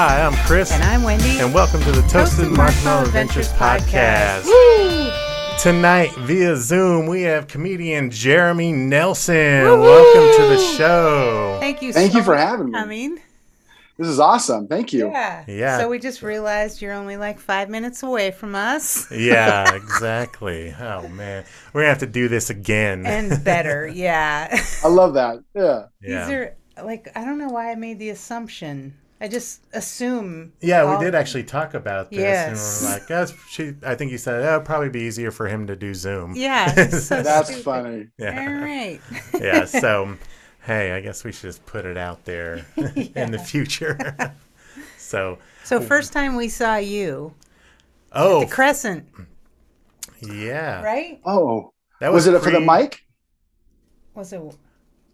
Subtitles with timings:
[0.00, 0.70] Hi, I'm Chris.
[0.70, 1.40] And I'm Wendy.
[1.40, 4.44] And welcome to the Toasted, Toasted Marshmallow Marshmallow Adventures Adventures podcast.
[4.44, 5.58] Woo!
[5.58, 9.64] Tonight, via Zoom, we have comedian Jeremy Nelson.
[9.64, 11.56] Welcome to the show.
[11.58, 12.72] Thank you Thank so you for having me.
[12.78, 13.18] coming.
[13.96, 14.68] This is awesome.
[14.68, 15.08] Thank you.
[15.08, 15.44] Yeah.
[15.48, 15.78] Yeah.
[15.78, 19.10] So we just realized you're only like five minutes away from us.
[19.10, 20.72] Yeah, exactly.
[20.78, 21.44] Oh, man.
[21.72, 23.04] We're going to have to do this again.
[23.04, 24.62] And better, yeah.
[24.84, 25.42] I love that.
[25.56, 25.86] Yeah.
[26.00, 26.24] yeah.
[26.24, 28.94] These are like I don't know why I made the assumption.
[29.20, 30.52] I just assume.
[30.60, 32.20] yeah, all- we did actually talk about this.
[32.20, 32.80] Yes.
[32.82, 35.66] And we're like, that's, she, I think you said, it'll probably be easier for him
[35.66, 36.34] to do Zoom.
[36.36, 36.72] Yeah.
[36.90, 37.64] so That's stupid.
[37.64, 38.08] funny.
[38.16, 38.40] Yeah.
[38.40, 39.00] All right.
[39.40, 40.16] yeah so
[40.62, 44.14] hey i guess we should just put it out there in the future
[44.98, 47.32] so So first time we saw you,
[48.12, 49.06] oh the Crescent,
[50.20, 51.20] yeah right?
[51.24, 53.02] Oh, that was, it for the mic?
[54.14, 54.40] Was it?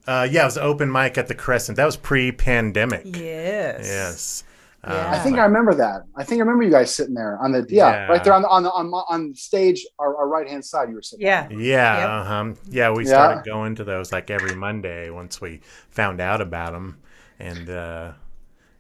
[0.07, 3.81] Uh yeah it was open mic at the crescent that was pre-pandemic Yes.
[3.85, 4.45] yes
[4.87, 5.11] Yeah.
[5.13, 6.03] I think I remember that.
[6.15, 8.07] I think I remember you guys sitting there on the yeah, Yeah.
[8.13, 10.91] right there on the on the on, my- on stage, our, our right hand side.
[10.91, 11.25] You were sitting.
[11.27, 11.49] Yeah.
[11.51, 12.09] yeah Yep.
[12.11, 12.53] uh-huh.
[12.69, 13.09] yeah we Yeah.
[13.09, 16.99] started going to those like every monday once we found out about them
[17.39, 18.13] and uh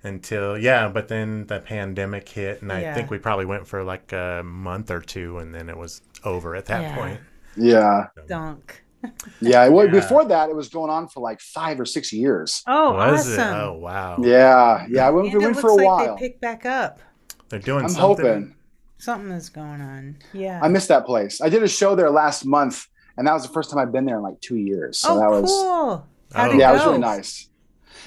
[0.03, 2.95] until yeah but then the pandemic hit and i Yeah.
[2.95, 6.55] think we probably went for like a month or two and then it was over
[6.55, 6.95] at that Yeah.
[6.97, 7.21] point
[7.57, 8.84] Yeah, Dunk.
[9.41, 9.69] yeah.
[9.69, 9.93] Well, Yeah.
[9.93, 12.63] before that, it was going on for like five or six years.
[12.67, 13.41] Oh, was awesome.
[13.41, 15.07] it oh wow Yeah, yeah.
[15.07, 16.17] I went, And we it went looks for a like while.
[16.17, 17.01] they picked back up.
[17.49, 18.55] they're doing I'm something hoping.
[18.99, 20.17] Something is going on.
[20.33, 20.61] Yeah.
[20.63, 21.41] I missed that place.
[21.41, 22.87] I did a show there last month,
[23.19, 24.99] and that was the first time I've been there in like two years.
[25.01, 26.07] So oh, that was cool.
[26.33, 26.55] How'd Oh.
[26.55, 26.71] it yeah, go?
[26.71, 27.49] it was really nice.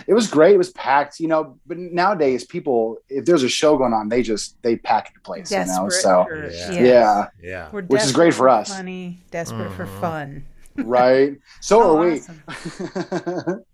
[0.05, 0.53] It was great.
[0.53, 1.57] It was packed, you know.
[1.65, 5.51] But nowadays, people, if there's a show going on, they just they pack the place,
[5.51, 5.89] you know.
[5.89, 6.71] So for- Yeah.
[6.71, 6.71] yes.
[6.73, 8.69] yeah, yeah We're Which is great for us.
[8.75, 9.99] Funny, desperate for Mhm.
[10.01, 10.45] fun.
[10.77, 11.37] Right.
[11.59, 12.21] So Oh, are we.
[12.21, 12.43] awesome.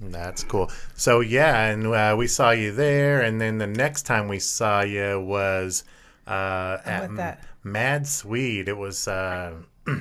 [0.00, 0.70] That's cool.
[0.94, 4.82] So yeah, and uh, we saw you there, and then the next time we saw
[4.82, 5.84] you was
[6.26, 7.10] uh, at?
[7.62, 8.68] Mad Swede.
[8.68, 9.54] It was uh,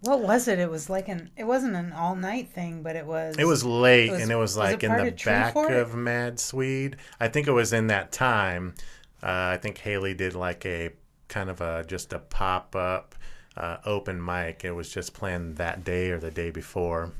[0.00, 0.58] What was it?
[0.58, 1.30] It was like an.
[1.36, 3.36] It wasn't an all night thing, but it was.
[3.38, 5.70] it was late, Was- and it was was like it in the of back for
[5.70, 5.80] It?
[5.80, 6.96] of Mad Swede.
[7.20, 8.74] I think it was in that time.
[9.22, 10.90] Uh, I think Haley did like a
[11.28, 13.14] kind of a just a pop up
[13.56, 14.64] uh, open mic.
[14.64, 17.12] It was just planned that day or the day before.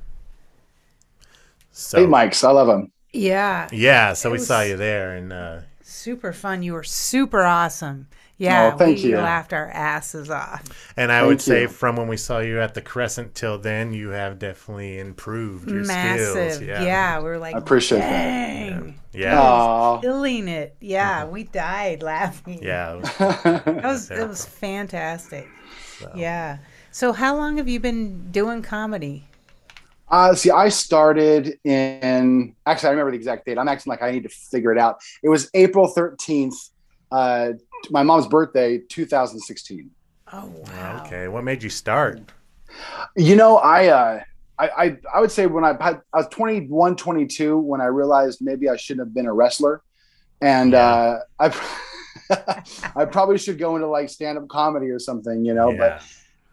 [1.70, 2.44] So Hey, Mike's.
[2.44, 2.92] I love him.
[3.12, 6.62] Yeah, yeah, so It we saw you there, and uh, super fun.
[6.62, 8.08] You were super awesome.
[8.38, 9.16] Yeah, Oh, thank we you.
[9.18, 10.64] laughed our asses off.
[10.96, 11.68] And I Thank would say you.
[11.68, 15.84] from when we saw you at the Crescent till then, you have definitely improved your
[15.84, 16.54] Massive.
[16.54, 16.60] skills.
[16.62, 17.18] Yeah.
[17.18, 18.34] we were like, I appreciate that.
[18.70, 20.00] Dang, Yeah.
[20.00, 20.74] Killing it.
[20.80, 22.60] Yeah, we died laughing.
[22.62, 23.00] Yeah.
[23.44, 25.48] That was it was fantastic.
[26.14, 26.58] Yeah.
[26.90, 29.24] So how long have you been doing comedy?
[30.08, 33.56] Uh, see, I started in actually, I remember the exact date.
[33.58, 34.98] I'm acting like I need to figure it out.
[35.22, 36.54] It was April 13th,
[37.10, 37.52] uh,
[37.90, 39.90] my mom's birthday, 2016.
[40.34, 41.02] Oh wow.
[41.06, 41.28] Okay.
[41.28, 42.20] What made you start?
[43.16, 44.20] You know, I, uh,
[44.58, 48.40] I, I, I would say when I, had- I was 21, 22, when I realized
[48.42, 49.82] maybe I shouldn't have been a wrestler.
[50.42, 51.48] And uh, I,
[52.96, 55.78] I probably should go into like stand up comedy or something, you know, yeah.
[55.78, 56.02] but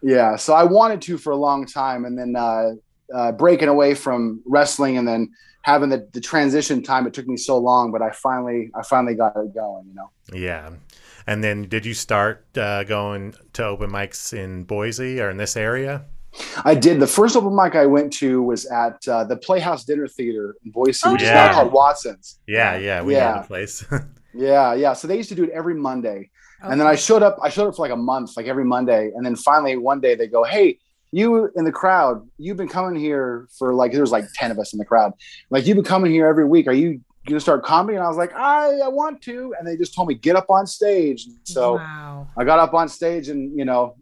[0.02, 0.36] yeah.
[0.36, 2.04] So I wanted to for a long time.
[2.04, 2.72] And then uh,
[3.14, 5.30] uh, breaking away from wrestling and then
[5.62, 9.14] having the, the transition time, it took me so long, but I finally, I finally
[9.14, 10.10] got it going, you know.
[10.32, 10.70] yeah.
[11.26, 15.56] And then did you start uh, going to open mics in Boise or in this
[15.56, 16.06] area?
[16.64, 16.98] I did.
[16.98, 20.70] The first open mic I went to was at uh, the Playhouse Dinner Theater in
[20.70, 22.38] Boise, Oh, which is now called Watson's.
[22.46, 22.78] Yeah.
[22.78, 23.02] Yeah.
[23.02, 23.42] We know Yeah.
[23.42, 23.84] the place.
[24.34, 24.92] Yeah, yeah.
[24.92, 26.30] So they used to do it every Monday,
[26.62, 27.38] and then I showed up.
[27.42, 30.14] I showed up for like a month, like every Monday, and then finally one day
[30.14, 30.78] they go, "Hey,
[31.12, 34.58] you in the crowd, you've been coming here for like there was like ten of
[34.58, 35.12] us in the crowd.
[35.50, 36.66] Like you've been coming here every week.
[36.68, 39.76] Are you gonna start comedy?" And I was like, "I, I want to," and they
[39.76, 41.26] just told me get up on stage.
[41.44, 42.28] So wow.
[42.36, 43.96] I got up on stage, and you know,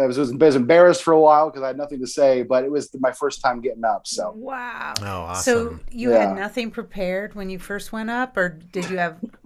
[0.00, 2.70] I was, was embarrassed for a while because I had nothing to say, but it
[2.70, 4.06] was my first time getting up.
[4.06, 4.94] So Wow.
[5.00, 5.42] Oh, awesome.
[5.42, 6.28] So you Yeah.
[6.28, 9.45] had nothing prepared when you first went up, or did you have a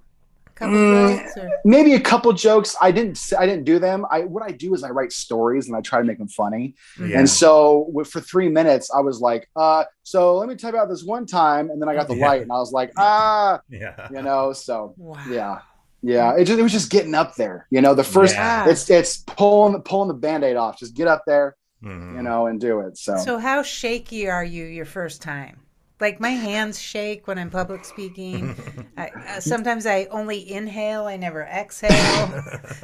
[0.61, 1.37] couple Mm, jokes?
[1.37, 1.51] Or?
[1.65, 2.77] maybe a couple jokes.
[2.81, 3.17] I didn't.
[3.17, 4.07] s- I didn't do them.
[4.11, 6.75] I what I do is I write stories and I try to make them funny.
[6.99, 7.19] yeah.
[7.19, 10.89] And so with, for three minutes, I was like, uh, so let me type out
[10.89, 12.27] this one time, and then I got the Yeah.
[12.29, 14.09] light, and I was like, ah, yeah.
[14.13, 14.53] you know.
[14.53, 15.25] So Wow.
[15.29, 15.59] yeah,
[16.03, 16.37] yeah.
[16.37, 17.67] It just it was just getting up there.
[17.71, 18.69] You know, the first Yeah.
[18.69, 20.79] it's it's pulling pulling the band-aid off.
[20.79, 22.17] Just get up there, Mhm.
[22.17, 22.99] you know, and do it.
[22.99, 25.60] So, So how shaky are you your first time?
[26.01, 28.57] Like my hands shake when I'm public speaking.
[28.97, 32.43] I, uh, sometimes I only inhale, I never exhale.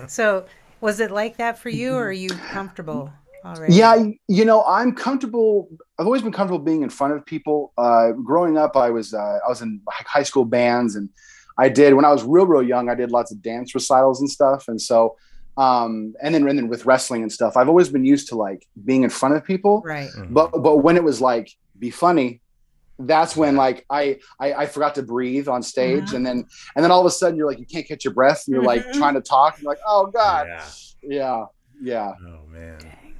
[0.09, 0.47] so
[0.81, 3.11] was it like that for you, or are you comfortable
[3.45, 3.75] already?
[3.75, 5.69] yeah, you know, I'm comfortable.
[5.99, 7.73] I've always been comfortable being in front of people.
[7.79, 11.09] Uh, growing up, I was uh, I was in high school bands, and
[11.59, 12.91] I did when I was real real young.
[12.91, 15.17] I did lots of dance recitals and stuff, and so.
[15.59, 18.67] Um, and then and then with wrestling and stuff, I've always been used to like
[18.85, 19.81] being in front of people.
[19.87, 20.11] Right.
[20.11, 20.35] Mhm.
[20.35, 21.49] but but when it was like
[21.79, 22.43] be funny
[23.01, 26.15] that's when like I, I i forgot to breathe on stage Mhm.
[26.15, 28.45] and then and then all of a sudden you're like you can't catch your breath
[28.47, 28.93] and you're like Mhm.
[28.95, 30.65] trying to talk you're like oh god Yeah.
[31.03, 31.45] yeah
[31.83, 32.79] yeah Oh man.
[32.79, 33.15] Dang.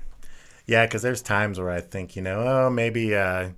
[0.67, 3.51] Yeah, because there's times where I think, you know, oh, maybe, uh,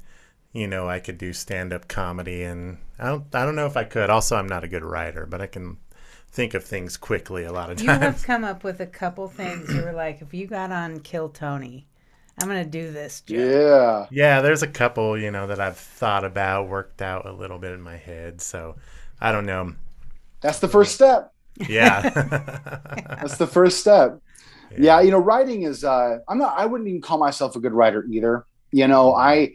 [0.52, 3.84] you know, I could do stand-up comedy, and I don't, I don't know if I
[3.84, 4.10] could.
[4.10, 5.78] Also, I'm not a good writer, but I can
[6.30, 9.26] think of things quickly a lot of times You have come up with a couple
[9.28, 11.86] things you were like, if you got on Kill Tony,
[12.38, 13.56] I'm gonna do this joke.
[13.56, 17.58] yeah Yeah, there's a couple, you know, that I've thought about, worked out a little
[17.58, 18.40] bit in my head.
[18.40, 18.76] So
[19.20, 19.74] I don't know.
[20.40, 21.32] that's the first step
[21.68, 22.02] Yeah.
[23.20, 24.20] that's the first step
[24.76, 27.72] yeah you know writing is uh i'm not i wouldn't even call myself a good
[27.72, 29.50] writer either you know i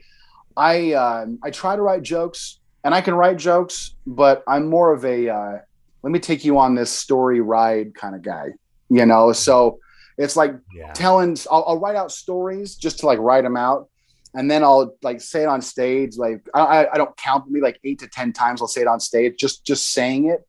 [0.57, 4.91] i um i try to write jokes and i can write jokes but i'm more
[4.91, 5.57] of a uh
[6.03, 8.47] let me take you on this story ride kind of guy
[8.89, 9.79] you know so
[10.17, 10.91] it's like yeah.
[10.93, 13.89] telling I'll, I'll write out stories just to like write them out.
[14.35, 17.61] And then i'll like say it on stage like i, I- I don't count me
[17.61, 20.41] like eight to ten times i'll say it on stage just just saying it.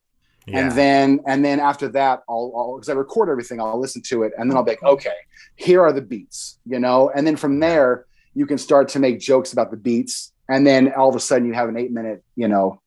[0.47, 0.61] Yeah.
[0.61, 4.23] and then and then after that I'll i'll because i record everything i'll listen to
[4.23, 5.19] it and then i'll be like okay
[5.57, 7.11] here are the beats you know?
[7.15, 10.33] And then from there you can start to make jokes about the beats.
[10.49, 12.81] And then all of a sudden you have an eight minute you know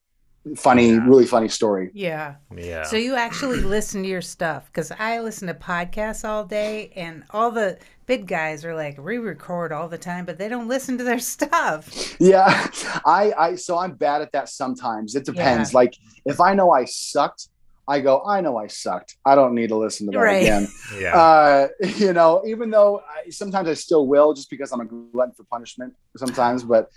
[0.55, 1.05] funny Yeah.
[1.07, 2.35] really funny story Yeah.
[2.55, 2.83] yeah.
[2.83, 7.23] So you actually listen to your stuff because I listen to podcasts all day, and
[7.31, 11.03] all the big guys are like re-record all the time, but they don't listen to
[11.03, 12.15] their stuff.
[12.19, 12.67] yeah
[13.05, 15.93] i i so i'm bad at that sometimes it depends like
[16.25, 17.49] if i know i sucked
[17.87, 20.43] i go i know i sucked i don't need to listen to that Right.
[20.43, 20.67] again
[20.99, 21.15] yeah.
[21.17, 21.67] uh
[21.97, 25.43] you know even though I, sometimes i still will just because i'm a glutton for
[25.43, 26.89] punishment sometimes but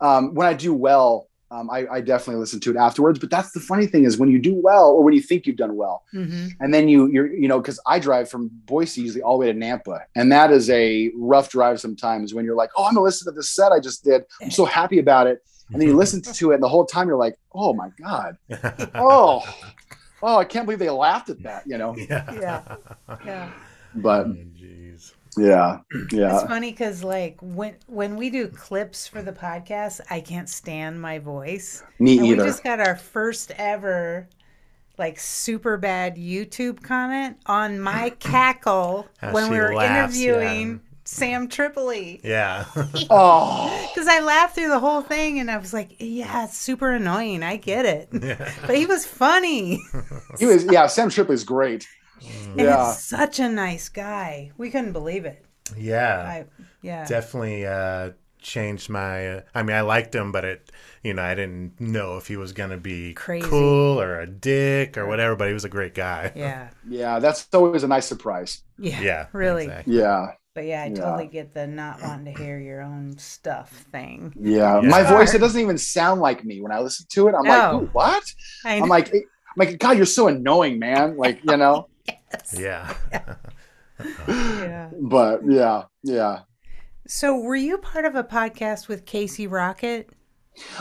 [0.00, 3.52] um when i do well um, I, I definitely listen to it afterwards but that's
[3.52, 6.02] the funny thing is when you do well or when you think you've done well
[6.10, 9.46] hmm and then you you're you know because i drive from boise usually all the
[9.46, 12.94] way to nampa and that is a rough drive sometimes when you're like oh i'm
[12.94, 15.38] gonna listen to this set i just did i'm so happy about it
[15.72, 18.36] and then you listen to it and the whole time you're like oh my god
[18.94, 19.42] oh
[20.22, 22.32] oh i can't believe they laughed at that you know yeah.
[22.32, 22.76] Yeah.
[23.24, 23.50] Yeah.
[23.94, 24.34] but Oh,
[25.36, 25.82] Jeez.
[26.12, 30.48] yeah It's funny because like when when we do clips for the podcast, I can't
[30.48, 31.82] stand my voice.
[31.98, 34.28] me And either we just got our first ever
[34.98, 40.78] like super bad YouTube comment on my cackle How when we were laughs, interviewing yeah.
[41.04, 42.20] Sam Tripoli.
[42.24, 42.64] Yeah.
[43.10, 46.90] oh Because I laughed through the whole thing and I was like, yeah, it's super
[46.92, 47.42] annoying.
[47.42, 48.08] I get it.
[48.66, 49.80] But he was funny.
[50.38, 51.86] he was yeah sam Tripoli's great
[52.20, 54.52] And yeah he's such a nice guy.
[54.58, 55.44] We couldn't believe it.
[55.76, 56.22] yeah.
[56.22, 56.44] I,
[56.82, 57.04] yeah.
[57.06, 59.28] Definitely uh, changed my.
[59.28, 60.70] Uh, I mean, I liked him, but it,
[61.02, 63.46] you know, I didn't know if he was gonna be Crazy.
[63.48, 65.34] cool or a dick or whatever.
[65.36, 66.32] But he was a great guy.
[66.36, 66.68] Yeah.
[66.88, 69.00] yeah that's always a nice surprise Yeah.
[69.00, 69.26] Yeah.
[69.32, 69.64] Really.
[69.64, 69.98] exactly.
[69.98, 70.94] yeah But yeah, I Yeah.
[70.94, 74.32] totally get the not wanting to hear your own stuff thing.
[74.40, 74.88] yeah, Yeah.
[74.88, 77.72] my voice it doesn't even sound like me when i listen to it i'm like
[77.72, 77.80] No.
[77.82, 78.24] Ooh, what
[78.64, 79.22] I i'm like I'm
[79.56, 81.88] like god you're so annoying man like you know
[82.58, 82.94] Yeah.
[84.28, 84.90] yeah.
[85.00, 86.40] but yeah yeah
[87.06, 90.10] So, were you part of a podcast with Casey Rocket?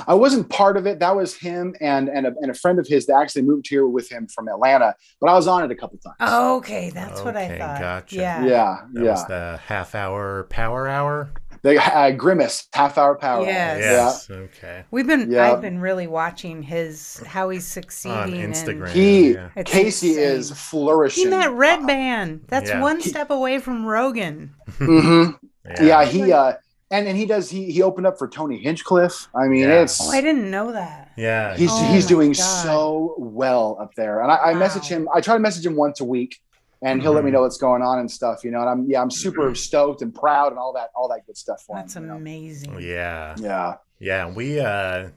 [0.08, 1.00] I wasn't part of it.
[1.00, 3.88] That was him and and a, and a friend of his that actually moved here
[3.88, 4.96] with him from Atlanta.
[5.22, 6.16] But I was on it a couple times.
[6.60, 7.80] Okay, that's what I Okay, thought.
[7.80, 8.16] gotcha.
[8.16, 8.46] Yeah.
[8.46, 9.12] yeah, That yeah.
[9.12, 11.30] was the half hour power hour.
[11.66, 13.40] The uh, grimace half hour power.
[13.40, 13.46] hour.
[13.48, 14.28] Yes.
[14.30, 14.30] Yes.
[14.30, 14.84] Okay.
[14.92, 15.52] We've been Yeah.
[15.52, 18.90] I've been really watching his how he's On succeeding and Instagram.
[18.90, 19.50] He yeah.
[19.66, 20.24] Casey insane.
[20.24, 21.24] is flourishing.
[21.24, 22.42] he met Red Band.
[22.50, 22.82] That's Yeah.
[22.82, 24.54] one step away from Rogan.
[24.80, 25.84] Mm-hmm.
[25.84, 26.06] Yeah.
[26.06, 26.54] he uh
[26.92, 29.28] and and he does he he opened up for Tony Hinchcliffe.
[29.36, 29.82] I mean, Yeah.
[29.82, 31.14] it's Oh, I didn't know that.
[31.18, 31.58] Yeah.
[31.58, 32.44] he's Oh he's doing God.
[32.64, 34.22] so well up there.
[34.22, 35.10] And I, I message him.
[35.16, 36.40] I try to message him once a week,
[36.82, 37.34] and he'll let me Mhm.
[37.36, 38.44] know what's going on and stuff.
[38.44, 41.26] You know, and I'm yeah, I'm super stoked and proud and all that all that
[41.26, 42.04] good stuff for That's him.
[42.04, 42.16] you know?
[42.16, 42.80] amazing.
[42.80, 43.36] yeah.
[43.38, 43.76] Yeah.
[44.00, 45.10] Yeah, we uh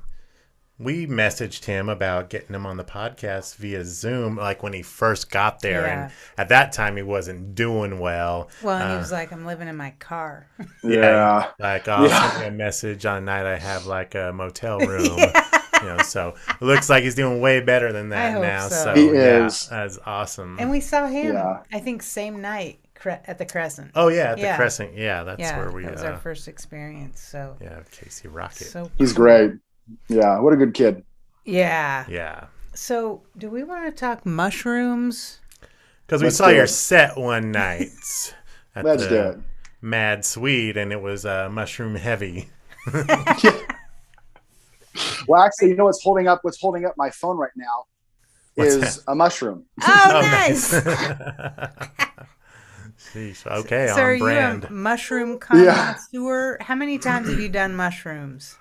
[0.81, 5.29] we messaged him about getting him on the podcast via Zoom like when he first
[5.29, 6.03] got there Yeah.
[6.05, 8.49] and at that time he wasn't doing well.
[8.63, 10.47] Well, and he Uh, was like, "I'm living in my car."
[10.85, 11.49] Yeah.
[11.59, 12.31] Like I'll Yeah.
[12.31, 15.19] send you a message on a night I have like a motel room.
[15.83, 18.69] You know, so it looks like he's doing way better than that I hope now.
[18.69, 18.85] so.
[18.85, 19.69] So He yeah, is.
[19.69, 20.57] that's awesome.
[20.59, 21.35] And we saw him.
[21.35, 21.63] Yeah.
[21.73, 23.93] I think same night cre- at the Crescent.
[23.95, 24.57] oh yeah, at the Yeah.
[24.57, 24.97] Crescent.
[24.97, 27.21] Yeah, that's yeah, where we that was uh, our first experience.
[27.21, 28.65] So, yeah, Casey Rocket.
[28.67, 29.25] so He's cool.
[29.25, 29.53] great.
[30.09, 30.39] Yeah.
[30.41, 31.05] What a good kid.
[31.45, 32.05] Yeah.
[32.09, 32.47] yeah.
[32.75, 35.41] So, do we want to talk mushrooms?
[36.07, 36.69] Because we Let's saw your it.
[36.69, 37.89] set one night
[38.75, 39.39] at Let's the do it.
[39.81, 42.49] Mad Swede, and it was uh, mushroom heavy.
[45.27, 47.85] Well, actually, you know what's holding up what's holding up my phone right now
[48.55, 49.65] What's is a mushroom.
[49.83, 50.73] Oh, nice.
[53.13, 54.65] Sheesh, okay, so, are on you brand.
[54.65, 55.95] a mushroom Yeah.
[55.95, 56.59] connoisseur?
[56.61, 58.57] How many times have you done mushrooms?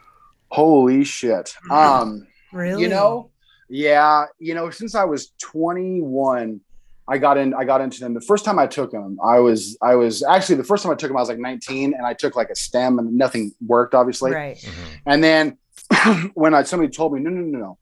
[0.52, 1.56] Holy shit.
[1.72, 2.84] Um, Really?
[2.84, 3.32] you know,
[3.68, 6.62] yeah, you know, since I was 21,
[7.10, 7.54] I got in.
[7.54, 8.14] I got into them.
[8.14, 9.78] The first time I took them, I was.
[9.82, 11.18] I was actually the first time I took them.
[11.18, 14.32] I was like 19, and I took like a stem, and nothing worked, obviously.
[14.32, 14.58] right.
[14.58, 15.00] Mhm.
[15.06, 15.58] And then
[16.34, 17.78] when I somebody told me, no, no, no, no,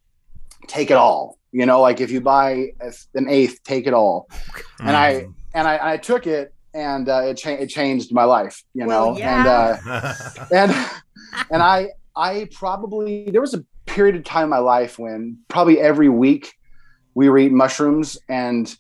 [0.68, 1.38] take it all.
[1.52, 2.72] You know, like if you buy
[3.14, 4.28] an eighth, take it all.
[4.80, 5.34] And I Mhm.
[5.54, 8.62] and I, I took it, and uh, it, cha- it changed my life.
[8.74, 9.36] You Well, know, yeah.
[9.38, 10.72] and uh, and
[11.50, 15.80] and I I probably there was a period of time in my life when probably
[15.80, 16.54] every week
[17.14, 18.76] we were eating mushrooms, and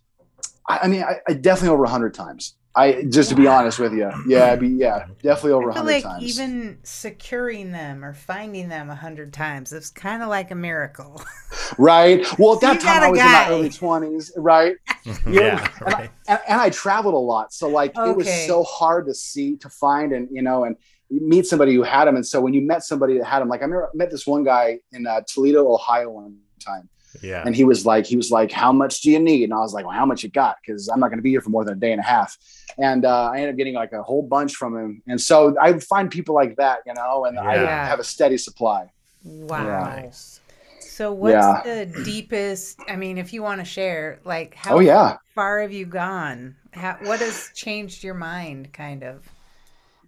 [0.67, 2.55] I, I mean I, I definitely over a hundred times.
[2.75, 5.74] I just to be honest with you, yeah, I'd be, yeah, definitely over I a
[5.74, 6.24] feel hundred like times.
[6.24, 11.24] even securing them or finding them a hundred times, it's kind of like a miracle.
[11.77, 12.25] right.
[12.38, 14.75] Well, at that You time I I a was in my early twenties, right?
[15.27, 16.10] yeah, and, right.
[16.27, 19.55] I, and, and I traveled a lot, so like it was so hard to see,
[19.58, 20.75] to find, and you know, and
[21.10, 22.15] meet somebody who had them.
[22.15, 24.27] And so when you met somebody that had them, like I remember I met this
[24.27, 26.89] one guy in uh, Toledo, Ohio, one time,
[27.22, 27.43] yeah.
[27.45, 29.74] and he was like, he was like, "How much do you need?" And I was
[29.74, 31.63] like, "Well, how much you got?" Because I'm not going to be here for more
[31.65, 32.38] than a day and a half.
[32.77, 35.01] And uh, I ended up getting like a whole bunch from him.
[35.07, 38.03] And so I would find people like that, you know, and I would have a
[38.03, 38.91] steady supply.
[39.24, 39.95] Wow.
[39.95, 40.41] Nice.
[40.79, 41.62] So what's Yeah.
[41.63, 42.79] the deepest?
[42.88, 45.17] I mean, if you want to share, like how Oh yeah.
[45.34, 46.55] far have you gone?
[46.72, 49.27] How, what has changed your mind, kind of?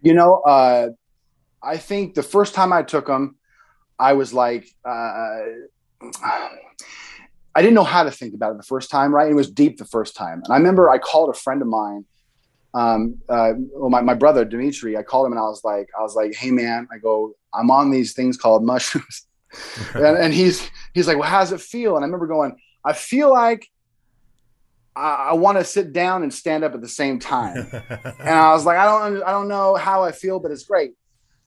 [0.02, 0.90] You know, uh,
[1.64, 3.36] I think the first time I took them,
[4.00, 5.40] I was like, uh,
[6.02, 9.32] I didn't know how to think about it the first time, right?
[9.32, 10.42] It was deep the first time.
[10.44, 12.06] And I remember I called a friend of mine,
[12.74, 16.04] um, uh, well, my, my brother, Dimitri, I called him and I was like, I
[16.04, 19.26] was like, Hey man, I go, I'm on these things called mushrooms.
[19.96, 21.96] and, and he's, he's like, well, how's it feel?
[21.96, 23.68] And I remember going, I feel like
[24.96, 28.54] I, I want to sit down and stand up at the same time and I
[28.54, 30.92] was like, I don't, I don't know how I feel, but it's great.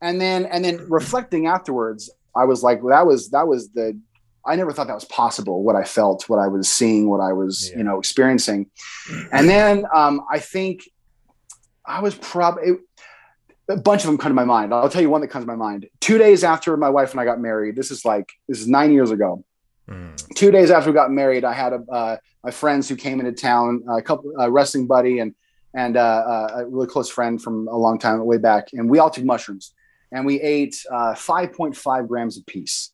[0.00, 3.96] And then, and then reflecting afterwards, I was like, well, that was, that was the,
[4.46, 5.62] I never thought that was possible.
[5.62, 7.78] What I felt, what I was seeing, what I was, Yeah.
[7.78, 8.70] you know, experiencing.
[9.32, 10.82] And then, um, I think
[11.86, 12.72] I was probably
[13.68, 14.72] a bunch of them come to my mind.
[14.74, 15.86] I'll tell you one that comes to my mind.
[16.00, 18.92] Two days after my wife and I got married, this is like, this is nine
[18.92, 19.44] years ago
[19.88, 20.14] Mm.
[20.36, 23.32] two days after we got married, I had a, uh, my friends who came into
[23.32, 25.34] town, a couple a wrestling buddy and
[25.74, 29.00] and uh, uh, a really close friend from a long time way back, and we
[29.00, 29.74] all took mushrooms,
[30.12, 32.92] and we ate uh, 5.5 grams a piece.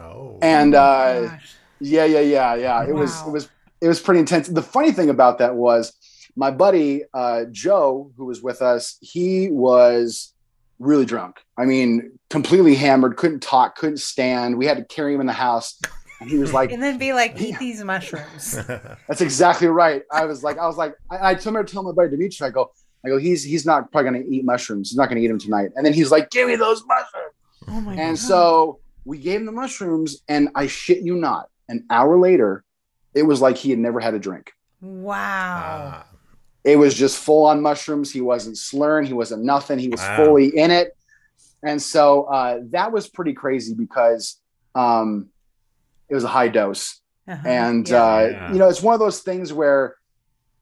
[0.00, 0.38] Oh.
[0.42, 1.54] And Oh my uh, gosh.
[1.80, 2.84] yeah, yeah, yeah, yeah.
[2.84, 3.48] It was it was
[3.80, 4.48] it was pretty intense.
[4.48, 5.92] The funny thing about that was
[6.36, 10.32] my buddy uh, Joe, who was with us, he was
[10.78, 11.40] really drunk.
[11.56, 14.58] I mean, completely hammered, couldn't talk, couldn't stand.
[14.58, 15.78] We had to carry him in the house,
[16.20, 18.58] and he was like, and then be like, eat these mushrooms.
[19.08, 20.02] That's exactly right.
[20.10, 22.46] I was like, I was like, I, I told him to tell my buddy Dimitri,
[22.46, 22.72] I go,
[23.04, 24.90] I go, he's he's not probably gonna eat mushrooms.
[24.90, 25.70] He's not gonna eat them tonight.
[25.76, 27.34] And then he's like, give me those mushrooms.
[27.68, 28.00] Oh my god.
[28.00, 32.64] And so we gave him the mushrooms, and I shit you not, an hour later,
[33.14, 34.52] it was like he had never had a drink.
[34.80, 35.14] wow.
[35.96, 36.06] Ah,
[36.64, 38.10] It was just full on mushrooms.
[38.12, 39.06] He wasn't slurring.
[39.06, 39.78] He wasn't nothing.
[39.78, 40.16] He was Wow.
[40.16, 40.96] fully in it.
[41.62, 44.36] And so uh, that was pretty crazy because
[44.74, 45.28] um,
[46.08, 47.00] it was a high dose.
[47.26, 47.48] Uh-huh.
[47.48, 48.04] and Yeah.
[48.04, 48.52] uh, Yeah.
[48.52, 49.96] you know it's one of those things where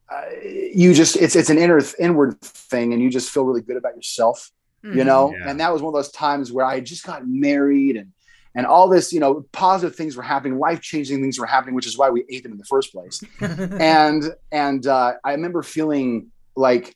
[0.08, 3.76] uh, you just it's it's an inner inward thing and you just feel really good
[3.76, 4.52] about yourself
[4.84, 5.06] you Mhm.
[5.06, 5.48] know Yeah.
[5.50, 8.12] and that was one of those times where i had just got married and
[8.54, 11.86] and all this you know positive things were happening life changing things were happening which
[11.86, 16.28] is why we ate them in the first place and and uh, i remember feeling
[16.56, 16.94] like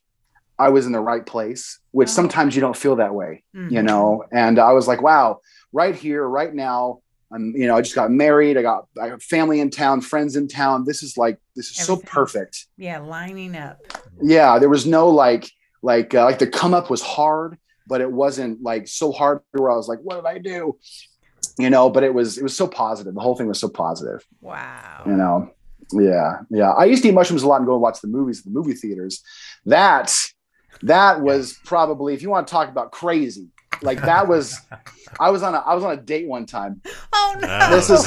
[0.58, 2.12] I was in the right place, which Oh.
[2.12, 3.70] sometimes you don't feel that way, Mhm.
[3.72, 4.24] you know.
[4.32, 7.00] And I was like, wow, right here, right now.
[7.30, 8.56] I'm, you know, I just got married.
[8.56, 10.84] I got, I got family in town, friends in town.
[10.86, 12.68] This is like, this is so perfect.
[12.78, 13.80] Yeah, lining up.
[14.22, 15.50] Yeah, there was no like,
[15.82, 19.70] like, uh, like the come up was hard, but it wasn't like so hard where
[19.70, 20.78] I was like, what did I do?
[21.58, 23.14] You know, but it was, it was so positive.
[23.14, 24.26] The whole thing was so positive.
[24.42, 25.02] Wow.
[25.06, 25.50] You know,
[25.92, 26.72] yeah, yeah.
[26.72, 28.50] I used to eat mushrooms a lot and go and watch the movies at the
[28.50, 29.22] movie theaters.
[29.66, 30.12] That
[30.82, 33.48] that was probably if you want to talk about crazy,
[33.82, 34.58] like that was.
[35.20, 36.82] I was on a I was on a date one time.
[37.12, 37.70] Oh no.
[37.70, 38.06] This is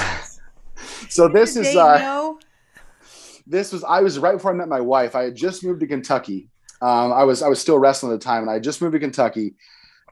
[1.09, 2.39] so this Did is uh know?
[3.47, 5.15] this was I was right before I met my wife.
[5.15, 6.49] I had just moved to Kentucky.
[6.81, 8.93] Um, I was I was still wrestling at the time, and I had just moved
[8.93, 9.55] to Kentucky.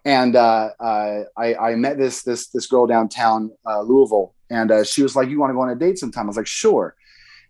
[0.08, 4.86] And uh, uh, I, I met this this this girl downtown uh, Louisville, and uh,
[4.86, 6.96] she was like, "You want to go on a date sometime?" I was like, "Sure."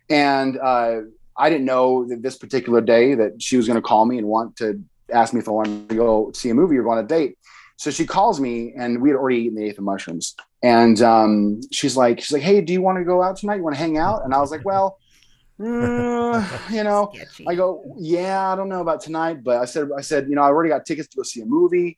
[0.10, 1.02] And uh,
[1.38, 4.26] I didn't know that this particular day that she was going to call me and
[4.26, 4.84] want to
[5.14, 7.38] ask me if I wanted to go see a movie or go on a date.
[7.76, 10.36] So she calls me, and we had already eaten the eighth of mushrooms.
[10.64, 13.58] And um, she's like, she's like, "Hey, do you want to go out tonight?
[13.58, 14.98] You want to hang out?" And I was like, "Well."
[15.60, 17.48] mm, you know, Sketchy.
[17.48, 20.44] I go, yeah, I don't know about tonight, but I said, I said, you know,
[20.44, 21.98] I already got tickets to go see a movie.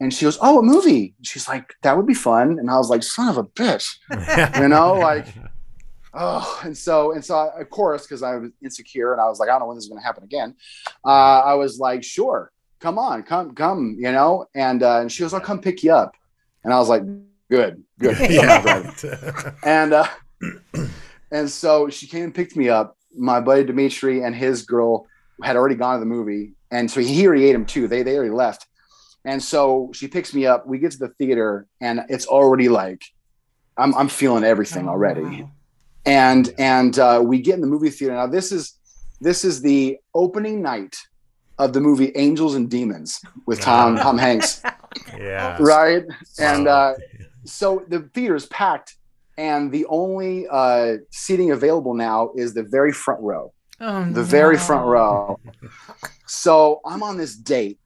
[0.00, 1.14] And she goes, oh, a movie.
[1.22, 2.58] She's like, that would be fun.
[2.58, 3.96] And I was like, son of a bitch,
[4.60, 5.26] you know, like,
[6.14, 6.60] oh.
[6.64, 9.48] And so, and so, I, of course, because I was insecure and I was like,
[9.48, 10.54] I don't know when this is going to happen again.
[11.04, 14.46] Uh, I was like, sure, come on, come, come, you know.
[14.54, 16.14] And uh, and she goes, I'll come pick you up.
[16.64, 17.02] And I was like,
[17.50, 18.16] good, good.
[18.20, 19.52] I'm not driving yeah.
[19.64, 20.06] and uh,
[21.30, 22.96] and so she came and picked me up.
[23.16, 25.06] My buddy Dimitri and his girl
[25.42, 27.88] had already gone to the movie, and so he already ate him too.
[27.88, 28.66] They they already left,
[29.28, 30.60] and so she picks me up.
[30.72, 31.50] We get to the theater,
[31.86, 33.02] and it's already like
[33.82, 35.22] I'm I'm feeling everything Oh, already.
[35.22, 35.50] wow.
[36.06, 38.14] And and uh, we get in the movie theater.
[38.14, 38.62] Now this is
[39.28, 40.94] this is the opening night
[41.58, 43.10] of the movie Angels and Demons
[43.46, 44.50] with Tom Tom Hanks,
[45.18, 45.56] yeah.
[45.60, 46.04] right?
[46.38, 46.72] And Wow.
[46.72, 46.94] uh,
[47.44, 48.90] so the theater is packed
[49.36, 53.44] and the only uh, seating available now is the very front row
[53.80, 55.38] Oh, the very front row
[56.26, 57.78] so i'm on this date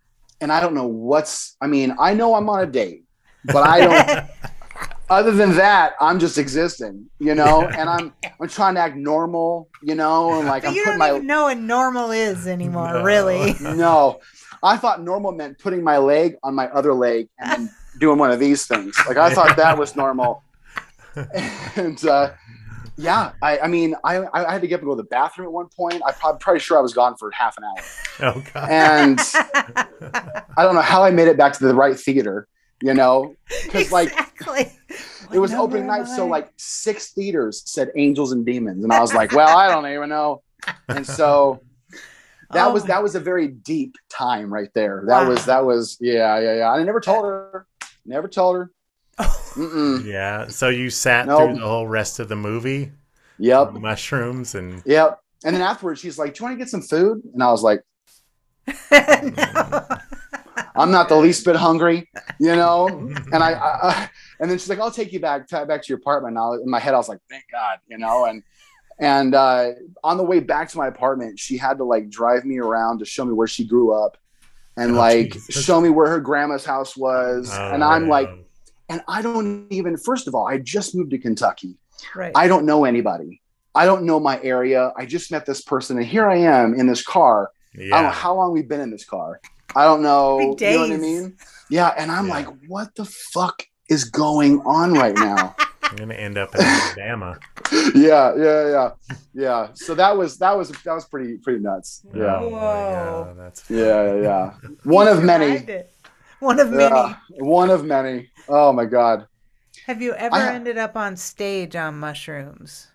[0.42, 3.04] and i don't know what's i mean i know i'm on a date
[3.47, 4.28] but i don't
[5.10, 9.69] other than that i'm just existing you know and i'm i'm trying to act normal
[9.82, 12.47] you know and like But i'm you putting don't my even know what normal is
[12.47, 13.02] anymore, No.
[13.04, 13.54] really.
[13.60, 14.21] no.
[14.62, 17.69] I thought normal meant putting my leg on my other leg and
[18.00, 18.97] doing one of these things.
[19.08, 20.43] Like i thought that was normal.
[21.76, 22.30] And uh
[22.99, 25.47] yeah i i mean i i had to get up and go to the bathroom
[25.47, 26.02] at one point.
[26.07, 27.85] I- i'm probably sure i was gone for half an hour.
[28.35, 28.71] Oh god.
[28.71, 29.19] and
[30.57, 32.49] i don't know how i made it back to the right theater
[32.85, 33.37] you know?
[33.65, 34.13] Because like
[35.33, 38.93] it was What opening night am so like six theaters said angels and demons and
[38.93, 40.43] i was like well i don't even know.
[40.89, 41.63] And so
[42.50, 42.73] that Oh.
[42.73, 45.05] was that was a very deep time right there.
[45.07, 45.28] That Wow.
[45.31, 46.71] was that was yeah yeah yeah.
[46.73, 47.67] I never told her.
[48.05, 48.71] Never told her.
[50.04, 50.49] Yeah.
[50.49, 51.50] So you sat Nope.
[51.50, 52.93] through the whole rest of the movie,
[53.39, 56.82] yep mushrooms, and yep and then afterwards she's like do you want to get some
[56.82, 57.82] food and i was like
[58.93, 58.99] No.
[60.76, 62.08] i'm not the least bit hungry
[62.39, 62.87] you know
[63.32, 65.89] and I, I, I and then she's like, "I'll take you back to, back to
[65.89, 68.25] your apartment." Now in my head, I was like, "Thank God," you know.
[68.25, 68.43] And
[68.99, 69.71] and uh,
[70.02, 73.04] on the way back to my apartment, she had to like drive me around to
[73.04, 74.17] show me where she grew up,
[74.76, 75.65] and Oh, like Jesus.
[75.65, 77.50] show me where her grandma's house was.
[77.52, 78.28] Oh, and I'm like.
[78.88, 79.97] And I don't even.
[79.97, 81.76] First of all, I just moved to Kentucky.
[82.14, 82.32] right.
[82.34, 83.40] I don't know anybody.
[83.75, 84.92] I don't know my area.
[84.97, 87.50] I just met this person, and here I am in this car.
[87.75, 87.95] Yeah.
[87.97, 89.40] I don't know how long we've been in this car.
[89.75, 90.54] I don't know.
[90.58, 91.36] Three You know what I mean?
[91.71, 91.88] Yeah.
[91.97, 92.34] And I'm Yeah.
[92.34, 95.56] like, what the fuck is going on right now?
[95.84, 97.38] I'm gonna end up in Alabama.
[97.95, 98.90] yeah, yeah, yeah,
[99.34, 99.68] yeah.
[99.75, 102.02] So that was that was that was pretty pretty nuts.
[102.14, 103.25] Oh yeah, Oh, Whoa.
[103.26, 104.21] God, that's yeah, yeah.
[104.23, 104.52] yeah.
[104.84, 105.66] One of many.
[106.43, 106.45] Survived it.
[106.45, 106.95] One of many.
[106.95, 108.31] Yeah, one of many.
[108.49, 109.26] Oh my god.
[109.87, 112.89] Have you ever I ha- ended up on stage on mushrooms?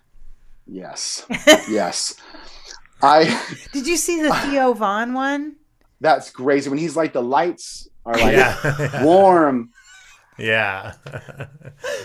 [0.66, 1.26] Yes,
[1.68, 2.14] yes.
[3.02, 3.24] I.
[3.72, 5.56] Did you see the Theo Von one?
[6.00, 9.02] That's crazy when he's like the lights are like yeah.
[9.04, 9.70] warm.
[10.38, 10.92] yeah.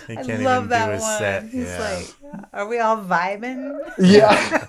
[0.08, 1.18] he I can't love even that do his one.
[1.18, 1.44] set.
[1.44, 2.02] He's yeah.
[2.32, 4.66] like, "Are we all vibing?" Yeah,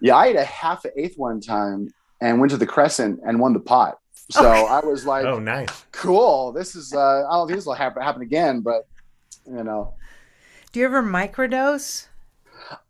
[0.00, 0.16] yeah.
[0.16, 3.52] I ate a half an eighth one time and went to the Crescent and won
[3.52, 3.98] the pot.
[4.30, 5.68] So I was like, oh, nice.
[5.92, 6.52] cool.
[6.52, 6.92] This is.
[6.92, 8.86] uh I don't think this will happen happen again, but
[9.46, 9.94] you know.
[10.72, 12.06] Do you ever microdose?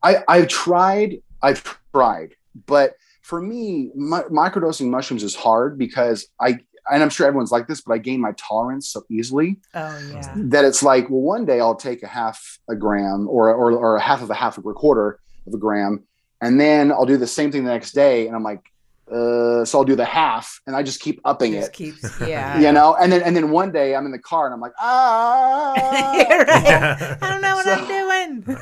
[0.03, 1.62] I, I've tried, I've
[1.94, 2.35] tried,
[2.66, 6.59] but for me, mi- microdosing mushrooms is hard because I,
[6.90, 10.33] and I'm sure everyone's like this, but I gain my tolerance so easily Oh yeah.
[10.37, 13.96] that it's like, well, one day I'll take a half a gram or, or, or
[13.96, 16.03] a half of a half of a quarter of a gram,
[16.40, 18.27] and then I'll do the same thing the next day.
[18.27, 18.64] And I'm like,
[19.11, 21.73] uh, so I'll do the half, and I just keep upping Just it.
[21.73, 22.59] keeps, yeah.
[22.61, 24.73] You know, and then and then one day I'm in the car and I'm like,
[24.81, 25.73] ah.
[25.79, 26.62] Right.
[26.64, 27.16] Yeah.
[27.21, 28.57] I don't know what So- I'm doing.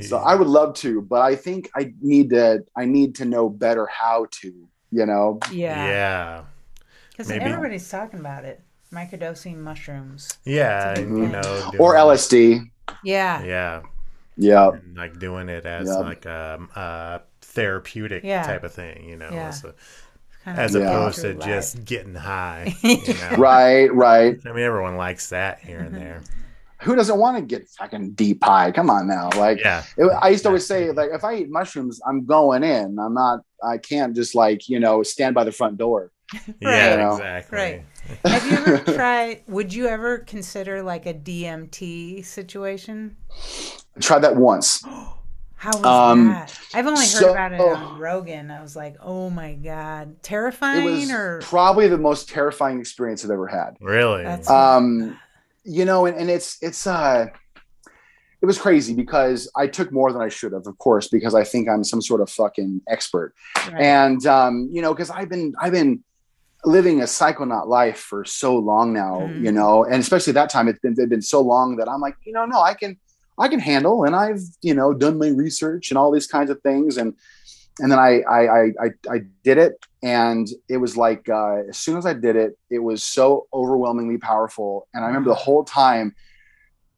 [0.02, 2.64] so I would love to, but I think I need to.
[2.76, 4.68] I need to know better how to.
[4.92, 5.86] You know, yeah.
[5.86, 6.44] yeah.
[7.10, 8.60] Because everybody's talking about it.
[8.92, 10.28] Microdosing mushrooms.
[10.44, 12.70] Yeah, It's a you know, or doing- LSD.
[13.02, 13.42] Yeah.
[13.42, 13.82] Yeah,
[14.36, 15.94] Yeah, and like doing it as Yeah.
[15.96, 17.20] like a, a
[17.56, 18.42] therapeutic Yeah.
[18.44, 19.50] type of thing, you know, Yeah.
[19.50, 19.74] so-
[20.46, 20.82] as Yeah.
[20.82, 21.84] opposed to just life.
[21.84, 22.74] getting high.
[22.82, 23.36] You know?
[23.36, 24.38] right, right.
[24.46, 25.98] I mean, everyone likes that here and mm-hmm.
[25.98, 26.22] there.
[26.82, 28.70] Who doesn't want to get fucking deep high?
[28.70, 29.58] Come on now, like.
[29.58, 32.98] Yeah, It, I used to always say, like, if I eat mushrooms, I'm going in.
[32.98, 33.40] I'm not.
[33.64, 36.12] I can't just like you know stand by the front door.
[36.60, 37.12] yeah, Right.
[37.12, 37.58] exactly.
[37.58, 37.84] Right.
[38.24, 39.42] Have you ever tried?
[39.48, 43.16] Would you ever consider like a DMT situation?
[43.96, 44.84] I tried that once.
[45.56, 46.58] How was Um, that?
[46.74, 48.50] I've only heard so- about it on Rogan.
[48.50, 50.86] I was like, oh my god, Terrifying?
[50.86, 53.76] It was or probably the most terrifying experience I've ever had.
[53.80, 54.22] Really?
[54.24, 55.18] That's- Um,
[55.64, 57.26] you know, and, and it's it's uh,
[58.42, 61.42] it was crazy because I took more than I should have, of course, because I
[61.42, 63.34] think I'm some sort of fucking expert.
[63.72, 63.80] right.
[63.80, 66.04] and um, you know because i've been i've been
[66.64, 69.42] living a psychonaut life for so long now Mhm.
[69.44, 72.14] you know and especially that time it's been it's been so long that i'm like
[72.24, 72.96] you know no i can
[73.38, 76.60] i can handle and i've you know done my research and all these kinds of
[76.62, 77.14] things and
[77.80, 81.96] and then i i i i, did it and it was like uh, as soon
[81.96, 86.14] as i did it it was so overwhelmingly powerful and i remember the whole time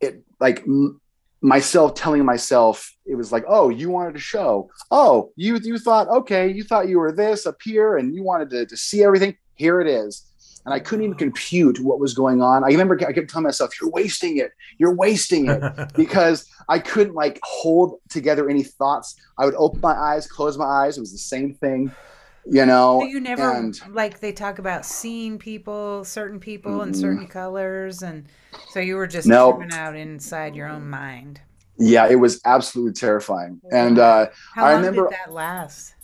[0.01, 1.01] it like m-
[1.41, 4.69] myself telling myself it was like oh you wanted to show.
[4.91, 8.51] Oh you you thought okay you thought you were this up here and you wanted
[8.51, 9.37] to, to see everything.
[9.55, 10.25] Here it is
[10.65, 12.65] and i couldn't even compute what was going on.
[12.65, 14.53] I remember i kept telling myself you're wasting it.
[14.79, 15.63] You're wasting it.
[15.95, 19.17] Because i couldn't like hold together any thoughts.
[19.39, 20.97] I would open my eyes close my eyes.
[20.99, 21.91] It was the same thing
[22.51, 23.01] you know?
[23.01, 26.97] So you never and- like they talk about seeing people, certain people in Mm-mm.
[26.97, 28.25] certain colors, and
[28.71, 29.57] so you were just Nope.
[29.59, 31.43] tripping out inside your own mind.
[31.79, 33.61] yeah it was absolutely terrifying.
[33.71, 35.95] And uh How I long remember- did that last?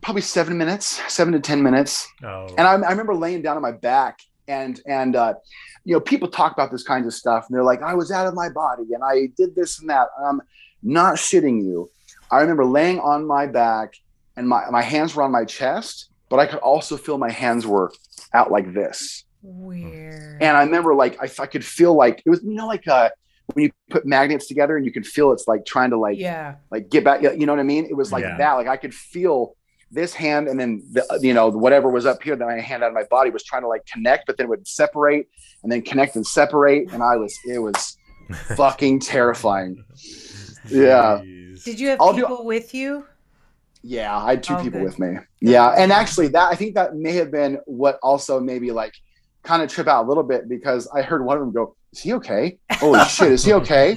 [0.00, 2.06] Probably seven minutes seven to ten minutes.
[2.22, 5.34] Oh, and I, I remember laying down on my back and and uh,
[5.84, 8.26] you know people talk about this kind of stuff and they're like i was out
[8.26, 10.08] of my body and i did this and that.
[10.18, 10.40] And i'm
[10.82, 11.90] not shitting you.
[12.30, 13.94] I remember laying on my back
[14.36, 17.66] and my, my hands were on my chest but i could also feel my hands
[17.66, 17.92] were
[18.34, 19.24] out like this.
[19.42, 20.42] Weird.
[20.42, 23.10] and i remember like i, I could feel like it was you know like uh
[23.54, 26.56] when you put magnets together and you can feel it's like trying to like yeah.
[26.70, 27.86] like get back you know what i mean?
[27.86, 28.36] It was like Yeah.
[28.36, 28.52] that.
[28.54, 29.54] Like i could feel
[29.90, 32.88] this hand and then the, you know whatever was up here that my hand out
[32.88, 35.28] of my body was trying to like connect but then it would separate
[35.62, 37.96] and then connect and separate and i was it was
[38.56, 39.82] fucking terrifying
[40.68, 41.20] yeah.
[41.24, 41.64] Jeez.
[41.64, 43.06] Did you have I'll do- people with you?
[43.82, 44.84] yeah i had two Oh, people good.
[44.86, 48.72] with me yeah and actually that i think that may have been what also maybe
[48.72, 48.92] like
[49.44, 52.00] kind of trip out a little bit because i heard one of them go is
[52.00, 53.96] he okay holy shit is he okay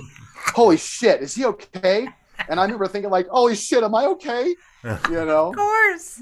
[0.54, 2.08] holy shit is he okay
[2.50, 4.56] and i remember thinking like holy shit am i okay
[5.10, 6.20] you know Of course.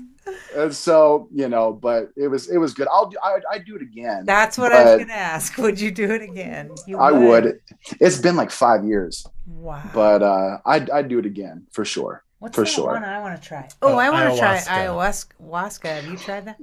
[0.56, 3.76] and so you know but it was it was good i'll do i i do
[3.76, 5.58] it again That's what I was going to ask.
[5.58, 6.72] Would you do it again?
[6.86, 7.60] You i would
[8.02, 9.82] it's been like five years Wow.
[9.94, 12.92] but uh i'd, I'd do it again for sure What's for that sure.
[12.94, 13.68] one I want to try?
[13.82, 15.28] Oh, Oh, I want to try ayahuasca.
[15.42, 15.86] ayahuasca.
[16.02, 16.58] Have you tried that?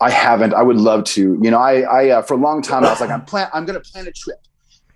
[0.00, 2.82] i haven't i would love to you know i i uh, for a long time
[2.84, 4.38] i was like i'm plan i'm gonna plan a trip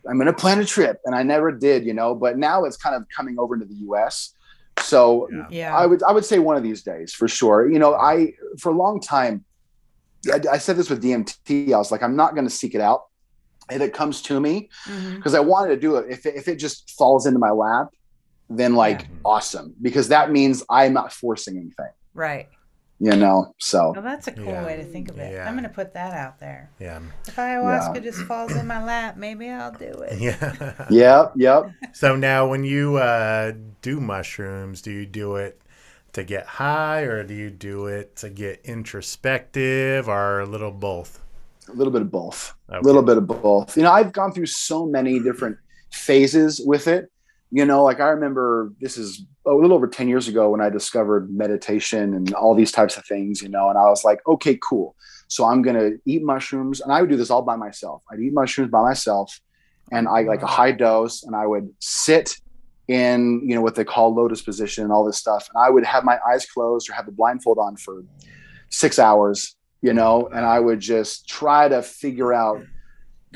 [0.08, 2.94] i'm gonna plan a trip and i never did you know but now it's kind
[2.94, 4.34] of coming over into the us
[4.80, 5.46] so Yeah.
[5.50, 5.76] Yeah.
[5.76, 7.70] I would I would say one of these days for sure.
[7.70, 9.44] You know, I for a long time,
[10.32, 11.72] I, I said this with DMT.
[11.72, 13.04] I was like, I'm not going to seek it out.
[13.70, 15.16] If it comes to me, mm-hmm.
[15.16, 16.10] because I wanted to do it.
[16.10, 17.88] If it, if it just falls into my lap,
[18.48, 19.06] then like Yeah.
[19.24, 21.90] awesome, because that means I'm not forcing anything.
[22.14, 22.48] Right.
[22.98, 24.64] You know, so Well, that's a cool Yeah.
[24.64, 25.30] way to think of it.
[25.32, 25.46] Yeah.
[25.46, 26.70] I'm going to put that out there.
[26.80, 27.00] Yeah.
[27.28, 30.18] If ayahuasca just falls in my lap, maybe I'll do it.
[30.18, 30.86] Yeah.
[30.88, 31.70] yep, yep.
[31.92, 35.60] So now, when you uh, do mushrooms, do you do it
[36.14, 41.20] to get high, or do you do it to get introspective, or a little both?
[41.68, 42.54] A little bit of both.
[42.70, 42.78] Okay.
[42.78, 43.76] A little bit of both.
[43.76, 45.58] You know, I've gone through so many different
[45.90, 47.10] phases with it.
[47.50, 50.68] You know, like I remember this is a little over 10 years ago when I
[50.68, 54.58] discovered meditation and all these types of things, you know, and I was like, okay,
[54.60, 54.96] cool.
[55.28, 56.80] So I'm going to eat mushrooms.
[56.80, 58.02] And I would do this all by myself.
[58.10, 59.40] I'd eat mushrooms by myself
[59.92, 62.36] and I like a high dose and I would sit
[62.88, 65.48] in, you know, what they call lotus position and all this stuff.
[65.54, 68.02] And I would have my eyes closed or have a blindfold on for
[68.70, 72.62] six hours, you know, and I would just try to figure out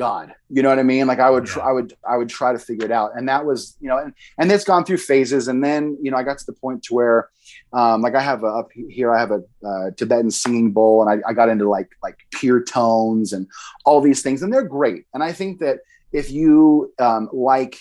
[0.00, 0.34] God.
[0.48, 1.06] You know what I mean?
[1.06, 1.62] Like I would, Yeah.
[1.62, 3.10] I would, I would try to figure it out.
[3.14, 5.46] And that was, you know, and, and it's gone through phases.
[5.46, 7.28] And then, you know, I got to the point to where,
[7.74, 11.10] um, like I have a, up here, I have a uh, Tibetan singing bowl and
[11.22, 13.46] I, I got into like, like pure tones and
[13.84, 15.04] all these things and they're great.
[15.12, 15.80] And I think that
[16.12, 17.76] if you um, like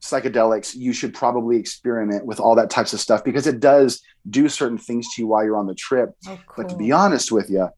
[0.00, 4.48] psychedelics, you should probably experiment with all that types of stuff because it does do
[4.48, 6.14] certain things to you while you're on the trip.
[6.28, 7.68] Oh, But to be honest with you,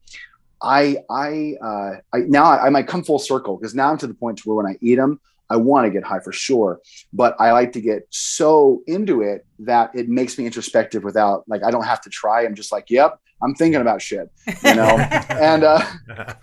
[0.61, 4.07] I I uh, I now I, I might come full circle because now I'm to
[4.07, 6.81] the point to where when I eat them, I want to get high for sure.
[7.13, 11.63] But I like to get so into it that it makes me introspective without like
[11.63, 12.45] I don't have to try.
[12.45, 14.31] I'm just like, yep, I'm thinking about shit,
[14.63, 14.97] you know.
[15.29, 15.85] and uh,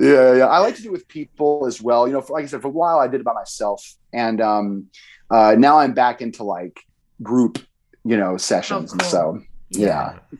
[0.00, 2.06] yeah, yeah, I like to do it with people as well.
[2.06, 4.40] You know, for, like I said, for a while I did it by myself, and
[4.40, 4.86] um,
[5.30, 6.80] uh, now I'm back into like
[7.22, 7.58] group,
[8.04, 9.10] you know, sessions, and cool.
[9.10, 10.18] so yeah.
[10.32, 10.38] Yeah.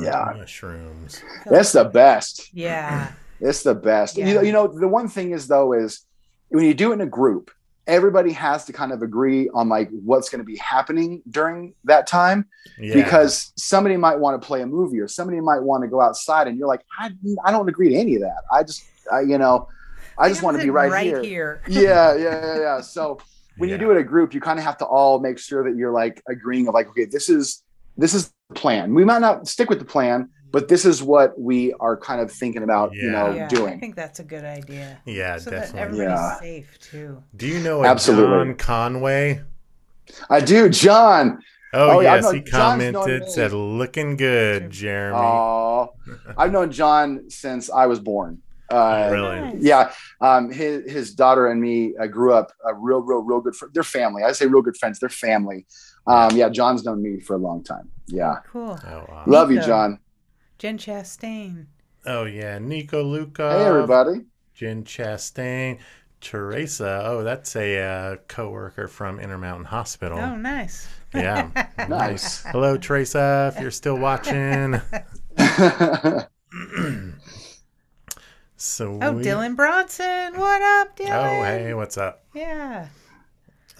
[0.00, 1.22] Mushrooms.
[1.46, 2.50] that's the best.
[2.54, 3.12] Yeah.
[3.40, 4.16] It's the best.
[4.16, 6.04] You know, you know, the one thing is though is
[6.48, 7.50] when you do it in a group,
[7.86, 12.06] everybody has to kind of agree on like what's going to be happening during that
[12.06, 12.46] time
[12.78, 12.94] Yeah.
[12.94, 16.46] because somebody might want to play a movie or somebody might want to go outside
[16.46, 17.10] and you're like, I,
[17.44, 18.42] I don't agree to any of that.
[18.52, 19.68] I just, I, you know,
[20.18, 21.22] I just want to be right, here.
[21.22, 21.62] here.
[21.68, 22.80] Yeah, yeah, yeah, yeah.
[22.82, 23.18] So
[23.56, 23.76] when Yeah.
[23.76, 25.90] you do it a group, you kind of have to all make sure that you're
[25.92, 27.62] like agreeing of like, okay, this is
[27.96, 28.94] this is the plan.
[28.94, 32.30] We might not stick with the plan, but this is what we are kind of
[32.30, 34.98] thinking about, you know, yeah, I think that's a good idea.
[35.04, 35.80] Yeah, so that definitely.
[36.04, 36.38] everybody's Yeah.
[36.40, 37.22] safe too.
[37.36, 38.26] Do you know a Absolutely.
[38.46, 39.42] John Conway?
[40.28, 41.40] I do, John.
[41.72, 45.92] Oh, Oh, yes, known- he commented, said, "Looking good, Jeremy." Oh,
[46.36, 48.38] I've known John since I was born.
[48.68, 49.56] Uh, really?
[49.60, 53.54] Yeah, um, his his daughter and me uh, grew up a real, real, real good.
[53.54, 54.22] Fr- they're family.
[54.24, 54.98] I say real good friends.
[54.98, 55.66] They're family.
[56.06, 57.88] Um, yeah, John's known me for a long time.
[58.06, 58.78] Yeah, Cool.
[58.86, 59.24] Oh, wow.
[59.26, 59.98] love you, John.
[60.58, 61.66] Jen Chastain.
[62.06, 63.50] oh yeah, Nico Luca.
[63.50, 64.22] Hey, everybody.
[64.54, 65.78] Jen Chastain.
[66.20, 67.02] Teresa.
[67.06, 70.18] Oh, that's a uh, coworker from Intermountain Hospital.
[70.18, 70.86] Oh, nice.
[71.14, 71.48] Yeah.
[71.88, 72.42] Nice.
[72.42, 74.80] Hello, Teresa, if you're still watching.
[78.56, 80.38] So Oh, we- Dylan Bronson.
[80.38, 81.40] What up, Dylan?
[81.40, 82.24] Oh, hey, what's up?
[82.34, 82.88] Yeah.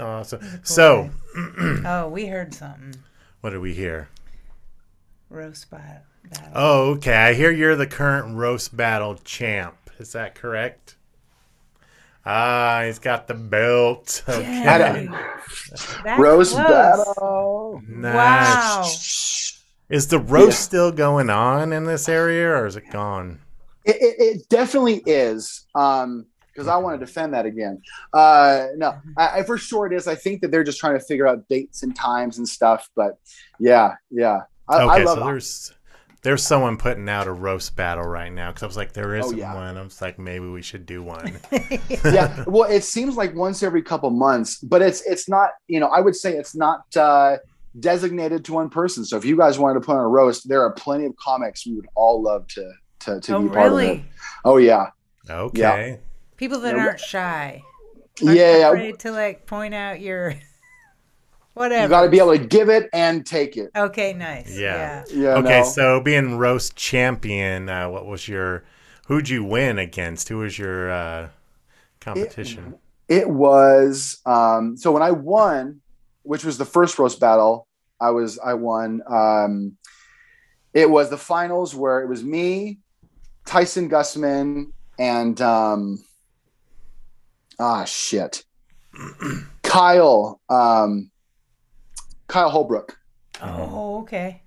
[0.00, 0.40] Awesome.
[0.40, 1.10] cool So,
[1.84, 2.94] Oh, we heard something.
[3.40, 4.08] what did we hear?
[5.28, 6.02] Roast battle.
[6.30, 6.52] battle.
[6.54, 7.14] Oh, okay.
[7.14, 9.76] I hear you're the current roast battle champ.
[9.98, 10.96] Is that correct?
[12.26, 14.22] Ah, he's got the belt.
[14.28, 14.42] Okay.
[14.64, 15.08] Dang.
[16.18, 16.54] Roast close.
[16.54, 17.82] battle.
[17.88, 18.14] Nice.
[18.14, 19.94] Wow.
[19.96, 20.62] Is the roast Yeah.
[20.64, 23.40] still going on in this area or is it gone?
[23.84, 25.66] It, it, it definitely is.
[25.74, 27.82] Um, because I want to defend that again.
[28.12, 30.06] Uh, no, I, I for sure it is.
[30.08, 32.88] I think that they're just trying to figure out dates and times and stuff.
[32.96, 33.12] But
[33.58, 35.24] yeah, yeah, I, I okay, love so it.
[35.24, 35.72] there's
[36.22, 39.32] there's someone putting out a roast battle right now because I was like, there isn't
[39.32, 39.54] Oh, yeah.
[39.54, 39.76] one.
[39.78, 41.40] I was like, maybe we should do one.
[42.10, 45.88] yeah well it seems like once every couple months but it's it's not you know
[45.88, 47.36] i would say it's not uh
[47.78, 50.62] designated to one person so if you guys wanted to put on a roast there
[50.62, 53.82] are plenty of comics we would all love to to, to Oh, be part of
[53.82, 54.04] it really?
[54.44, 54.86] oh yeah
[55.28, 56.00] Okay.
[56.40, 57.62] People that Yeah, aren't shy.
[58.20, 58.68] yeah, Aren't yeah.
[58.70, 60.34] Afraid to like point out your
[61.54, 61.82] whatever.
[61.84, 64.58] you got to be able to give it and take it Okay, nice.
[64.58, 65.04] Yeah.
[65.10, 65.34] Yeah.
[65.34, 65.64] yeah Okay, no.
[65.64, 68.64] so being roast champion, uh, what was your?
[69.06, 70.28] Who'd you win against?
[70.30, 71.28] Who was your uh,
[72.00, 72.74] competition?
[73.08, 75.80] it was um so when i won
[76.22, 77.66] which was the first roast battle
[78.00, 79.76] i was i won um
[80.72, 82.78] it was the finals where it was me
[83.46, 85.98] tyson Gusman, and um
[87.60, 88.44] ah shit
[89.62, 91.10] kyle um
[92.26, 92.96] kyle holbrook
[93.42, 94.42] Oh, okay.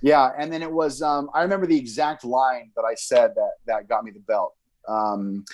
[0.00, 3.50] yeah, and then it was um, I remember the exact line that I said that
[3.66, 4.54] that got me the belt.
[4.88, 5.44] Um,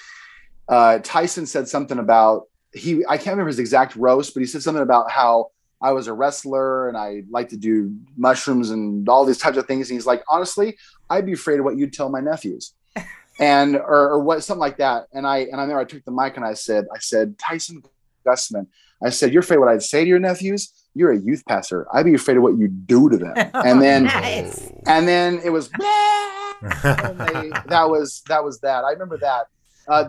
[0.68, 4.62] uh, Tyson said something about he I can't remember his exact roast, but he said
[4.62, 5.50] something about how
[5.82, 9.66] I was a wrestler and I like to do mushrooms and all these types of
[9.66, 9.90] things.
[9.90, 10.76] And he's like, honestly,
[11.10, 12.72] I'd be afraid of what you'd tell my nephews.
[13.38, 15.06] And or, or what something like that.
[15.12, 17.82] And I and I remember I took the mic and I said, I said, Tyson
[18.26, 18.66] Gussman,
[19.04, 20.72] I said, You're afraid what I'd say to your nephews?
[20.94, 21.86] You're a youth pastor.
[21.92, 23.34] I'd be afraid of what you do to them.
[23.54, 24.70] And then Nice.
[24.86, 25.78] and then it was they,
[26.62, 28.84] that was that was that.
[28.84, 29.46] I remember that.
[29.88, 30.08] Uh,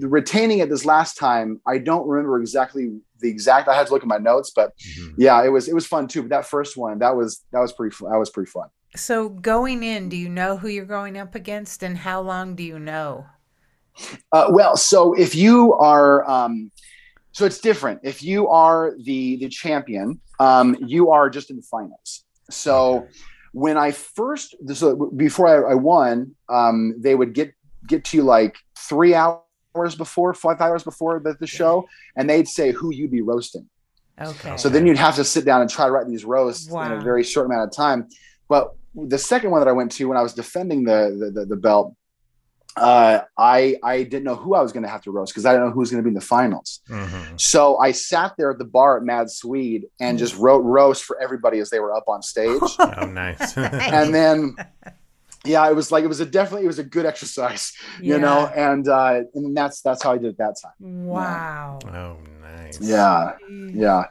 [0.00, 3.68] retaining it this last time, I don't remember exactly the exact.
[3.68, 5.14] I had to look at my notes, but Mhm.
[5.18, 6.22] yeah, it was it was fun too.
[6.22, 7.94] But that first one, that was that was pretty.
[8.00, 8.68] That was pretty fun.
[8.98, 12.62] So going in, do you know who you're going up against and how long do
[12.62, 13.26] you know?
[14.32, 16.70] Uh, well, so if you are, um,
[17.32, 18.00] so it's different.
[18.02, 22.24] If you are the the champion, um, you are just in the finals.
[22.50, 23.06] So
[23.52, 27.54] when I first, so before I, I won, um, they would get
[27.86, 32.48] get to you like three hours before, five hours before the, the show, and they'd
[32.48, 33.68] say who you'd be roasting.
[34.20, 34.56] Okay.
[34.56, 37.00] So then you'd have to sit down and try to write these roasts in a
[37.00, 38.08] very short amount of time.
[38.48, 41.46] But the second one that I went to when I was defending the the, the,
[41.46, 41.94] the belt,
[42.76, 45.52] uh, I I didn't know who I was going to have to roast because I
[45.52, 46.80] didn't know who was going to be in the finals.
[46.88, 47.40] Mhm.
[47.40, 51.20] So I sat there at the bar at Mad Swede and just wrote roast for
[51.20, 52.60] everybody as they were up on stage.
[52.80, 53.56] Oh, nice.
[53.56, 54.56] and then
[55.44, 58.46] yeah, it was like it was a definitely it was a good exercise, you know,
[58.54, 61.04] and uh and that's that's how I did it that time.
[61.04, 61.78] Wow.
[61.86, 62.80] oh, nice.
[62.80, 63.36] Yeah.
[63.48, 64.04] Yeah.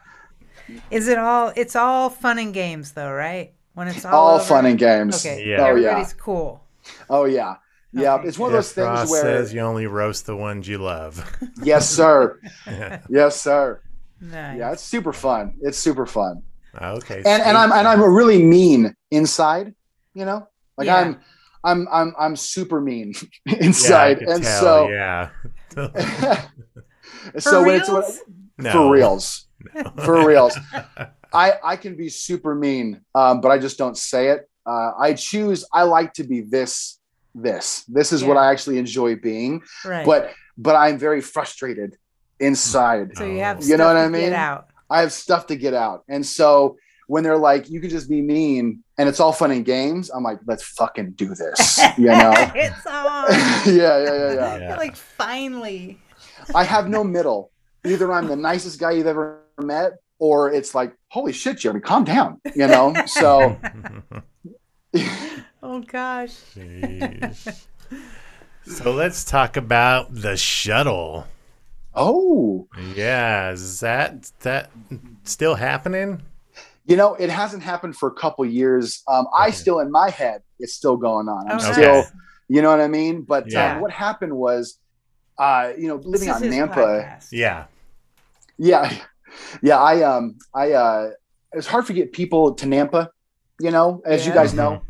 [0.92, 1.54] Is it all?
[1.56, 3.54] It's all fun and games, though, right?
[3.78, 4.44] When it's all, All over?
[4.44, 5.24] fun and games.
[5.24, 5.46] Okay.
[5.48, 5.58] Yeah.
[5.58, 5.90] Oh yeah.
[5.90, 6.64] Everybody's cool.
[7.12, 7.58] Oh yeah.
[7.94, 8.20] Yeah.
[8.24, 10.68] It's one of those Jeff Ross things where it says you only roast the ones
[10.68, 11.24] you love.
[11.64, 12.40] yes, sir.
[12.66, 13.02] Yeah.
[13.10, 13.80] Yes, sir.
[14.20, 14.58] Nice.
[14.58, 15.54] Yeah, it's super fun.
[15.62, 16.42] It's super fun.
[16.82, 17.18] okay.
[17.18, 17.56] And and.
[17.56, 19.76] I'm and I'm really mean inside,
[20.16, 20.48] you know?
[20.76, 20.96] Like Yeah.
[20.98, 21.20] I'm
[21.64, 23.14] I'm I'm I'm super mean
[23.46, 24.18] Yeah, I inside.
[24.18, 25.30] could and tell, so yeah.
[25.70, 28.22] For so when it's reals?
[28.58, 28.72] No.
[28.72, 29.48] for reals.
[30.04, 30.58] For reals.
[31.34, 34.50] I, I can be super mean, um, but I just don't say it.
[34.66, 35.66] Uh, I choose.
[35.74, 37.00] I like to be this.
[37.36, 37.84] This.
[37.88, 39.62] This is what I actually enjoy being.
[39.86, 40.06] Right.
[40.06, 41.96] But but I'm very frustrated
[42.40, 43.16] inside.
[43.16, 44.22] so you have stuff You know what to I mean?
[44.22, 44.70] Get out.
[44.90, 48.22] I have stuff to get out, and so when they're like, "You can just be
[48.22, 52.34] mean," and it's all fun and games, I'm like, "Let's fucking do this," you know?
[52.56, 53.26] it's on.
[53.32, 54.58] yeah, yeah, yeah, yeah.
[54.58, 54.76] Yeah.
[54.78, 56.00] Like finally.
[56.56, 57.52] I have no middle.
[57.86, 62.04] Either I'm the nicest guy you've ever met, or it's like, "Holy shit, Jeremy, calm
[62.04, 62.94] down," you know?
[63.06, 63.58] So.
[65.64, 66.34] Oh gosh.
[68.66, 71.26] So let's talk about the shuttle.
[71.96, 74.70] Oh, Yeah, is that that
[75.24, 76.22] still happening?
[76.86, 79.04] you know, it hasn't happened for a couple years.
[79.10, 81.50] Um, I still, in my head, it's still going on.
[81.50, 82.06] I'm Oh, still,
[82.48, 83.24] you know what I mean?
[83.24, 83.76] But Yeah.
[83.78, 84.80] uh, what happened was,
[85.38, 86.76] uh, you know, living This on Nampa.
[86.76, 87.28] podcast.
[87.32, 87.66] Yeah.
[88.58, 88.90] Yeah,
[89.62, 89.78] yeah.
[89.78, 91.10] I um, I uh,
[91.54, 93.10] it was hard to get people to Nampa.
[93.60, 94.82] You know, as you guys know,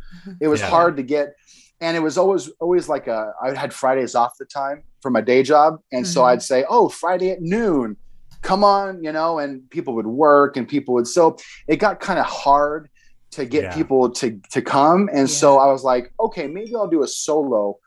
[0.41, 0.69] it was Yeah.
[0.69, 1.33] hard to get,
[1.79, 3.33] and it was always always like a.
[3.41, 6.25] I had Fridays off the time for my day job, and so Mhm.
[6.29, 7.95] I'd say, "Oh, Friday at noon,
[8.41, 11.07] come on," you know, and people would work, and people would.
[11.07, 12.89] So it got kind of hard
[13.31, 13.73] to get Yeah.
[13.75, 17.77] people to to come, and so I was like, "Okay, maybe I'll do a solo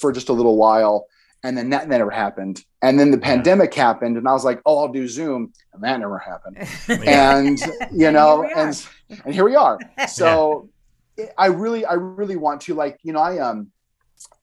[0.00, 1.06] for just a little while."
[1.44, 2.64] And then that never happened.
[2.82, 3.24] And then the Yeah.
[3.24, 6.56] pandemic happened, and I was like, "Oh, I'll do Zoom," and that never happened
[6.88, 7.36] Yeah.
[7.38, 7.58] and
[7.92, 8.86] you know here and
[9.24, 9.78] and here we are
[10.08, 10.68] so
[11.38, 13.70] i really i really want to like you know i um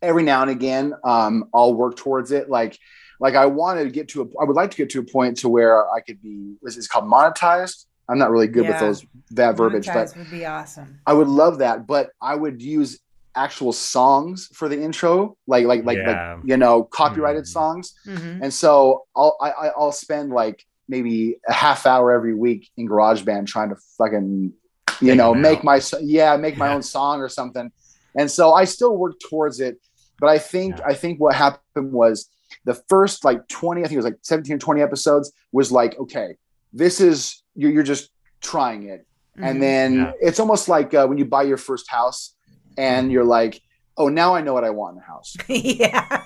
[0.02, 2.78] every now and again um i'll work towards it like
[3.20, 5.38] like i wanted to get to a i would like to get to a point
[5.38, 9.06] to where i could be this is called monetized i'm not really good with those
[9.32, 11.00] that verbiage but would be awesome.
[11.08, 13.00] i would love that but i would use
[13.36, 16.34] actual songs for the intro like like like, Yeah.
[16.36, 17.48] like you know copyrighted Mhm.
[17.48, 22.34] songs hmm and so I'll I, I- I'll spend like maybe a half hour every
[22.36, 24.52] week in GarageBand trying to fucking
[25.00, 26.76] you Make know make my yeah make my Yeah.
[26.76, 27.72] own song or something.
[28.16, 29.80] And so I still work towards it,
[30.20, 30.88] but I think Yeah.
[30.88, 32.30] I think what happened was
[32.66, 35.98] the first like 20 I think it was like 17 or 20 episodes was like
[35.98, 36.36] okay
[36.74, 38.10] this is you're, you're just
[38.42, 39.06] trying it
[39.38, 39.44] Mm-hmm.
[39.48, 40.12] and then Yeah.
[40.20, 42.36] it's almost like uh, when you buy your first house
[42.78, 43.62] and you're like
[43.98, 46.24] oh now I know what I want in the house yeah.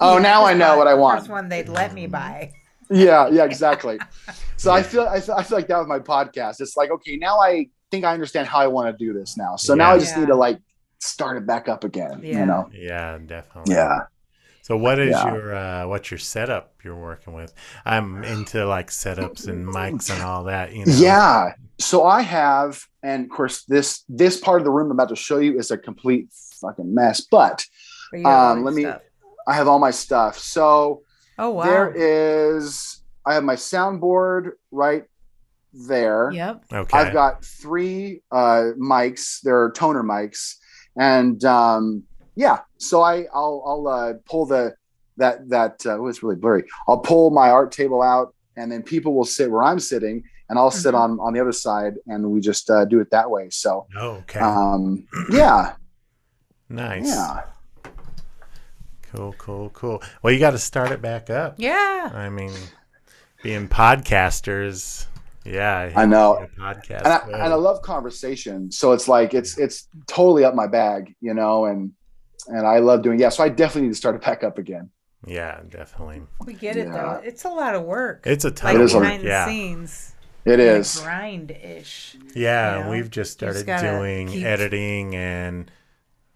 [0.00, 1.20] Oh, now I know what I want.
[1.20, 2.52] First one they'd let me buy.
[2.90, 3.98] yeah yeah exactly
[4.56, 7.16] so i feel I feel, I feel like that with my podcast it's like okay
[7.16, 9.94] now i think i understand how i want to do this now so now i
[9.94, 9.98] Yeah.
[10.00, 10.58] just need to like
[11.00, 12.40] start it back up again Yeah.
[12.40, 13.74] you know Yeah, definitely.
[13.74, 14.00] yeah
[14.62, 15.32] So what is Yeah.
[15.32, 17.52] your uh what's your setup you're working with?
[17.84, 20.92] I'm into like setups and mics and all that, you know.
[20.94, 25.08] yeah so i have and of course this this part of the room i'm about
[25.08, 26.28] to show you is a complete
[26.60, 27.64] fucking mess but
[28.10, 29.02] But you have all Um, let me- stuff.
[29.48, 31.02] i have all my stuff so
[31.38, 31.64] Oh wow.
[31.64, 35.04] there is i have my soundboard right
[35.72, 36.64] there Yep.
[36.72, 36.98] Okay.
[36.98, 39.40] I've got three uh, mics.
[39.42, 40.56] They're Tonor mics,
[40.96, 42.04] and um,
[42.36, 42.60] yeah.
[42.78, 44.74] So I I'll I'll uh, pull the
[45.16, 46.64] that that uh, oh, it's really blurry.
[46.86, 50.58] I'll pull my art table out, and then people will sit where I'm sitting, and
[50.58, 51.00] I'll sit Mhm.
[51.00, 53.48] on on the other side, and we just uh, do it that way.
[53.48, 54.38] So okay.
[54.40, 55.72] um, yeah,
[56.68, 57.06] nice.
[57.08, 57.44] yeah.
[59.14, 60.02] Cool, cool, cool.
[60.22, 61.54] Well, you got to start it back up.
[61.58, 62.10] Yeah.
[62.14, 62.52] I mean,
[63.42, 65.06] being podcasters,
[65.44, 65.90] yeah.
[65.94, 66.46] I know.
[66.58, 67.02] podcast.
[67.04, 71.14] And I, and I love conversation, so it's like it's it's totally up my bag,
[71.20, 71.92] you know, and
[72.48, 73.28] and I love doing yeah.
[73.28, 74.90] So I definitely need to start it back up again.
[75.26, 76.22] yeah, definitely.
[76.46, 76.92] We get it Yeah.
[76.92, 77.20] though.
[77.22, 78.22] It's a lot of work.
[78.26, 79.02] It's a like ton It of a- work.
[79.04, 80.11] behind the scenes.
[80.44, 81.00] It is.
[81.00, 82.16] grind ish.
[82.34, 82.78] yeah.
[82.78, 82.90] you know?
[82.90, 85.70] We've just You just started doing keep- editing and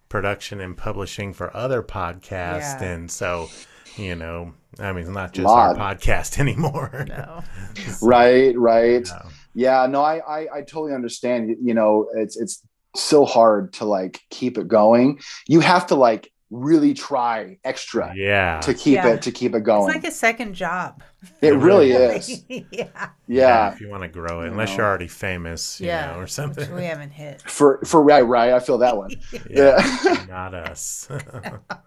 [0.09, 2.83] production and publishing for other podcasts, Yeah.
[2.83, 3.49] and so
[3.97, 5.77] you know, I mean, it's not just Lot.
[5.77, 7.05] our podcast anymore.
[7.07, 7.43] No.
[8.01, 9.05] Right, right.
[9.07, 9.21] Yeah.
[9.55, 11.55] Yeah, no, I, I I totally understand.
[11.61, 12.61] You know, it's it's
[12.95, 15.19] so hard to like keep it going.
[15.47, 18.59] You have to like really try extra Yeah.
[18.61, 19.07] to keep Yeah.
[19.09, 19.87] it to keep it going.
[19.89, 21.03] It's like a second job.
[21.41, 22.43] it really really is.
[22.71, 23.09] yeah.
[23.27, 23.73] Yeah.
[23.73, 24.77] If you want to grow it, You unless know.
[24.77, 26.07] you're already famous, you Yeah.
[26.11, 26.73] know, or Which something.
[26.73, 27.41] we haven't hit.
[27.41, 28.53] For for right, right.
[28.53, 29.11] I feel that one.
[29.49, 30.25] Yeah.
[30.29, 31.07] Not us.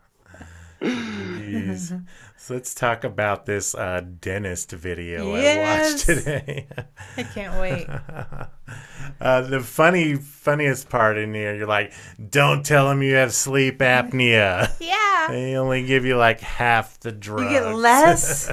[0.82, 2.04] Jeez.
[2.40, 6.68] So let's talk about this uh, dentist video I watched today.
[7.18, 7.86] I can't wait.
[9.20, 11.92] uh, the funny, funniest part in here, you're like,
[12.30, 15.26] "Don't tell him you have sleep apnea." Yeah.
[15.28, 17.42] they only give you like half the drugs.
[17.42, 18.50] You get less.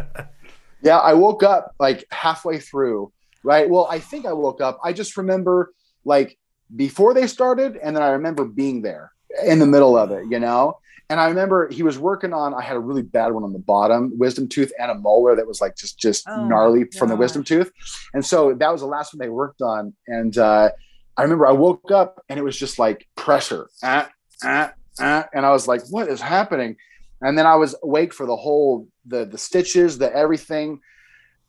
[0.82, 3.70] Yeah, I woke up like halfway through, right?
[3.70, 4.80] Well, I think I woke up.
[4.84, 5.72] I just remember
[6.04, 6.38] like
[6.76, 9.14] before they started, and then I remember being there
[9.46, 10.80] in the middle of it, you know?
[11.10, 13.60] And I remember he was working on, I had a really bad one on the
[13.60, 17.16] bottom, wisdom tooth and a molar that was like just just Oh, gnarly from the
[17.16, 17.72] wisdom tooth.
[18.14, 19.94] And so that was the last one they worked on.
[20.08, 20.70] And uh
[21.16, 23.70] I remember I woke up and it was just like pressure.
[23.84, 24.10] Ah,
[24.44, 26.76] ah, ah, and I was like, what is happening?
[27.22, 30.80] And then I was awake for the whole the the stitches, the everything,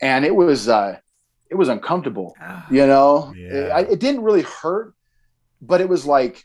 [0.00, 0.98] and it was uh
[1.50, 2.34] it was uncomfortable.
[2.40, 3.54] Oh, You know, Yeah.
[3.56, 4.94] it, I- it didn't really hurt,
[5.60, 6.44] but it was like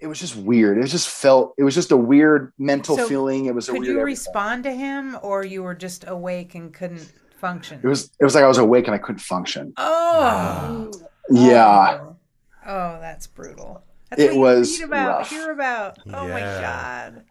[0.00, 0.78] it was just weird.
[0.78, 3.46] It just felt it was just a weird mental So, feeling.
[3.46, 3.94] It was a Could weird.
[3.94, 4.12] you everything.
[4.24, 7.80] respond to him or you were just awake and couldn't function?
[7.82, 9.72] It was it was like I was awake and I couldn't function.
[9.76, 10.90] Oh.
[11.30, 11.98] Yeah.
[12.02, 12.16] Oh,
[12.68, 13.82] Oh, that's brutal.
[14.10, 15.30] That's It what you was about, rough.
[15.30, 15.98] hear about.
[16.06, 17.24] Oh my god.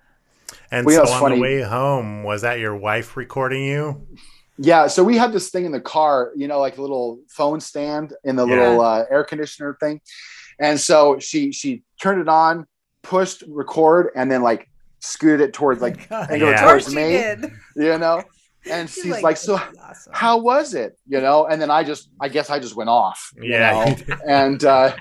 [0.71, 1.35] And Well, so yeah, it's on funny.
[1.35, 4.05] the way home, was that your wife recording you?
[4.57, 7.59] Yeah, so we had this thing in the car, you know, like a little phone
[7.61, 8.55] stand in the Yeah.
[8.55, 10.01] little uh, air conditioner thing,
[10.59, 12.65] and so she she turned it on,
[13.01, 16.29] pushed record, and then like scooted it towards like God.
[16.31, 16.61] and Yeah.
[16.63, 17.51] Towards me, did.
[17.75, 18.23] you know,
[18.69, 22.09] and she's, like, "This so awesome." how was it, you know, and then I just
[22.19, 24.09] I guess I just went off, Yeah, you did.
[24.27, 24.95] and uh,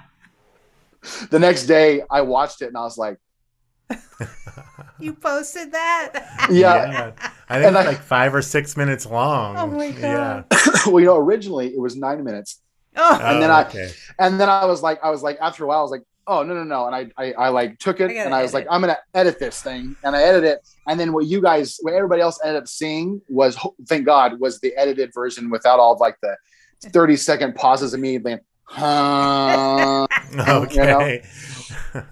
[1.30, 3.18] the next day I watched it and I was like,
[4.98, 6.46] you posted that?
[6.50, 7.12] yeah,
[7.48, 9.57] I think And it's I- like five or six minutes long.
[9.57, 10.42] Oh my Yeah.
[10.86, 12.61] well, you know, originally it was nine minutes,
[12.97, 13.90] Oh, And then Oh, I- okay.
[14.18, 16.42] and then I was like, I was like, after a while, I was like, oh
[16.42, 18.66] no no no, and I I, I like took it I and I was edit.
[18.66, 21.78] like, I'm gonna edit this thing, and I edited it, and then what you guys,
[21.82, 25.92] what everybody else ended up seeing was, thank God, was the edited version without all
[25.92, 26.36] of like the
[26.90, 28.38] 30 second pauses immediately.
[28.62, 30.07] Huh,
[30.49, 31.22] Okay.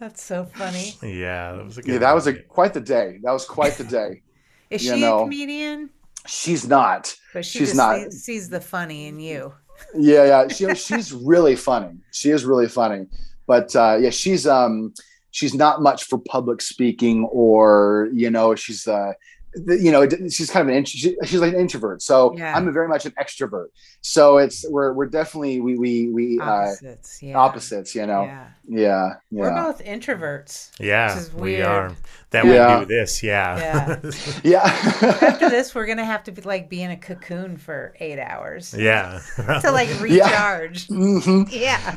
[0.00, 0.96] that's so funny.
[1.02, 1.92] yeah, that was a good.
[1.92, 3.18] yeah, that was a quite the day.
[3.22, 4.22] That was quite the day.
[4.70, 5.20] Is You she know.
[5.20, 5.90] a comedian?
[6.26, 7.14] She's not.
[7.32, 8.12] But she She's not.
[8.12, 9.54] sees, sees the funny in you.
[9.94, 10.48] Yeah, yeah.
[10.48, 11.98] She, she's really funny.
[12.10, 13.06] She is really funny.
[13.46, 14.94] But uh, yeah, she's um
[15.30, 19.12] she's not much for public speaking or you know she's uh
[19.54, 22.02] the- you know she's kind of an int- she- she's like an introvert.
[22.02, 22.54] So Yeah.
[22.56, 23.68] I'm very much an extrovert.
[24.00, 27.22] So it's we're we're definitely we we we uh, Opposites.
[27.22, 27.38] Yeah.
[27.38, 27.94] opposites.
[27.94, 28.22] You know.
[28.24, 28.48] Yeah.
[28.68, 29.14] Yeah.
[29.30, 30.70] We're both introverts.
[30.78, 31.92] Yeah, we are.
[32.30, 32.80] That Yeah.
[32.80, 33.22] we do this.
[33.22, 33.98] Yeah.
[34.44, 34.60] Yeah.
[35.22, 38.74] After this, we're gonna have to be like be in a cocoon for eight hours
[38.78, 39.20] yeah.
[39.62, 40.88] to like recharge.
[40.90, 41.96] Yeah.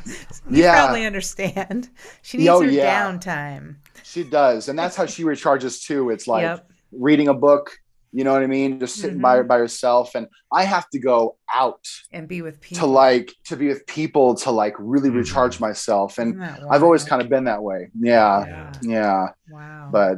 [0.49, 0.75] You Yeah.
[0.85, 1.89] probably understand.
[2.21, 3.11] She needs Oh, her yeah.
[3.11, 3.75] downtime.
[4.03, 6.09] She does, and that's how she recharges too.
[6.09, 6.70] It's like yep.
[6.91, 7.71] Reading a book.
[8.13, 8.79] You know what I mean?
[8.79, 9.21] Just sitting Mm-hmm.
[9.21, 13.33] by by herself, and I have to go out And be with people to like
[13.45, 15.15] to be with people to like really Mhm.
[15.15, 18.71] recharge myself and i've always kind of been that way yeah Yeah.
[18.81, 19.89] yeah Wow.
[19.91, 20.15] but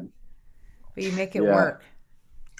[0.95, 1.53] But you make it Yeah.
[1.55, 1.83] work.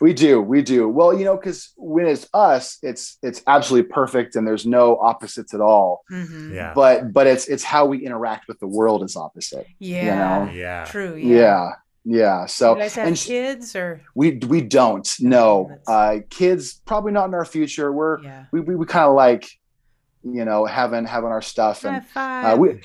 [0.01, 4.36] we do we do well you know because when it's us it's it's absolutely perfect
[4.36, 6.53] and there's no opposites at all Mm-hmm.
[6.53, 6.74] Yeah.
[6.76, 10.16] but but it's it's how we interact with the world is opposite Yeah.
[10.45, 10.51] know?
[10.51, 10.86] Yeah.
[10.86, 11.16] True.
[11.16, 11.70] yeah Yeah.
[12.06, 16.82] Yeah, so you guys have and sh- kids or we we don't no uh kids
[16.86, 18.45] probably not in our future we're yeah.
[18.51, 19.49] we we, we kind of like
[20.24, 22.54] you know having having our stuff and High five.
[22.54, 22.82] uh, we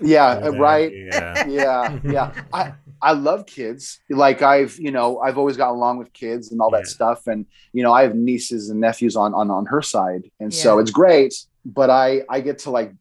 [0.00, 1.46] yeah Yeah, right Yeah.
[1.58, 6.12] yeah yeah i i love kids like i've you know i've always gotten along with
[6.12, 6.94] kids and all that Yeah.
[6.96, 10.52] stuff and you know i have nieces and nephews on on on her side and
[10.52, 12.92] so it's great but i i get to like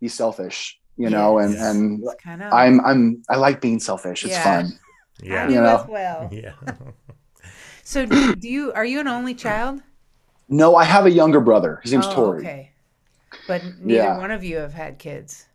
[0.00, 1.62] be selfish you know and Yes.
[1.74, 4.42] and It's kind of i'm i'm i like being selfish it's Yeah.
[4.62, 4.78] fun
[5.22, 5.48] Yeah.
[5.48, 5.76] you you know.
[5.78, 6.28] as well.
[6.32, 6.52] Yeah.
[7.84, 9.80] So do do you are you an only child?
[10.48, 12.70] no i have a younger brother his name's oh, tori okay.
[13.48, 14.18] But neither Yeah.
[14.18, 15.46] one of you have had kids.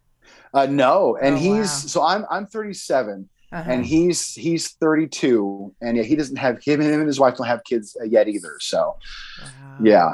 [0.54, 1.88] uh no and Oh, he's wow.
[1.94, 3.72] so i'm i'm 37 Uh-huh.
[3.72, 7.64] and he's he's 32 and yeah he doesn't have him and his wife don't have
[7.64, 8.98] kids uh, yet either so
[9.42, 9.78] Wow.
[9.84, 10.10] yeah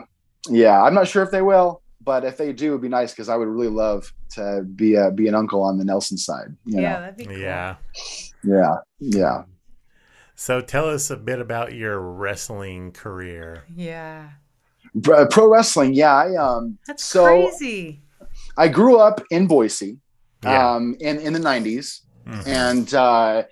[0.50, 3.30] yeah i'm not sure if they will but if they do, it'd be nice because
[3.30, 6.56] I would really love to be a, be an uncle on the Nelson side.
[6.66, 7.00] You yeah, know?
[7.02, 7.38] that'd be cool.
[7.38, 7.76] Yeah.
[8.44, 9.44] yeah, yeah.
[10.36, 13.64] So tell us a bit about your wrestling career.
[13.76, 14.30] Yeah.
[15.02, 16.14] Pro pro wrestling, yeah.
[16.16, 18.02] I um, That's So- crazy.
[18.58, 19.98] I grew up in Boise,
[20.44, 20.74] Yeah.
[20.76, 22.48] um, in in the '90s, Mhm.
[22.48, 23.44] and uh,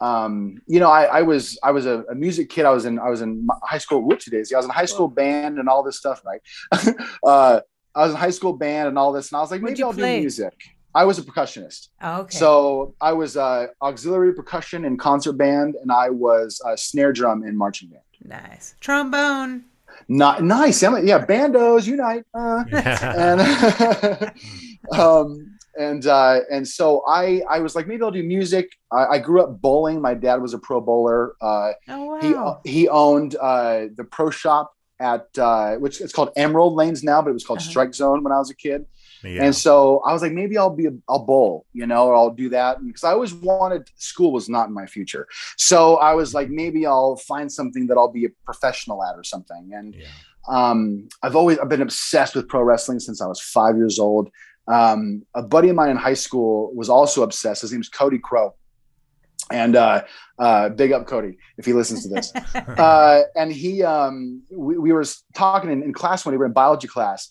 [0.00, 2.64] um, you know, I, I was I was a, a music kid.
[2.64, 4.02] I was in I was in high school.
[4.08, 4.54] Whoopsie daisy!
[4.54, 6.40] I was in high school band and all this stuff, right?
[7.24, 7.60] uh,
[7.94, 9.82] I was in high school band and all this, and I was like, What'd maybe
[9.84, 10.16] I'll play?
[10.16, 10.54] do music.
[10.94, 12.36] I was a percussionist, Oh, okay.
[12.36, 17.44] so I was uh, auxiliary percussion in concert band, and I was uh, snare drum
[17.44, 18.02] in marching band.
[18.24, 18.74] nice.
[18.80, 19.64] Trombone.
[20.08, 21.24] Not nice, I'm yeah.
[21.24, 22.24] Bandos unite.
[22.34, 23.12] Uh, Yeah.
[23.16, 24.32] and
[24.98, 29.18] um and uh and so i i was like maybe i'll do music i, I
[29.18, 32.60] grew up bowling my dad was a pro bowler uh Oh wow.
[32.64, 37.20] he he owned uh the pro shop at uh which it's called emerald lanes now
[37.22, 37.70] but it was called Uh-huh.
[37.70, 38.84] strike zone when i was a kid
[39.24, 39.44] yeah.
[39.44, 42.30] and so i was like maybe i'll be a, i'll bowl you know or i'll
[42.30, 45.26] do that because i always wanted school was not in my future
[45.56, 49.24] so i was like maybe i'll find something that i'll be a professional at or
[49.24, 50.06] something and yeah.
[50.48, 54.30] um, I've always I've been obsessed with pro wrestling since I was five years old.
[54.68, 57.62] Um, a buddy of mine in high school was also obsessed.
[57.62, 58.54] His name's Cody Crow,
[59.52, 60.02] and uh,
[60.38, 62.32] uh, big up Cody if he listens to this.
[62.54, 66.52] uh, and he um, we, we were talking in, in class when we were in
[66.52, 67.30] biology class,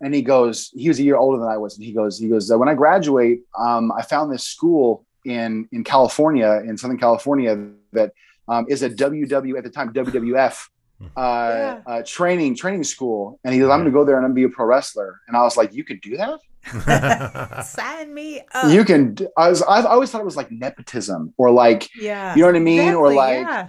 [0.00, 2.28] and he goes, he was a year older than I was, and he goes, he
[2.28, 6.98] goes, uh, when I graduate, um, I found this school in in California, in Southern
[6.98, 8.12] California, that
[8.48, 10.68] um, is a WW at the time WWF
[11.00, 11.80] uh, Yeah.
[11.86, 14.42] uh, training training school, and he goes, I'm going to go there and I'm going
[14.42, 16.40] to be a pro wrestler, and I was like, you could do that.
[17.64, 18.72] Sign me up.
[18.72, 19.14] You can.
[19.14, 19.62] d- I was.
[19.62, 22.34] I've always thought it was like nepotism, or like yeah.
[22.34, 23.68] you know what I mean, or like, yeah.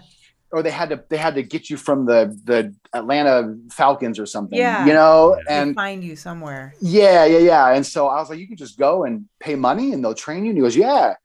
[0.51, 4.25] or they had to they had to get you from the the Atlanta Falcons or
[4.25, 4.59] something.
[4.59, 4.85] Yeah.
[4.85, 5.43] you know, Yeah.
[5.47, 6.75] They and find you somewhere.
[6.81, 7.73] yeah, yeah, yeah.
[7.73, 10.43] And so I was like, you can just go and pay money, and they'll train
[10.43, 10.49] you.
[10.51, 11.15] And he goes, yeah.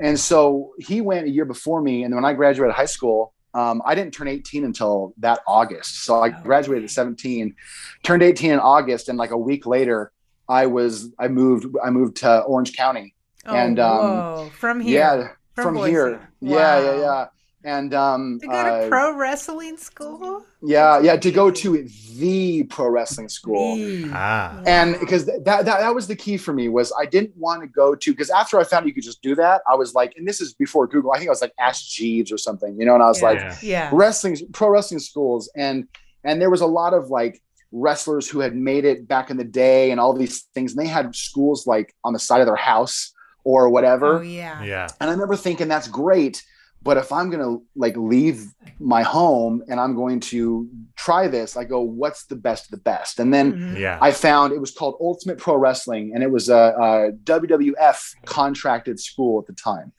[0.00, 3.34] And so he went a year before me, and when I graduated high school.
[3.54, 6.04] Um, I didn't turn 18 until that August.
[6.04, 7.56] So I graduated at 17,
[8.02, 10.12] turned 18 in August, and like a week later,
[10.48, 13.14] I was I moved I moved to Orange County.
[13.46, 14.50] Oh, And, um, whoa.
[14.58, 14.98] From here.
[14.98, 15.90] Yeah, From from, Boise.
[15.92, 16.28] here.
[16.40, 17.26] Yeah, yeah, yeah.
[17.64, 20.44] And um, To go to uh, pro wrestling school?
[20.62, 21.88] yeah, yeah, to go to
[22.18, 23.76] the pro wrestling school.
[23.76, 24.04] Me.
[24.12, 24.62] ah.
[24.66, 27.68] And because that, that that was the key for me was I didn't want to
[27.68, 30.26] go to because after I found you could just do that, I was like, and
[30.26, 31.12] this is before Google.
[31.12, 32.94] I think I was like Ask Jeeves or something, you know.
[32.94, 33.28] And I was Yeah.
[33.28, 33.56] like, Yeah.
[33.62, 33.90] Yeah.
[33.92, 35.86] wrestling pro wrestling schools and
[36.24, 37.40] and there was a lot of like
[37.72, 40.88] wrestlers who had made it back in the day and all these things and they
[40.90, 43.12] had schools like on the side of their house
[43.44, 44.62] or whatever Oh yeah.
[44.62, 44.88] Yeah.
[45.00, 46.42] and i remember thinking that's great
[46.82, 48.46] but if i'm going to like leave
[48.78, 52.76] my home and i'm going to try this i go what's the best of the
[52.78, 53.78] best and then Mhm.
[53.78, 53.98] Yeah.
[54.00, 58.98] I found it was called Ultimate Pro Wrestling, and it was a, a WWF contracted
[59.00, 59.92] school at the time.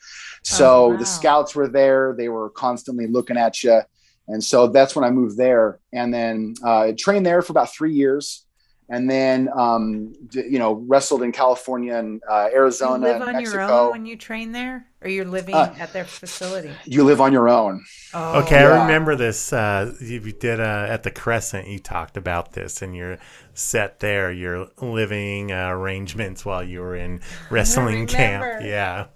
[0.43, 0.97] So Oh, wow.
[0.97, 3.81] the scouts were there; they were constantly looking at you,
[4.29, 7.93] and so that's when I moved there, and then uh, trained there for about three
[7.93, 8.45] years,
[8.89, 13.23] and then um, d- you know wrestled in California and uh, You Arizona live and
[13.23, 13.57] on Mexico.
[13.57, 16.79] your own when you train there, or you're living Uh, at their facility?
[16.85, 17.83] you live on your own.
[18.13, 18.69] Oh, Okay, Yeah.
[18.69, 19.53] I remember this.
[19.53, 21.67] Uh, you you did uh, at the Crescent.
[21.67, 23.17] You talked about this in your
[23.53, 27.21] set there, your living uh, arrangements while you were in
[27.51, 28.61] wrestling camp.
[28.61, 29.07] Yeah,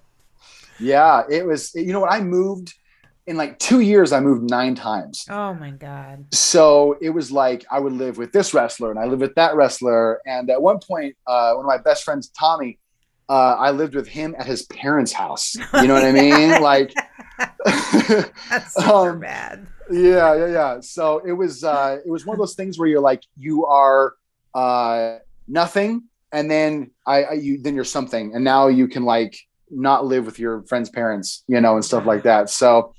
[0.79, 1.73] Yeah, it was.
[1.75, 2.11] You know what?
[2.11, 2.73] I moved
[3.27, 4.11] in like two years.
[4.11, 5.25] I moved nine times.
[5.29, 6.25] Oh my God.
[6.33, 9.55] so it was like I would live with this wrestler and I lived with that
[9.55, 10.19] wrestler.
[10.25, 12.79] And at one point, uh, one of my best friends, Tommy,
[13.29, 15.55] uh, I lived with him at his parents' house.
[15.55, 16.61] You know what I mean?
[16.61, 16.93] Like,
[17.65, 19.67] That's super Um, bad.
[19.91, 20.79] yeah, yeah, yeah.
[20.81, 24.13] So it was, uh, it was one of those things where you're like, you are
[24.53, 25.17] uh,
[25.47, 29.37] nothing, and then I, I, you, then you're something, and now you can like
[29.75, 32.49] not live with your friend's parents, you know, and stuff like that.
[32.49, 32.93] So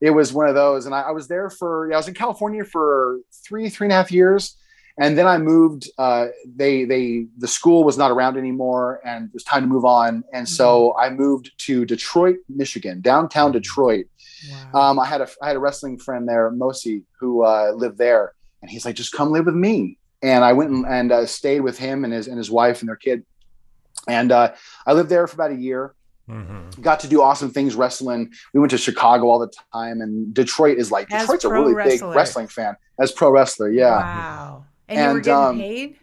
[0.00, 2.14] it was one of those, and I, I was there for, yeah, I was in
[2.14, 4.56] California for three, three and a half years,
[4.98, 5.88] and then I moved.
[5.98, 9.84] Uh, they, they, the school was not around anymore, and it was time to move
[9.84, 14.06] on, and so I moved to Detroit, Michigan, downtown Detroit.
[14.72, 14.90] Wow.
[14.90, 18.32] Um, I had a I had a wrestling friend there, Mosi, who uh, lived there,
[18.62, 21.60] and he's like, "Just come live with me." And I went and, and uh, stayed
[21.60, 23.24] with him and his and his wife and their kid.
[24.08, 24.54] And uh,
[24.86, 25.94] I lived there for about a year.
[26.30, 28.32] Hmm Got to do awesome things wrestling.
[28.54, 31.74] We went to Chicago all the time, and Detroit is like As Detroit's a really
[31.74, 32.08] wrestler.
[32.08, 33.70] big wrestling fan as pro wrestler.
[33.70, 33.90] Yeah.
[33.96, 34.64] Wow.
[34.88, 35.96] And, you were getting um, paid?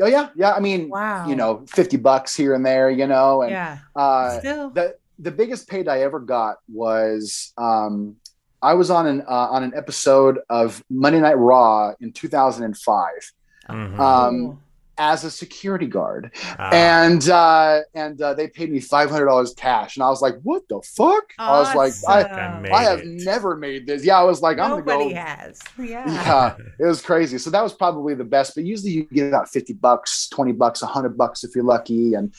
[0.00, 0.52] Oh yeah, yeah.
[0.52, 1.26] I mean, Wow.
[1.28, 3.78] you know, fifty bucks here and there, you know, and yeah.
[3.96, 4.70] uh, Still.
[4.70, 8.16] the the biggest paid I ever got was um,
[8.62, 13.32] I was on an uh, on an episode of Monday Night Raw in 2005,
[13.68, 13.98] Mhm.
[13.98, 14.58] Um, Cool.
[14.98, 19.54] As a security guard, Ah, and uh, and uh, they paid me five hundred dollars
[19.54, 22.66] cash, and I was like, "What the fuck?" I was like, "I Awesome.
[22.70, 23.04] I have it.
[23.04, 25.60] never made this." Yeah, I was like, "I'm Nobody gonna go." has.
[25.78, 26.04] Yeah.
[26.56, 27.38] Yeah, it was crazy.
[27.38, 28.54] So that was probably the best.
[28.54, 32.34] But usually you get about fifty bucks, twenty bucks, hundred bucks if you're lucky, and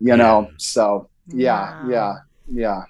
[0.00, 0.50] you know.
[0.58, 1.88] So yeah, Wow.
[1.88, 2.14] yeah,
[2.52, 2.82] yeah.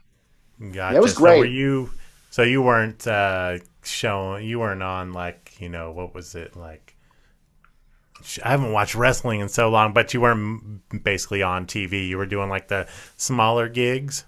[0.72, 0.97] Gotcha.
[0.97, 1.47] it was So were great.
[1.47, 1.91] you?
[2.31, 4.47] So you weren't uh, showing.
[4.47, 6.94] You weren't on like you know what was it like?
[8.25, 12.09] Sh- I haven't watched wrestling in so long, but you weren't basically on TV.
[12.09, 14.25] You were doing like the smaller gigs.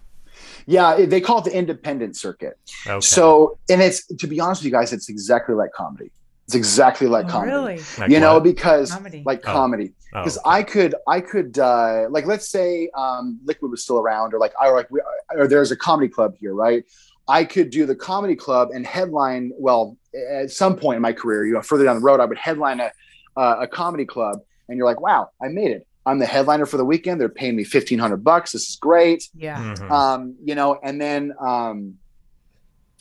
[0.67, 2.59] Yeah, they call it the independent circuit.
[2.87, 3.01] Okay.
[3.01, 6.11] So, and it's to be honest with you guys, it's exactly like comedy.
[6.47, 7.53] It's exactly like Oh, comedy.
[7.53, 7.81] really?
[7.99, 9.23] Like you know, because Comedy.
[9.27, 9.53] like Oh.
[9.53, 9.93] comedy.
[10.15, 14.33] Oh, Because I could, I could, uh, like, let's say um, Liquid was still around,
[14.33, 15.01] or like, I like, we,
[15.35, 16.85] or there's a comedy club here, right?
[17.29, 19.51] I could do the comedy club and headline.
[19.59, 19.97] Well,
[20.31, 22.79] at some point in my career, you know, further down the road, I would headline
[22.79, 22.93] a
[23.37, 25.87] uh, a comedy club, and you're like, wow, I made it.
[26.07, 27.21] I'm the headliner for the weekend.
[27.21, 28.53] They're paying me fifteen hundred bucks.
[28.53, 29.29] This is great.
[29.35, 29.59] Yeah.
[29.59, 29.91] Mhm.
[29.91, 31.99] Um, you know, and then um,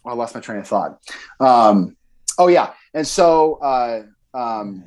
[0.05, 0.99] I lost my train of thought.
[1.39, 1.95] Um,
[2.39, 4.83] oh yeah, and so uh, um,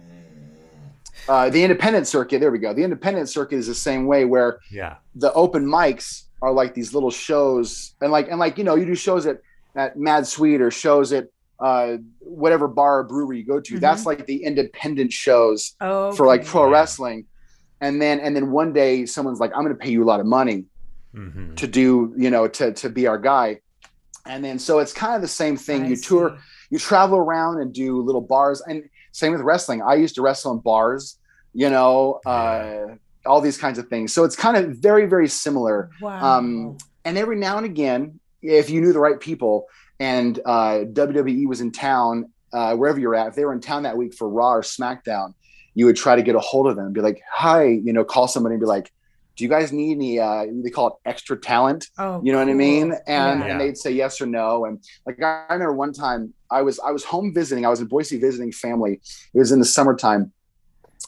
[1.28, 2.40] uh, the independent circuit.
[2.40, 2.72] There we go.
[2.72, 4.96] The independent circuit is the same way where yeah.
[5.14, 8.84] the open mics are like these little shows, and like and like you know, you
[8.84, 9.40] do shows at
[9.76, 11.28] at Mad Sweet or shows at
[11.60, 13.74] uh, whatever bar or brewery you go to.
[13.76, 13.80] Mhm.
[13.80, 16.12] That's like the independent shows Oh.
[16.12, 17.26] for like pro wrestling.
[17.80, 20.20] And then and then one day someone's like, I'm going to pay you a lot
[20.20, 20.64] of money
[21.14, 23.60] hmm to do you know to to be our guy
[24.26, 26.38] and then so it's kind of the same thing I you tour
[26.68, 30.52] you travel around and do little bars and same with wrestling i used to wrestle
[30.52, 31.16] in bars
[31.54, 32.94] you know uh
[33.24, 36.20] all these kinds of things so it's kind of very very similar Wow.
[36.38, 39.64] um and every now and again if you knew the right people
[40.00, 43.82] and uh wwe was in town uh wherever you're at if they were in town
[43.82, 45.34] that week for raw or smackdown
[45.74, 48.04] you would try to get a hold of them and be like hi you know
[48.04, 48.92] call somebody and be like
[49.36, 52.48] do you guys need any uh they call it extra talent oh, you know what
[52.48, 52.92] I mean?
[53.06, 53.46] And Yeah.
[53.52, 54.64] And they'd say yes or no.
[54.64, 57.64] And like I I remember one time I was I was home visiting.
[57.64, 58.94] I was in Boise visiting family.
[59.32, 60.32] It was in the summertime,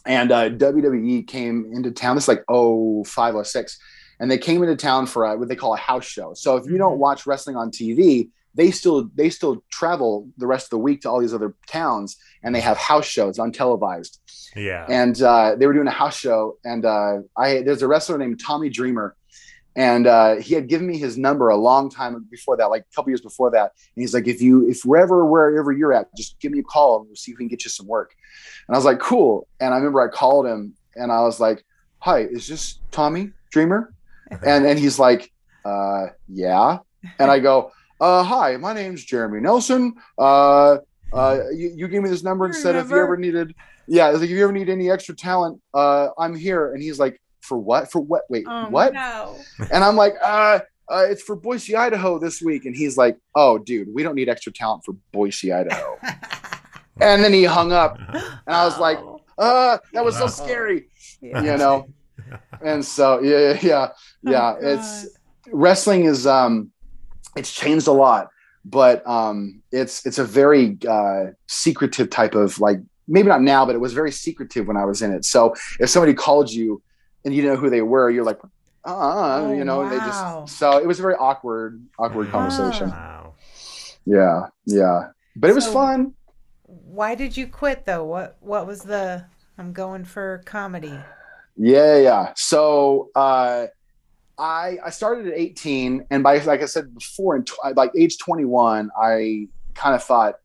[0.06, 2.16] and uh, WWE came into town.
[2.16, 3.80] Is like oh five oh six,
[4.20, 6.32] and they came into town for a, what they call a house show.
[6.34, 6.98] So if you don't Mhm.
[6.98, 11.10] watch wrestling on TV, they still they still travel the rest of the week to
[11.10, 14.18] all these other towns, and they have house shows untelevised.
[14.56, 14.84] Yeah.
[14.88, 18.40] and uh, they were doing a house show and uh, i there's a wrestler named
[18.44, 19.14] tommy dreamer
[19.76, 22.94] and uh, he had given me his number a long time before that like a
[22.94, 26.38] couple years before that and he's like if you if wherever wherever you're at just
[26.40, 28.14] give me a call and we'll see if we can get you some work.
[28.66, 29.46] And i was like cool.
[29.60, 31.64] And i remember i called him and i was like
[32.00, 33.94] hi is this tommy dreamer?
[34.44, 35.32] And and he's like
[35.64, 36.78] uh yeah.
[37.18, 37.70] And i go
[38.00, 40.78] uh hi my name's jeremy nelson uh
[41.12, 43.54] uh you, you gave me this number and said if you ever needed
[43.86, 47.20] yeah like if you ever need any extra talent uh i'm here and he's like
[47.40, 49.36] for what for what wait Oh, what No.
[49.72, 52.64] and i'm like uh uh, it's for Boise, Idaho this week.
[52.64, 55.96] And he's like, oh, dude, we don't need extra talent for Boise, Idaho.
[57.00, 57.96] and then he hung up.
[57.98, 60.88] And I was like, Oh, uh, that was so scary,
[61.22, 61.42] yeah.
[61.42, 61.86] you know?
[62.64, 63.88] and so, yeah, yeah,
[64.22, 64.54] yeah.
[64.54, 65.16] Oh, it's
[65.50, 66.70] wrestling is, um,
[67.36, 68.28] it's changed a lot,
[68.64, 72.78] but, um, it's, it's a very, uh, secretive type of like,
[73.08, 75.24] maybe not now, but it was very secretive when I was in it.
[75.24, 76.82] So if somebody called you
[77.24, 78.38] and you know who they were, you're like,
[78.84, 82.32] uh, Oh, you know, and they just, so it was a very awkward, awkward Wow.
[82.32, 82.88] conversation.
[82.90, 83.34] Wow.
[84.06, 84.46] Yeah.
[84.64, 85.08] Yeah.
[85.36, 86.14] But it was fun.
[86.64, 88.04] Why did you quit though?
[88.04, 89.26] What What was the?
[89.58, 90.98] I'm going for comedy.
[91.56, 92.32] Yeah, yeah.
[92.36, 93.66] So uh,
[94.40, 98.18] I I started at 18, and by like I said before, in tw- like age
[98.18, 100.36] 21, I kind of thought,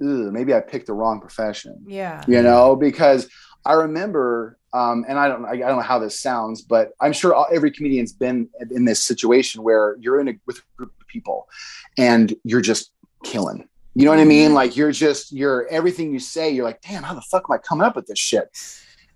[0.00, 1.84] Ugh, maybe I picked the wrong profession.
[1.86, 2.22] Yeah.
[2.28, 3.28] You know, because
[3.66, 7.12] I remember, um, and I don't I, I don't know how this sounds, but I'm
[7.12, 10.92] sure all, every comedian's been in this situation where you're in a with a group
[11.00, 11.48] of people,
[11.98, 12.92] and you're just
[13.24, 13.68] killing.
[13.96, 14.50] You know what I mean?
[14.50, 14.54] Mhm.
[14.54, 16.50] Like you're just you're everything you say.
[16.50, 18.48] You're like, damn, how the fuck am I coming up with this shit?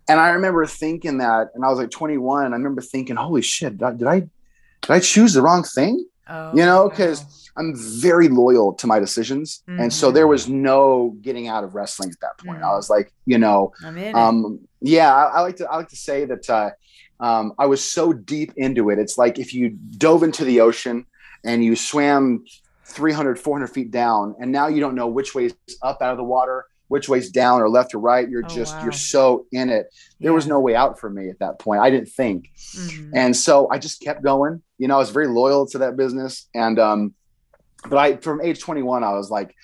[0.09, 2.53] And I remember thinking that, and I was like 21.
[2.53, 6.07] I remember thinking, holy shit, did I did I, choose the wrong thing?
[6.29, 7.25] Oh, You know, 'cause-
[7.57, 12.11] I'm very loyal to my decisions, and so there was no getting out of wrestling
[12.11, 12.63] at that point.
[12.63, 12.77] I Mhm.
[12.77, 15.97] was like, you know, I'm in um, yeah, I, I like to I like to
[15.97, 16.71] say that uh,
[17.19, 19.01] um, I was so deep into it.
[19.01, 21.05] It's like if you dove into the ocean
[21.45, 22.45] and you swam
[22.85, 26.17] 300, 400 feet down, and now you don't know which way is up out of
[26.17, 28.29] the water, which way's down or left or right.
[28.29, 28.83] You're Oh, just wow.
[28.85, 29.87] you're so in it.
[30.21, 31.81] There was no way out for me at that point.
[31.81, 33.11] I didn't think, Mhm.
[33.15, 34.63] and so I just kept going.
[34.79, 37.15] You know, I was very loyal to that business, and um,
[37.89, 39.55] but I from age 21, I was like,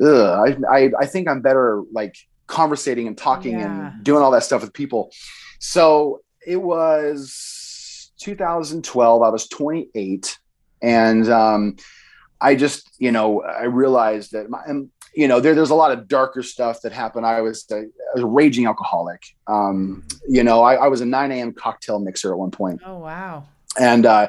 [0.00, 2.14] Ugh, I, I I think I'm better like
[2.46, 3.66] conversating and talking Yeah.
[3.92, 5.10] and doing all that stuff with people.
[5.58, 9.22] So it was 2012.
[9.22, 10.38] I was 28,
[10.82, 11.76] and um,
[12.40, 15.90] I just, you know, I realized that my, and, you know, there, there's a lot
[15.92, 17.24] of darker stuff that happened.
[17.24, 17.84] I was, a,
[18.20, 19.22] a raging alcoholic.
[19.46, 21.52] Um, you know, I, I was a 9 a.m.
[21.54, 23.44] cocktail mixer at one point Oh wow.
[23.78, 24.28] and uh,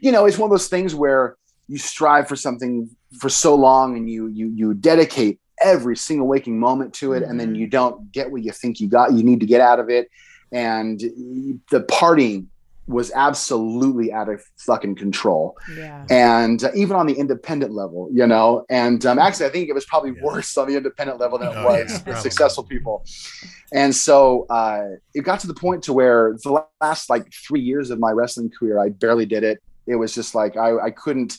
[0.00, 1.36] you know it's one of those things where
[1.68, 6.58] you strive for something for so long and you you you dedicate every single waking
[6.58, 7.58] moment to it and then Mhm.
[7.60, 10.10] you don't get what you think you got you need to get out of it
[10.52, 12.46] and the partying
[12.88, 15.56] was absolutely out of fucking control.
[15.76, 16.04] Yeah.
[16.10, 18.64] and uh, even on the independent level you know?
[18.70, 20.22] And um, actually i think it was probably Yeah.
[20.24, 23.04] worse on the independent level than it Oh, was yeah, with successful people.
[23.72, 24.84] And so uh,
[25.14, 28.50] it got to the point to where the last like three years of my wrestling
[28.56, 29.58] career i barely did it.
[29.86, 31.38] It was just like i, I couldn't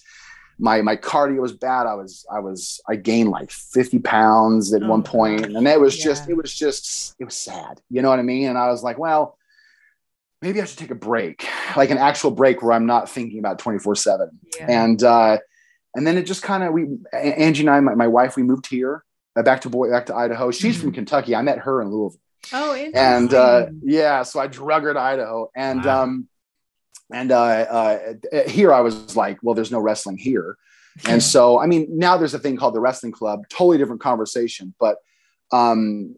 [0.60, 1.86] my my cardio was bad.
[1.86, 5.04] I was i was i gained like 50 pounds at Oh, one
[5.56, 7.80] and it was just it was just it was sad.
[7.90, 8.48] You know what i mean?
[8.50, 9.38] And i was like well
[10.42, 13.60] maybe i should take a break like an actual break where i'm not thinking about
[13.60, 14.30] 24 7
[14.70, 15.38] and uh
[15.96, 18.68] and then it just kind of we angie and i my, my wife we moved
[18.68, 19.04] here
[19.36, 20.50] uh, back to boy back to idaho.
[20.52, 21.36] She's from kentucky.
[21.36, 22.20] I met her in louisville.
[22.54, 22.96] Oh, interesting.
[22.96, 25.50] and uh yeah so i drug her to idaho.
[25.56, 26.04] And Wow.
[26.04, 26.28] um
[27.14, 28.00] and uh, uh
[28.48, 30.58] here i was like well there's no wrestling here.
[31.06, 34.74] And so i mean now there's a thing called the wrestling club totally different conversation
[34.80, 34.98] but
[35.52, 36.16] um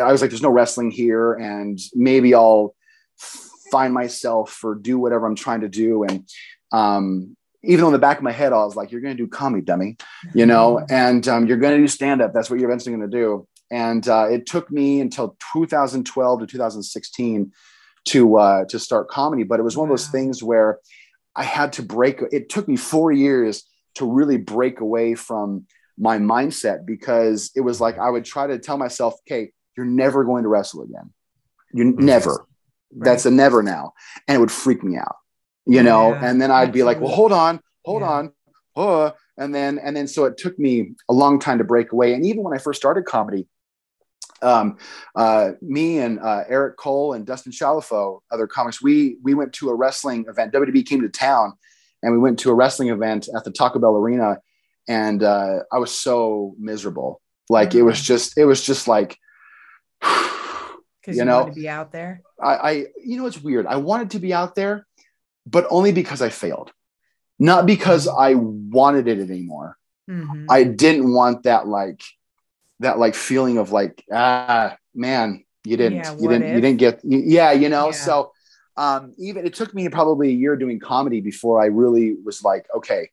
[0.00, 2.74] i was like there's no wrestling here and maybe i'll
[3.70, 6.04] find myself or do whatever i'm trying to do.
[6.04, 6.28] And
[6.72, 9.22] um even though in the back of my head i was like you're going to
[9.22, 9.96] do comedy dummy
[10.34, 10.84] you know?
[10.88, 13.46] And um, you're going to do stand up that's what you're eventually going to do.
[13.70, 17.52] And uh, it took me until 2012 to 2016
[18.06, 19.44] to uh, to start comedy.
[19.44, 20.78] But it was one of those things where
[21.36, 23.64] i had to break it took me four years
[23.94, 25.66] to really break away from
[25.96, 30.24] my mindset because it was like i would try to tell myself okay you're never
[30.24, 31.12] going to wrestle again.
[31.72, 31.98] You Mhm.
[32.00, 32.46] never
[32.96, 33.92] that's a never now
[34.26, 35.16] and it would freak me out
[35.66, 38.08] you know Yeah, and then i'd be like well hold on hold Yeah.
[38.10, 38.32] on
[38.76, 42.14] oh and then and then so it took me a long time to break away
[42.14, 43.46] and even when i first started comedy
[44.42, 44.78] um,
[45.14, 49.68] uh, me and uh, Eric Cole and Dustin Chalifo, other comics, we we went to
[49.68, 50.54] a wrestling event.
[50.54, 51.52] WWE came to town,
[52.02, 54.38] and we went to a wrestling event at the Taco Bell Arena,
[54.88, 57.20] and uh, I was so miserable.
[57.50, 59.18] Like it was just, it was just like,
[61.00, 62.22] because you you, know, to be out there.
[62.42, 62.70] I, I,
[63.04, 63.66] you know, it's weird.
[63.66, 64.86] I wanted to be out there,
[65.46, 66.72] but only because I failed,
[67.38, 69.76] not because I wanted it anymore.
[70.08, 70.46] Mhm.
[70.48, 72.02] I didn't want that like
[72.80, 77.00] that like feeling of like ah man you didn't Yeah, you didn't you didn't get
[77.04, 77.92] yeah you know Yeah.
[77.92, 78.32] so
[78.78, 82.66] um even it took me probably a year doing comedy before I really was like
[82.74, 83.10] okay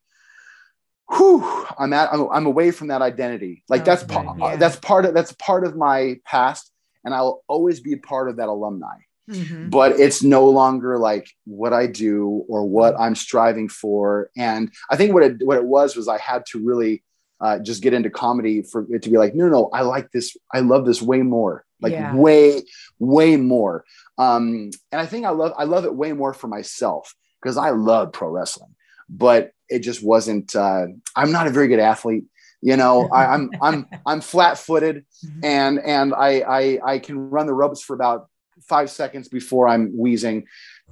[1.12, 1.44] whew
[1.78, 4.56] I'm at I'm, I'm away from that identity like Oh, that's pa- yeah.
[4.56, 6.72] that's part of that's part of my past
[7.08, 8.98] and I'll always be a part of that alumni
[9.30, 9.70] Mhm.
[9.70, 14.30] but it's no longer like what I do or what I'm striving for.
[14.38, 17.04] And I think what it what it was was I had to really
[17.46, 20.28] uh, just get into comedy for it to be like, no, no, I like this,
[20.54, 22.16] I love this way more, like Yeah.
[22.16, 22.64] way,
[23.00, 23.84] way more.
[24.18, 27.70] Um, and I think I love I love it way more for myself because I
[27.72, 28.74] love pro wrestling,
[29.10, 30.56] but it just wasn't.
[30.56, 30.86] Uh,
[31.20, 32.26] I'm not a very good athlete.
[32.62, 35.44] You know, I, I'm I'm I'm flat footed Mhm.
[35.44, 38.28] and and I, I I can run the ropes for about
[38.68, 40.46] five seconds before I'm wheezing,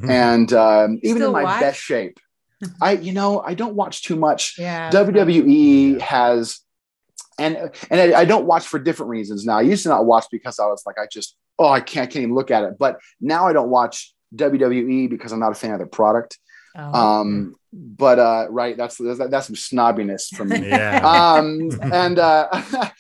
[0.08, 1.60] and um, even Still in my watch?
[1.62, 2.20] best shape,
[2.82, 4.56] I you know I don't watch too much.
[4.60, 4.92] yeah.
[4.92, 6.60] WWE has,
[7.40, 7.58] and
[7.90, 9.58] and I, I don't watch for different reasons now.
[9.58, 12.08] I used to not watch because I was like I just oh I can't, I
[12.12, 15.56] can't even look at it, but now I don't watch WWE because I'm not a
[15.56, 16.38] fan of their product.
[16.76, 16.94] Oh.
[16.94, 21.02] Um, but uh, right, that's that's, that's some snobbiness from me yeah.
[21.38, 22.48] um, and uh,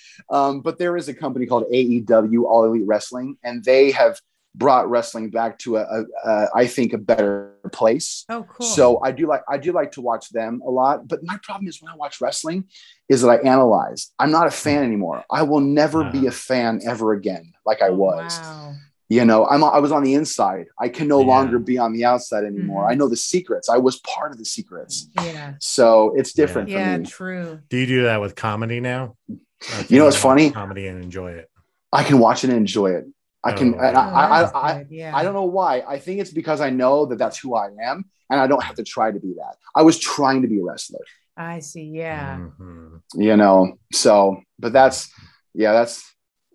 [0.29, 4.19] um, but there is a company called AEW All Elite Wrestling, and they have
[4.57, 8.23] brought wrestling back to a, a, a I think a better place.
[8.29, 8.65] oh, cool.
[8.65, 11.07] So I do like I do like to watch them a lot.
[11.07, 12.65] But my problem is when I watch wrestling,
[13.09, 14.11] is that I analyze.
[14.19, 15.23] I'm not a fan anymore.
[15.31, 16.27] I will never be Uh-huh.
[16.27, 18.39] a fan ever again, like I Oh, was.
[18.41, 18.73] Wow.
[19.07, 20.65] You know, I'm I was on the inside.
[20.79, 21.27] I can no Yeah.
[21.27, 22.85] longer be on the outside anymore.
[22.85, 22.91] Mhm.
[22.91, 23.69] I know the secrets.
[23.69, 25.07] I was part of the secrets.
[25.21, 25.53] Yeah.
[25.59, 26.81] So it's different for me.
[26.81, 26.97] Yeah.
[26.97, 27.05] me.
[27.05, 27.59] True.
[27.69, 29.15] Do you do that with comedy now?
[29.29, 30.49] Like, You know it's funny?
[30.51, 31.49] Comedy and enjoy it.
[31.93, 33.05] I can watch it and enjoy it.
[33.43, 33.75] I can.
[33.75, 35.15] Oh, and Oh, I, I, that's I, yeah.
[35.15, 35.83] I don't know why.
[35.87, 38.75] I think it's because I know that that's who I am, and I don't have
[38.77, 39.55] to try to be that.
[39.75, 41.05] I was trying to be a wrestler,
[41.37, 41.83] I see.
[41.83, 42.37] Yeah.
[42.59, 43.01] Mhm.
[43.13, 43.77] you know.
[43.93, 45.11] So, but that's
[45.53, 46.03] yeah, that's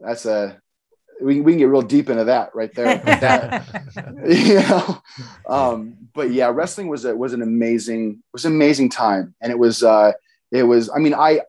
[0.01, 0.59] that's a
[1.21, 2.99] we can, we can get real deep into that right there.
[3.05, 3.67] that,
[4.29, 5.03] you know,
[5.49, 9.59] um, but yeah, wrestling was a, was an amazing was an amazing time, and it
[9.59, 10.13] was uh,
[10.53, 10.91] it was.
[10.91, 11.41] I mean, I,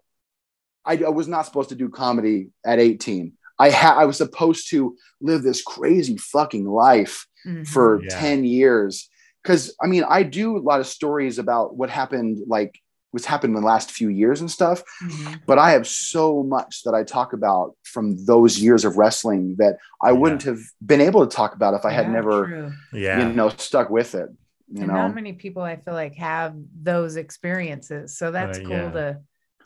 [0.86, 3.34] I I was not supposed to do comedy at eighteen.
[3.60, 7.68] I had I was supposed to live this crazy fucking life Mhm.
[7.68, 8.20] for Yeah.
[8.20, 9.10] 10 years
[9.42, 12.80] because i mean i do a lot of stories about what happened like
[13.12, 15.42] what's happened in the last few years and stuff Mhm.
[15.46, 19.78] but i have so much that i talk about from those years of wrestling that
[20.02, 20.18] i Yeah.
[20.20, 22.72] wouldn't have been able to talk about if i had never true.
[22.94, 23.28] Yeah.
[23.28, 24.30] you know stuck with it
[24.74, 28.18] you and know not many people I feel like have those experiences.
[28.18, 28.92] So that's Uh, cool yeah.
[28.92, 29.18] to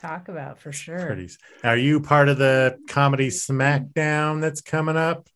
[0.02, 1.06] talk about for sure.
[1.06, 1.30] Pretty.
[1.64, 5.28] Are you part of the comedy SmackDown that's coming up?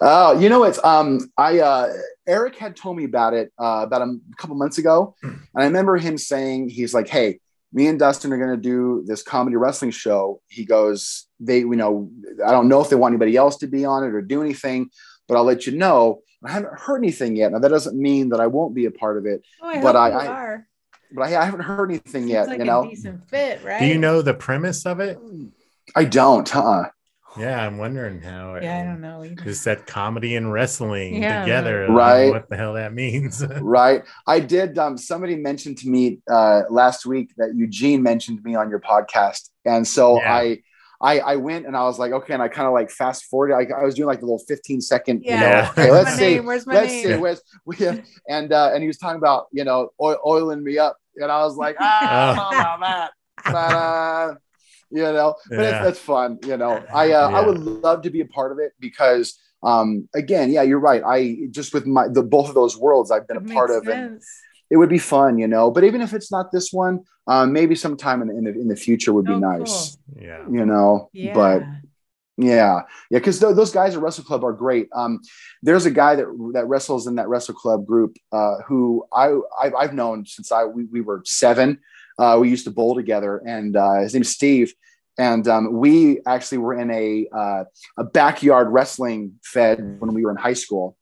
[0.00, 1.92] Oh, you know it's um I uh
[2.26, 5.14] Eric had told me about it uh about a couple months ago.
[5.22, 7.40] And I remember him saying he's like, Hey,
[7.72, 10.40] me and Dustin are gonna do this comedy wrestling show.
[10.48, 12.10] He goes, They you know,
[12.44, 14.90] I don't know if they want anybody else to be on it or do anything,
[15.28, 16.20] but I'll let you know.
[16.44, 17.50] I haven't heard anything yet.
[17.52, 19.94] Now that doesn't mean that I won't be a part of it, Oh, I But
[19.94, 20.66] hope I- you I- are.
[21.12, 22.88] but I, I haven't heard anything Seems yet, like you a know.
[22.88, 23.80] decent fit, right?
[23.80, 25.18] Do you know the premise of it?
[25.94, 26.90] I don't, huh?
[27.38, 28.54] Yeah, I'm wondering how.
[28.54, 29.22] It, Yeah, I don't know.
[29.24, 29.42] Either.
[29.44, 31.84] Just that comedy and wrestling Yeah, together.
[31.84, 32.30] I don't Right.
[32.30, 33.44] What the hell that means?
[33.60, 38.54] right i did um somebody mentioned to me uh last week that eugene mentioned me
[38.54, 40.34] on your podcast and so Yeah.
[40.34, 40.62] i
[40.98, 43.54] I, I went and I was like, okay, and I kind of like fast forwarded.
[43.70, 45.68] I, I was doing like the little 15 second, you know, Yeah.
[45.72, 46.46] okay, let's my see, name?
[46.46, 47.04] Where's my let's name?
[47.04, 47.42] see, where's,
[47.78, 47.96] yeah.
[48.30, 51.44] and uh, and he was talking about you know oil, oiling me up, and I
[51.44, 53.10] was like, ah, I don't know about
[53.44, 54.34] that, but uh,
[54.90, 55.80] you know, but Yeah.
[55.80, 56.82] it's, it's fun, you know.
[56.92, 60.62] I uh, I would love to be a part of it because um again, yeah,
[60.62, 61.02] you're right.
[61.04, 63.88] I just with my the both of those worlds I've been It a part of,
[63.88, 64.20] and
[64.70, 65.70] it would be fun, you know.
[65.70, 68.76] But even if it's not this one, um, maybe sometime in, in the in the
[68.76, 70.44] future would be Oh, nice, yeah.
[70.50, 71.10] you know.
[71.12, 71.32] Yeah.
[71.34, 71.62] But
[72.38, 74.88] yeah, yeah, because those guys at Wrestle Club are great.
[74.94, 75.20] Um,
[75.62, 79.74] there's a guy that that wrestles in that Wrestle Club group uh, who I I've,
[79.74, 81.80] I've known since I we, we were seven.
[82.18, 84.72] Uh, we used to bowl together, and uh, his name's Steve.
[85.18, 87.64] And um, we actually were in a uh,
[87.96, 90.96] a backyard wrestling fed when we were in high school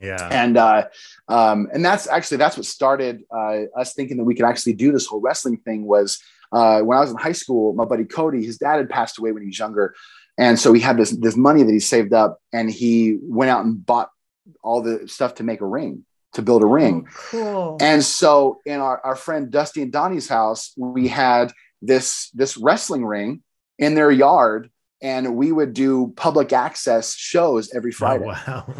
[0.00, 0.28] Yeah.
[0.30, 0.88] and uh,
[1.28, 4.90] um, and that's actually that's what started uh, us thinking that we could actually do
[4.90, 6.18] this whole wrestling thing was
[6.52, 9.30] uh, when I was in high school, my buddy Cody, his dad had passed away
[9.30, 9.94] when he was younger,
[10.36, 13.64] and so he had this this money that he saved up, and he went out
[13.64, 14.10] and bought
[14.64, 16.04] all the stuff to make a ring
[16.34, 17.06] to build a ring.
[17.08, 17.76] Oh, cool.
[17.80, 21.52] And so in our, our friend Dusty and Donnie's house, we had
[21.82, 23.42] this this wrestling ring
[23.78, 24.70] in their yard,
[25.02, 28.74] and we would do public access shows every oh, Friday Oh, wow.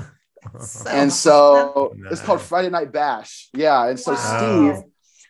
[0.89, 2.13] and so Nice.
[2.13, 3.49] it's called Friday Night Bash.
[3.55, 4.73] Yeah, and so Wow.
[4.73, 4.85] Steve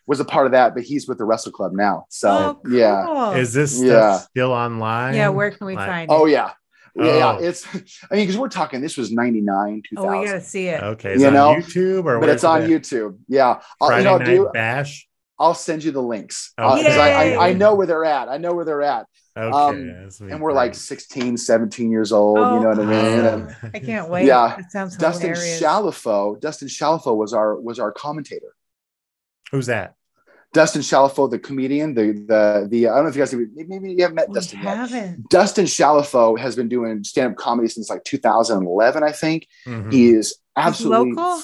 [0.07, 2.05] was a part of that, but he's with the Wrestle Club now.
[2.09, 2.73] So oh, cool.
[2.73, 4.17] yeah, Is this stuff Yeah.
[4.19, 5.13] still online?
[5.15, 6.19] yeah, where can we Like- find oh, it?
[6.21, 6.51] oh yeah,
[6.95, 7.37] yeah, yeah.
[7.39, 7.43] Oh.
[7.43, 7.65] It's
[8.11, 10.81] I mean because we're talking this was ninety nine two Oh, we gotta see it.
[10.81, 11.13] Okay.
[11.13, 12.69] Is You it know, on YouTube or but it's on it?
[12.69, 13.17] YouTube.
[13.27, 15.07] Yeah, I'll, Friday you know, Night do Bash.
[15.39, 17.35] I'll send you the links Oh, because I, Yay.
[17.35, 18.29] I I know where they're at.
[18.29, 19.49] I know where they're at, Okay.
[19.49, 20.75] Um, and we're like great.
[20.75, 22.37] 16, 17 years old.
[22.37, 23.25] you know what I mean?
[23.25, 23.35] Oh.
[23.63, 24.25] And I can't wait.
[24.25, 24.59] Yeah.
[24.59, 25.61] It sounds Dustin hilarious.
[25.61, 28.53] Shalafo, Dustin Shalafo was our was our commentator.
[29.51, 29.95] Who's that?
[30.53, 34.01] Dustin Shalafo, the comedian, the the the I don't know if you guys maybe you
[34.01, 34.75] haven't met we Dustin yet.
[34.77, 35.29] haven't.
[35.29, 39.47] Dustin Shalafo has been doing stand up comedy since like 2011, I think.
[39.65, 39.93] Mhm.
[39.93, 41.41] He is absolutely local?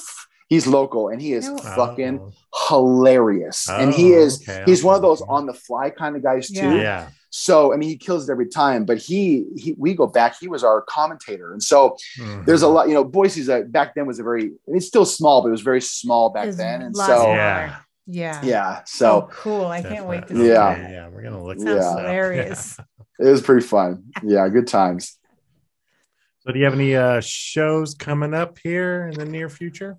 [0.48, 1.56] He's local and he is No.
[1.58, 2.32] fucking Oh.
[2.68, 3.68] hilarious.
[3.70, 4.62] and he Oh, is okay.
[4.66, 6.54] he's one of those on the fly kind of guys too.
[6.54, 6.74] Yeah.
[6.74, 7.08] Yeah.
[7.30, 8.84] So I mean, he kills it every time.
[8.84, 10.36] But he, he we go back.
[10.40, 12.44] He was our commentator, and so Mhm.
[12.46, 12.88] there's a lot.
[12.88, 14.52] You know, Boise's a, back then was a very.
[14.66, 16.80] It's still small, but it was very small back It's then.
[16.82, 17.76] And so more.
[18.10, 18.40] Yeah.
[18.42, 18.48] Yeah.
[18.48, 19.66] yeah, Oh, so cool.
[19.66, 20.74] I can't wait to see Yeah.
[20.74, 20.90] that.
[20.90, 21.08] Yeah.
[21.08, 21.58] We're gonna look.
[21.58, 21.98] Sounds this up.
[22.00, 22.78] hilarious.
[23.20, 24.04] it was pretty fun.
[24.24, 25.18] Yeah, good times.
[26.40, 29.98] So, do you have any uh, shows coming up here in the near future?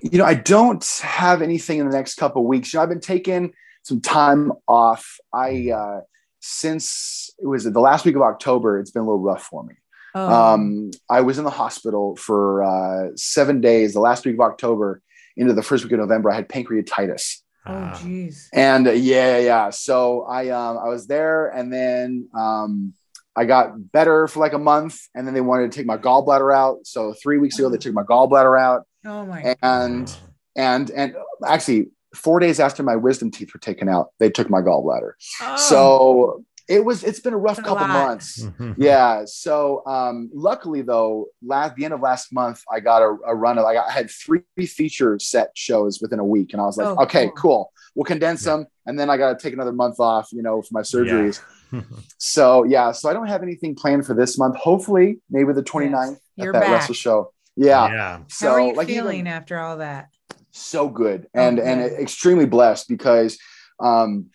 [0.00, 2.72] you know, I don't have anything in the next couple of weeks.
[2.72, 3.52] You know, I've been taking
[3.82, 5.16] some time off.
[5.34, 6.00] I uh
[6.38, 9.74] since it was the last week of October, it's been a little rough for me.
[10.14, 14.40] Oh, Um, I was in the hospital for uh seven days, the last week of
[14.40, 15.02] October
[15.36, 16.30] into the first week of November.
[16.30, 17.38] I had pancreatitis.
[17.68, 18.48] Oh, geez.
[18.52, 19.70] And uh, yeah, yeah.
[19.70, 22.94] So I um I was there and then um
[23.36, 26.52] I got better for like a month and then they wanted to take my gallbladder
[26.54, 26.78] out.
[26.84, 29.54] So three weeks ago they took my gallbladder out Oh my.
[29.62, 30.16] and
[30.56, 31.14] and and
[31.46, 35.12] actually four days after my wisdom teeth were taken out they took my gallbladder
[35.42, 38.08] Oh, so it was it's been a rough That's couple lot.
[38.08, 38.46] months
[38.76, 43.34] yeah so um luckily though last the end of last month i got a, a
[43.34, 46.64] run of i, got, I had three feature set shows within a week and i
[46.66, 47.34] was like Oh, okay cool.
[47.36, 48.56] cool we'll condense Yeah.
[48.56, 51.40] them and then i got to take another month off you know for my surgeries
[51.72, 51.80] Yeah.
[52.18, 56.12] so yeah so i don't have anything planned for this month hopefully maybe the 29th
[56.14, 56.70] at You're that back.
[56.70, 58.18] wrestle show yeah yeah.
[58.28, 60.08] so How are you like even- feeling after all that?
[60.50, 61.70] so good and Okay.
[61.70, 63.38] and extremely blessed because
[63.80, 64.26] um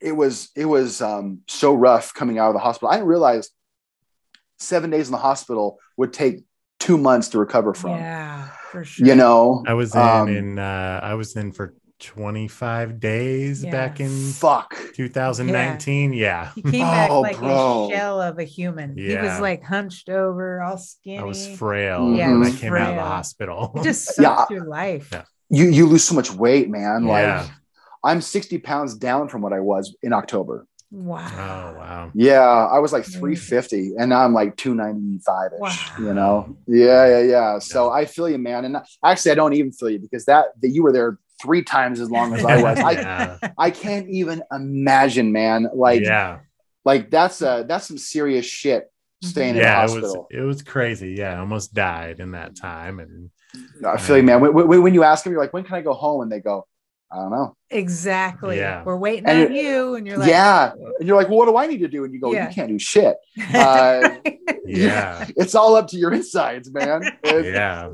[0.00, 3.50] it was it was um so rough coming out of the hospital i didn't realize
[4.58, 6.44] seven days in the hospital would take
[6.78, 7.92] two months to recover from.
[7.92, 9.06] Yeah, for sure.
[9.06, 13.70] You know, I was in Um, in uh, I was in for 25 days Yeah.
[13.70, 14.74] back in fuck.
[14.94, 16.12] 2019.
[16.14, 16.50] Yeah.
[16.54, 17.88] He came back Oh, like bro.
[17.90, 18.96] a shell of a human.
[18.96, 21.18] He was like hunched over, all skinny.
[21.18, 23.72] I was frail Yeah, when he I was came out of the hospital.
[23.76, 24.18] It just sucks
[24.50, 24.56] Yeah.
[24.56, 25.08] your life.
[25.12, 25.24] Yeah.
[25.50, 27.04] You you lose so much weight, man.
[27.04, 27.40] Yeah.
[27.42, 27.50] Like
[28.02, 30.66] I'm 60 pounds down from what I was in October.
[30.92, 31.24] Wow.
[31.32, 32.10] oh wow.
[32.14, 35.58] Yeah, I was like 350 and now I'm like 295 ish.
[35.60, 35.94] Wow.
[36.00, 36.56] You know?
[36.66, 37.58] Yeah, yeah, yeah.
[37.60, 38.64] So I feel you, man.
[38.64, 42.00] And actually I don't even feel you because that that you were there three times
[42.00, 42.78] as long as I was.
[42.80, 43.38] I yeah.
[43.56, 45.68] I can't even imagine, man.
[45.72, 46.40] Like yeah.
[46.84, 48.90] like that's uh that's some serious shit
[49.22, 50.28] staying in the Yeah, it was hospital.
[50.32, 51.14] it was crazy.
[51.16, 53.30] Yeah, I almost died in that time and
[53.86, 54.40] I feel you, man.
[54.40, 56.22] When, when, when you ask them, you're like, when can I go home?
[56.22, 56.66] And they go,
[57.12, 57.56] I don't know.
[57.70, 58.58] Exactly.
[58.58, 58.84] Yeah.
[58.84, 59.94] We're waiting And on you.
[59.96, 60.72] And you're like, yeah.
[60.98, 62.04] And you're like, well, what do I need to do?
[62.04, 62.48] And you go, Yeah.
[62.48, 63.16] you can't do shit.
[63.54, 64.16] Uh,
[64.64, 65.26] yeah.
[65.36, 67.02] It's all up to your insides, man.
[67.24, 67.90] It- Yeah.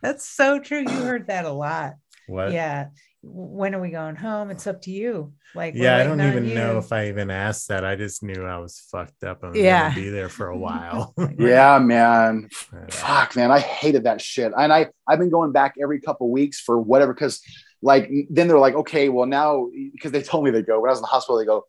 [0.00, 0.80] That's so true.
[0.80, 1.94] You heard that a lot.
[2.28, 2.52] What?
[2.52, 2.88] Yeah.
[3.24, 4.50] When are we going home?
[4.50, 5.32] It's up to you.
[5.54, 7.84] Like, Yeah, I don't on even know if I even asked that.
[7.84, 9.90] I just knew I was fucked up and Yeah.
[9.90, 11.14] gonna be there for a while.
[11.38, 12.48] yeah, man.
[12.72, 12.86] Yeah.
[12.90, 13.50] Fuck, man.
[13.52, 14.52] I hated that shit.
[14.56, 17.40] And I, I've been going back every couple weeks for whatever, because
[17.82, 20.92] like, then they're like, okay, well, now, because they told me they go, when I
[20.92, 21.64] was in the hospital, they go,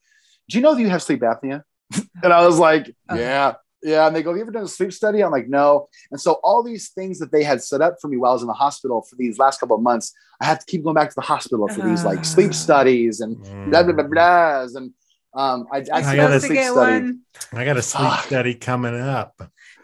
[0.50, 1.64] do you know that you have sleep apnea?
[2.24, 3.16] and I was like, Oh.
[3.16, 3.54] yeah.
[3.86, 4.08] Yeah.
[4.08, 5.22] And they go, have you ever done a sleep study?
[5.22, 5.90] I'm like, no.
[6.12, 8.42] And so all these things that they had set up for me while I was
[8.42, 11.10] in the hospital for these last couple of months, I had to keep going back
[11.10, 12.54] to the hospital for these like sleep Ah.
[12.54, 13.38] studies and
[13.70, 14.76] blah, blah, blah, blahs.
[14.78, 14.92] And
[15.34, 16.92] um, I, I I gotta a sleep get study.
[17.04, 17.22] one.
[17.52, 19.34] I got a sleep study coming up.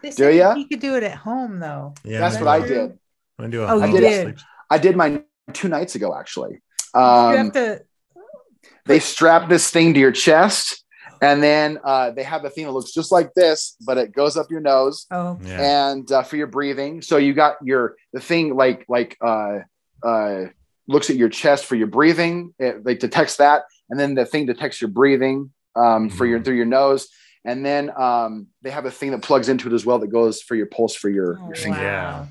[0.02, 0.56] They Do said ya?
[0.56, 1.94] you could do it at home though.
[2.06, 2.92] Yeah, That's what I did.
[2.92, 3.00] I'm
[3.38, 4.24] gonna do a Oh, you home did?
[4.24, 6.62] sleep- I did mine two nights ago, actually.
[6.96, 7.82] you Um, have to.
[8.86, 10.84] they strap this thing to your chest
[11.22, 14.38] and then uh, they have a thing that looks just like this but it goes
[14.38, 15.62] up your nose Oh, Yeah.
[15.94, 19.60] and uh, for your breathing so you got your the thing like like uh
[20.04, 20.46] uh
[20.88, 24.46] looks at your chest for your breathing it like detects that and then the thing
[24.46, 26.46] detects your breathing um for your Mhm.
[26.46, 27.10] through your nose
[27.46, 30.42] and then um they have a thing that plugs into it as well that goes
[30.42, 32.26] for your pulse for your, oh your finger Yeah.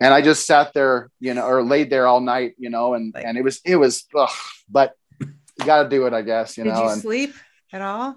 [0.00, 3.12] And I just sat there, you know, or laid there all night, you know, and
[3.14, 4.28] Like- and it was it was, ugh,
[4.68, 6.74] but you got to do it, I guess, you know.
[6.74, 7.34] Did you and sleep
[7.72, 8.16] at all?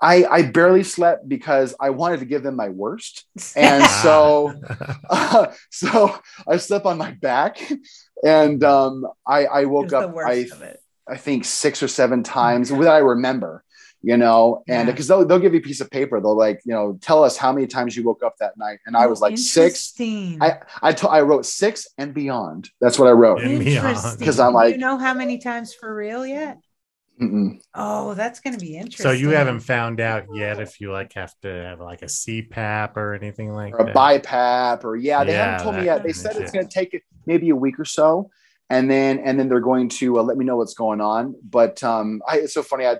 [0.00, 4.52] I I barely slept because I wanted to give them my worst, and so
[5.70, 6.18] so
[6.48, 7.58] I slept on my back,
[8.24, 10.46] and um, I I woke up I.
[11.08, 13.64] I think six or seven times that I remember,
[14.02, 14.92] you know, and Yeah.
[14.92, 17.36] because they'll they'll give you a piece of paper, they'll like you know tell us
[17.36, 19.92] how many times you woke up that night, and I was like six.
[19.98, 20.38] interesting.
[20.42, 22.70] I I to- I wrote six and beyond.
[22.80, 23.40] That's what I wrote.
[23.42, 23.88] And beyond.
[23.88, 24.26] Interesting.
[24.26, 26.58] 'Cause I'm Do like- you know how many times for real yet?
[27.20, 27.60] Mm-mm.
[27.74, 29.04] Oh, that's going to be interesting.
[29.04, 32.96] so you haven't found out yet if you like have to have like a CPAP
[32.96, 33.94] or anything like or a that.
[33.94, 36.02] BiPAP or yeah, they Yeah, haven't told me yet.
[36.02, 38.30] They said it's going to take maybe a week or so,
[38.72, 41.34] and then and then they're going to uh, let me know what's going on.
[41.58, 42.86] But um, I, it's so funny.
[42.86, 42.96] I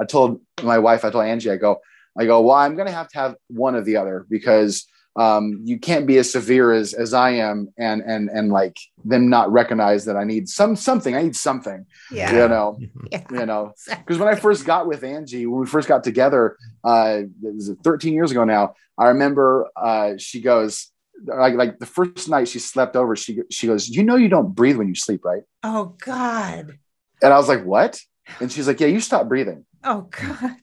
[0.00, 1.80] I told my wife, I told Angie, I go,
[2.18, 4.72] I go, well, I'm going to have to have one or the other because
[5.14, 9.28] um, you can't be as severe as as I am, and and and like them
[9.28, 11.14] not recognize that I need some something.
[11.14, 12.32] I need something, Yeah.
[12.32, 12.78] you know,
[13.12, 13.22] Yeah.
[13.30, 13.72] you know.
[13.98, 17.70] Because when I first got with Angie, when we first got together, uh, it was
[17.84, 18.74] 13 years ago now.
[18.98, 20.90] I remember uh, she goes
[21.24, 23.16] like like the first night she slept over.
[23.16, 25.42] She she goes, you know, you don't breathe when you sleep, right?
[25.62, 26.78] Oh, God.
[27.22, 28.00] And I was like, what?
[28.40, 29.64] And she's like, yeah, you stop breathing.
[29.84, 30.56] Oh, God.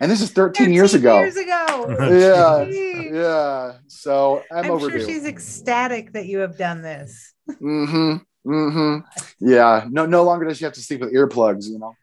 [0.00, 1.20] And this is 13, years ago.
[1.20, 1.86] Years ago.
[1.88, 3.14] yeah, Jeez.
[3.14, 3.78] yeah.
[3.86, 4.98] So I'm, I'm overdue.
[4.98, 7.32] sure she's ecstatic that you have done this.
[7.48, 8.16] mm-hmm.
[8.46, 8.98] Mm-hmm.
[9.40, 9.86] Yeah.
[9.88, 11.66] No, no longer does she have to sleep with earplugs.
[11.66, 11.94] You know.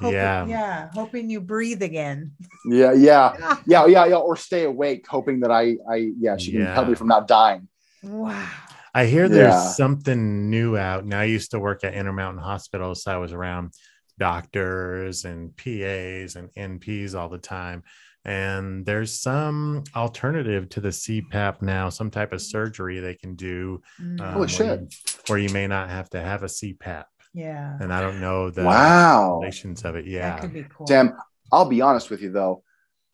[0.00, 0.46] Hoping, Yeah.
[0.46, 0.90] yeah.
[0.94, 2.32] Hoping you breathe again.
[2.66, 2.92] Yeah.
[2.92, 3.56] Yeah.
[3.66, 3.86] Yeah.
[3.86, 4.06] Yeah.
[4.06, 4.16] Yeah.
[4.16, 7.68] Or stay awake, hoping that I, I, yeah, she can help me from not dying.
[8.02, 8.46] Wow.
[8.94, 9.68] I hear there's Yeah.
[9.72, 11.06] something new out.
[11.06, 13.72] Now I used to work at Intermountain Hospital, so I was around
[14.18, 17.82] doctors and PAs and NPs all the time.
[18.24, 23.80] And there's some alternative to the CPAP now, some type of surgery they can do
[24.00, 24.80] Mm, um, Holy where, shit.
[24.80, 24.88] you,
[25.28, 27.04] where you may not have to have a CPAP.
[27.32, 27.76] Yeah.
[27.80, 29.38] And I don't know the wow.
[29.40, 30.04] relations of it.
[30.04, 30.38] That Yeah.
[30.38, 30.86] could be cool.
[30.86, 31.14] Sam,
[31.52, 32.62] I'll be honest with you though.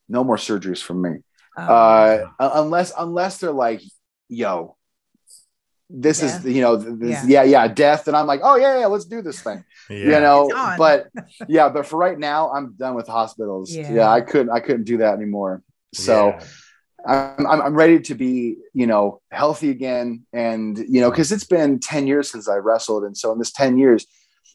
[0.08, 1.10] No more surgeries from me.
[1.56, 3.80] Um, Uh, u- unless unless they're like,
[4.28, 4.76] yo,
[5.88, 6.44] this Death?
[6.44, 7.42] is you know this, Yeah.
[7.42, 7.64] yeah.
[7.64, 9.64] yeah death, and I'm like, oh yeah yeah let's do this thing.
[9.90, 9.96] Yeah.
[9.96, 10.48] You know,
[10.78, 11.06] but
[11.48, 13.70] yeah, but for right now, I'm done with hospitals.
[13.72, 13.92] Yeah.
[13.92, 15.62] Yeah, I couldn't I couldn't do that anymore.
[15.94, 16.38] So.
[17.06, 17.34] Yeah.
[17.38, 20.24] I'm, I'm, I'm ready to be, you know, healthy again.
[20.32, 23.04] And, you know, because it's been 10 years since I wrestled.
[23.04, 24.06] And so in this 10 years,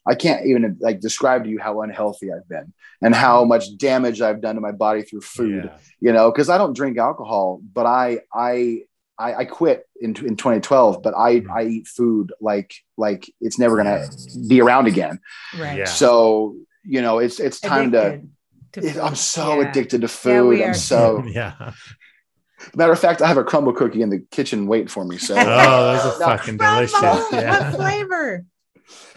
[0.07, 2.73] I can't even like describe to you how unhealthy I've been
[3.03, 5.65] and how much damage I've done to my body through food.
[5.65, 5.77] Yeah.
[5.99, 8.81] You know, because I don't drink alcohol, but I I
[9.19, 11.51] I, I quit in in 2012, but I Mhm.
[11.55, 14.03] I eat food like like it's never gonna
[14.47, 15.19] be around again.
[15.55, 15.77] Right.
[15.77, 15.85] Yeah.
[15.85, 18.29] So you know, it's it's time Addicted
[18.73, 18.91] to to.
[18.93, 19.01] food.
[19.03, 19.69] I'm so Yeah.
[19.69, 20.61] addicted to food.
[20.61, 21.73] are I'm so Yeah.
[22.75, 25.17] Matter of fact, I have a Crumbl cookie in the kitchen waiting for me.
[25.17, 26.25] So Oh, those are No.
[26.37, 26.99] fucking delicious.
[27.31, 27.49] Yeah.
[27.59, 28.45] What flavor?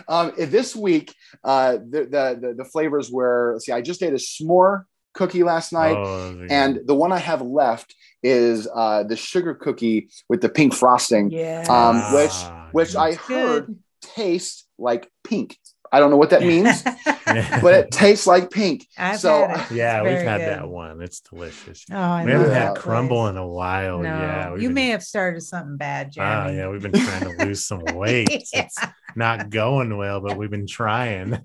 [0.09, 3.53] Um, this week, uh, the, the the the flavors were.
[3.55, 4.85] Let's see, I just ate a s'more
[5.15, 9.17] cookie last night, Oh, those are and the one I have left is uh, the
[9.17, 11.61] sugar cookie with the pink frosting, Yeah.
[11.69, 12.35] um, Ah, which
[12.73, 13.19] which I Good.
[13.21, 15.57] heard tastes like pink.
[15.93, 18.87] I don't know what that means, but it tastes like pink.
[18.99, 20.49] I've so- yeah, we've had good.
[20.49, 21.01] that one.
[21.01, 21.85] It's delicious.
[21.91, 23.31] Oh, I we haven't had Crumbl place.
[23.31, 23.99] in a while.
[23.99, 26.57] No, yeah, you been- may have started something bad, Ah, Jeremy.
[26.59, 28.29] yeah, we've been trying to lose some weight.
[28.53, 28.63] Yeah.
[28.65, 28.79] It's
[29.15, 31.39] not going well, but we've been trying.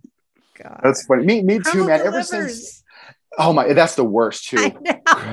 [0.61, 0.79] God.
[0.83, 1.25] That's funny.
[1.25, 2.01] Me, me too, Crumbl man.
[2.01, 2.83] Ever since
[3.37, 4.57] oh my, that's the worst too.
[4.57, 4.69] I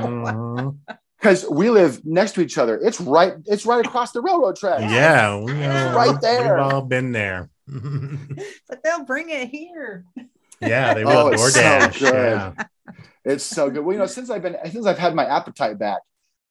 [0.07, 0.77] know.
[0.87, 0.97] Mhm.
[1.19, 2.79] Because we live next to each other.
[2.79, 3.33] It's right.
[3.47, 4.81] It's right across the railroad track.
[4.83, 5.95] Yeah, we know.
[5.97, 6.57] Right there.
[6.57, 7.49] We've all been there.
[7.67, 10.05] But they'll bring it here.
[10.61, 12.01] yeah, they Oh, will it's so good.
[12.15, 12.53] yeah.
[13.25, 13.85] It's so good.
[13.85, 16.01] Well, you know, since I've been since I've had my appetite back,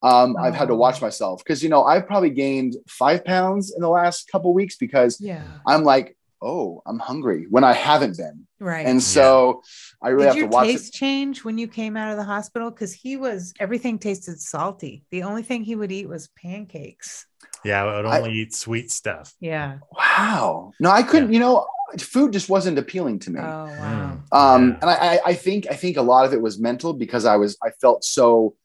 [0.03, 0.77] um, I've had to Oh.
[0.77, 4.75] watch myself because you know I've probably gained five pounds in the last couple weeks
[4.75, 5.43] because Yeah.
[5.65, 8.85] I'm like, oh, I'm hungry when I haven't been, Right.
[8.85, 9.61] and so
[10.01, 10.97] I really Did have your to watch taste it.
[10.97, 12.69] change when you came out of the hospital?
[12.69, 15.03] Because he was everything tasted salty.
[15.09, 17.25] The only thing he would eat was pancakes.
[17.63, 19.33] Yeah, I would I- only eat sweet stuff.
[19.39, 19.79] Yeah.
[19.97, 21.33] Wow, no, I couldn't.
[21.33, 21.65] You know,
[21.99, 23.39] food just wasn't appealing to me.
[23.41, 24.19] Oh wow.
[24.31, 24.77] um Yeah.
[24.81, 27.35] and I, I i think i think a lot of it was mental because i
[27.37, 28.55] was i felt so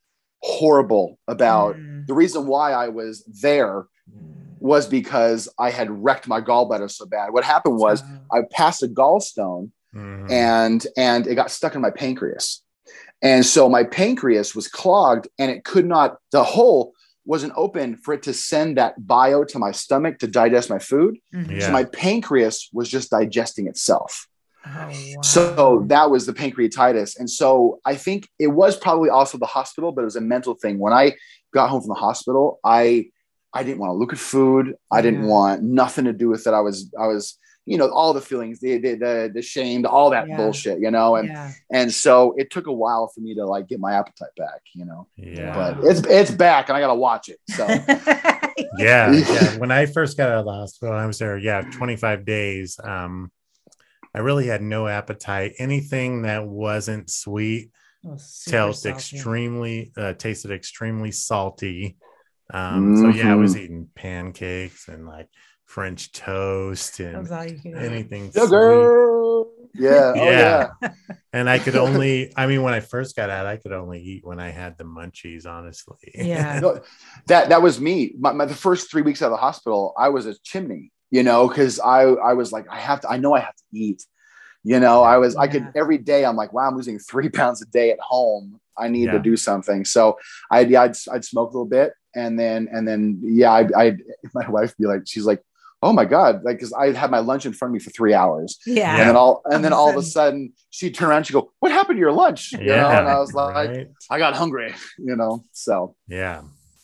[0.42, 2.06] horrible about Mm.
[2.06, 3.84] the reason why i was there
[4.60, 8.02] was because i had wrecked my gallbladder so bad what happened was
[8.32, 10.30] i passed a gallstone Mhm.
[10.30, 12.62] and and it got stuck in my pancreas
[13.22, 16.92] and so my pancreas was clogged and it could not the hole
[17.26, 21.16] wasn't open for it to send that bio to my stomach to digest my food
[21.34, 21.50] Mhm.
[21.58, 21.66] Yeah.
[21.66, 24.28] so my pancreas was just digesting itself
[24.64, 25.22] Oh, wow.
[25.22, 27.18] so that was the pancreatitis.
[27.18, 30.52] And so I think it was probably also the hospital, but it was a mental
[30.54, 30.78] thing.
[30.78, 31.14] When I
[31.54, 33.06] got home from the hospital, I
[33.52, 34.74] I didn't want to look at food.
[34.90, 35.28] I didn't Yeah.
[35.28, 36.54] want nothing to do with it.
[36.54, 37.36] I was I was
[37.66, 40.36] you know all the feelings, the the the, the shame, all that Yeah.
[40.36, 41.16] bullshit, you know.
[41.16, 41.52] And yeah.
[41.70, 44.84] and so it took a while for me to like get my appetite back, you
[44.84, 45.06] know.
[45.16, 45.54] yeah.
[45.54, 47.38] But it's it's back, and I got to watch it.
[47.48, 47.66] So
[48.78, 49.58] yeah, yeah.
[49.58, 52.78] When I first got out of the hospital, I was there, yeah, 25 days.
[52.82, 53.30] Um,
[54.14, 55.52] I really had no appetite.
[55.58, 57.70] Anything that wasn't sweet
[58.02, 58.96] Oh, super felt salty.
[58.96, 61.96] extremely, uh, tasted extremely salty.
[62.52, 65.28] Um, so yeah, I was eating pancakes and like
[65.66, 67.74] French toast and all you could eat.
[67.76, 68.42] anything sweet.
[68.42, 69.44] sugar,
[69.74, 70.68] yeah, oh Yeah.
[70.82, 70.88] yeah.
[71.32, 74.26] And I could only, I mean, when I first got out, I could only eat
[74.26, 75.96] when I had the munchies, honestly.
[76.12, 76.58] Yeah.
[76.58, 76.80] No,
[77.28, 78.14] that that was me.
[78.18, 81.22] My, my the first three weeks out of the hospital, I was a chimney, you
[81.22, 84.02] know, because I I was like, I have to, I know I have to eat.
[84.64, 86.24] You know, I was I could every day.
[86.24, 88.58] I'm like, wow, I'm losing three pounds a day at home.
[88.76, 89.12] I need Yeah.
[89.12, 89.84] to do something.
[89.84, 90.18] So
[90.50, 93.96] I yeah, I'd I'd smoke a little bit, and then and then yeah, I I
[94.34, 95.42] my wife be like, she's like,
[95.82, 98.12] oh my god, like because I had my lunch in front of me for three
[98.14, 98.96] hours, Yeah.
[98.98, 101.72] and then all and then all of a sudden she'd turn around, she'd go, what
[101.72, 102.52] happened to your lunch?
[102.52, 103.88] You know, and I was like, right?
[104.10, 105.44] I got hungry, you know.
[105.52, 106.42] So yeah.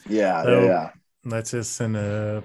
[0.09, 0.91] yeah, So- yeah, yeah.
[1.25, 2.43] let's just send a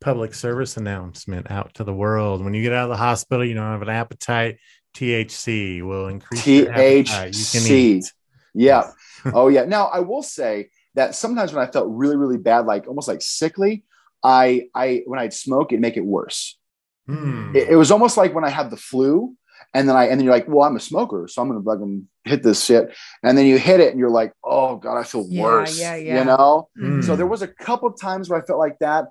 [0.00, 2.44] public service announcement out to the world.
[2.44, 4.58] When you get out of the hospital, you don't have an appetite.
[5.06, 7.34] THC will increase your appetite.
[7.34, 7.70] You can THC.
[7.70, 8.12] eat.
[8.54, 8.90] Yeah.
[9.32, 9.64] oh yeah.
[9.64, 13.22] Now I will say that sometimes when I felt really, really bad, like almost like
[13.22, 13.84] sickly,
[14.22, 16.58] I I when I'd smoke, it'd make it worse.
[17.06, 17.52] Hmm.
[17.56, 19.34] It, it was almost like when I had the flu,
[19.74, 22.08] and then I and then you're like, well, I'm a smoker, so I'm gonna fucking
[22.24, 22.94] hit this shit,
[23.24, 25.78] and then you hit it, and you're like, oh god, I feel Yeah, worse.
[25.80, 26.18] yeah, yeah.
[26.20, 26.68] You know.
[26.80, 27.04] Mhm.
[27.04, 29.06] So there was a couple times where I felt like that,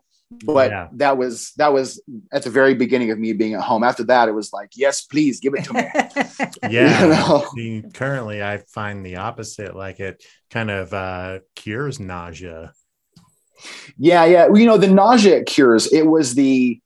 [0.45, 0.88] but Yeah.
[0.94, 2.02] that was that was
[2.32, 3.84] at the very beginning of me being at home.
[3.84, 5.84] After that, it was like, yes, please give it to me.
[6.70, 7.02] Yeah.
[7.03, 7.48] You know?
[7.56, 9.76] See, currently, I find the opposite.
[9.76, 12.74] Like it kind of uh, cures nausea.
[13.98, 14.48] Yeah, yeah.
[14.48, 15.91] Well, you know, the nausea it cures.
[15.91, 16.82] It was the,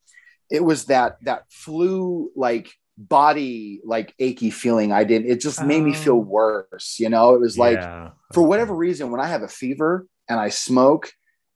[0.52, 4.92] it was that that flu like body like achy feeling.
[4.92, 5.30] I didn't.
[5.30, 6.00] It just made me Oh.
[6.00, 6.98] feel worse.
[7.00, 8.12] You know, it was like yeah.
[8.34, 11.12] for whatever reason when I have a fever and I smoke,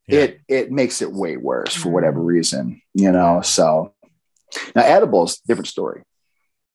[0.09, 0.19] Yeah.
[0.21, 1.93] it it makes it way worse for Mm.
[1.93, 2.81] whatever reason.
[2.93, 3.93] You know, so
[4.75, 6.03] now edibles different story,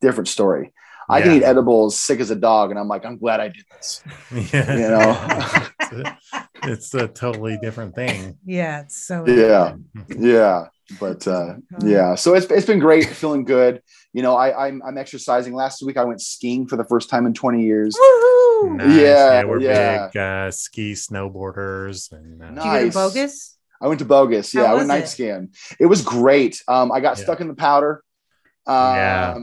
[0.01, 0.73] different story.
[1.06, 3.65] I can eat edibles sick as a dog, and I'm like, I'm glad I did
[3.77, 4.02] this.
[4.55, 4.74] Yeah.
[4.74, 6.12] You know?
[6.62, 8.39] it's a totally different thing.
[8.47, 9.74] Yeah, it's so Yeah.
[10.09, 10.69] Yeah.
[11.01, 13.82] But uh yeah, so it's it's been great, feeling good.
[14.12, 15.52] You know, I I'm I'm exercising.
[15.55, 17.94] Last week I went skiing for the first time in 20 years.
[17.97, 18.34] Woohoo!
[18.73, 19.01] Nice.
[19.01, 20.09] Yeah, we're yeah.
[20.09, 22.65] big uh, ski snowboarders and uh, Nice.
[22.65, 23.57] Did you go to Bogus?
[23.81, 24.53] I went to Bogus.
[24.53, 25.09] How Yeah, I went night it?
[25.09, 25.51] skiing.
[25.78, 26.62] It was great.
[26.69, 27.24] Um, I got Yeah.
[27.24, 28.03] stuck in the powder
[28.66, 29.39] um, Yeah.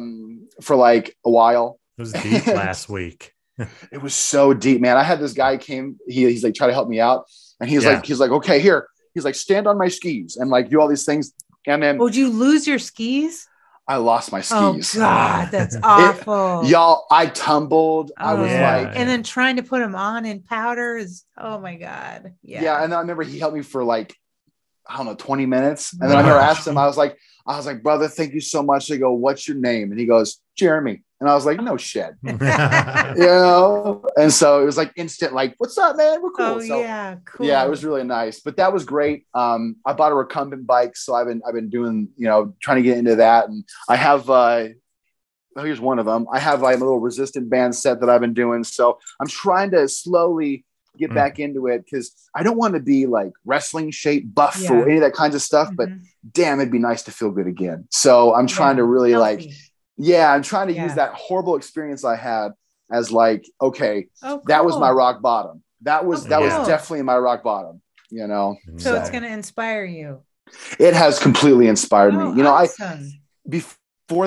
[0.62, 1.80] for like a while.
[1.98, 3.34] it was deep last week.
[3.92, 4.98] It was so deep, man.
[4.98, 5.98] I had this guy came.
[6.08, 7.26] He, he's like try to help me out,
[7.60, 7.92] and he's Yeah.
[7.92, 8.88] like he's like okay here.
[9.14, 11.32] He's like stand on my skis and like do all these things,
[11.68, 13.46] and then Would you lose your skis?
[13.92, 14.58] I lost my skis.
[14.58, 14.96] Oh skis.
[15.02, 16.62] God, that's awful.
[16.66, 18.12] Y'all, I tumbled.
[18.18, 18.62] I Oh, was Yeah.
[18.62, 22.34] like, and then trying to put them on in powder is oh my god.
[22.42, 22.64] yeah.
[22.64, 22.84] Yeah.
[22.84, 24.16] And I remember he helped me for like,
[24.88, 25.92] I don't know, 20 minutes.
[25.94, 28.34] And then I remember I asked him, I was like, I was like, brother, thank
[28.34, 28.88] you so much.
[28.88, 29.92] They go, what's your name?
[29.92, 31.04] And he goes, Jeremy.
[31.22, 32.16] And I was like, no shit.
[32.24, 34.04] You know?
[34.18, 36.22] And so it was like instant, like, what's up, man?
[36.22, 36.46] We're cool.
[36.46, 37.46] oh so yeah, cool.
[37.46, 38.40] yeah, it was really nice.
[38.40, 39.26] But that was great.
[39.34, 42.78] Um, I bought a recumbent bike, so I've been I've been doing, you know, trying
[42.78, 43.48] to get into that.
[43.50, 44.70] And I have uh
[45.58, 46.26] oh, here's one of them.
[46.34, 48.64] I have like a little resistant band set that I've been doing.
[48.64, 50.66] So I'm trying to slowly
[50.98, 51.16] get Mm.
[51.16, 54.98] back into it because I don't want to be like wrestling shape buff or any
[54.98, 56.02] of that kinds of stuff, but Mhm.
[56.34, 57.88] damn, it'd be nice to feel good again.
[57.92, 59.56] So I'm trying Yeah, to really like, healthy.
[59.98, 60.84] Yeah, I'm trying to Yeah.
[60.84, 62.50] use that horrible experience I had
[62.92, 65.64] as like, okay, Oh, that was my rock bottom.
[65.82, 66.60] That was Oh, that cool.
[66.60, 67.82] was definitely my rock bottom.
[68.10, 70.22] You know, So it's going to inspire you.
[70.80, 72.38] it has completely inspired Oh, me.
[72.38, 73.14] You know, awesome.
[73.46, 73.78] I before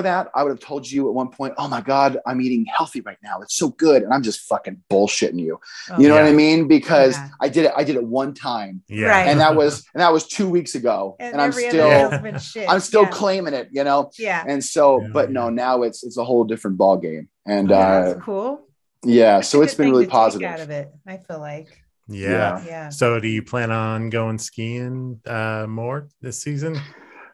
[0.01, 3.01] that, I would have told you at one point, "Oh my God, I'm eating healthy
[3.01, 3.41] right now.
[3.41, 5.59] It's so good," and I'm just fucking bullshitting you.
[5.91, 6.67] Oh, You know what I mean?
[6.67, 7.29] Because Yeah.
[7.41, 7.71] I did it.
[7.75, 9.07] I did it one time, Yeah.
[9.07, 9.27] Right.
[9.27, 12.21] and that was and that was two weeks ago, and, and, I'm still other day's
[12.31, 12.69] been shit.
[12.69, 13.09] I'm still yeah.
[13.11, 13.69] claiming it.
[13.71, 14.43] You know, yeah.
[14.47, 15.33] and so, Yeah, but yeah.
[15.33, 18.67] no, now it's it's a whole different ball game, and Yeah, uh, that's cool.
[19.03, 20.49] yeah, That's so it's been really positive.
[20.49, 20.89] out of it.
[21.07, 21.67] I feel like.
[22.07, 22.63] yeah.
[22.65, 22.89] Yeah.
[22.89, 26.79] So do you plan on going skiing uh more this season?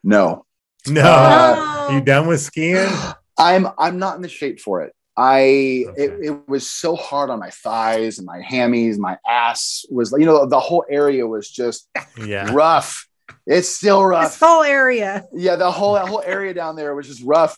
[0.04, 0.46] No,
[0.88, 1.02] No.
[1.04, 2.88] Uh, you done with skiing?
[3.38, 4.94] I'm I'm not in the shape for it.
[5.18, 6.04] I Okay.
[6.04, 10.26] it, it was so hard on my thighs and my hammies, my ass was you
[10.26, 12.54] know the whole area was just Yeah.
[12.54, 13.08] rough.
[13.48, 14.40] It's still This rough.
[14.40, 15.26] whole area.
[15.34, 17.58] Yeah, the whole that whole area down there was just rough.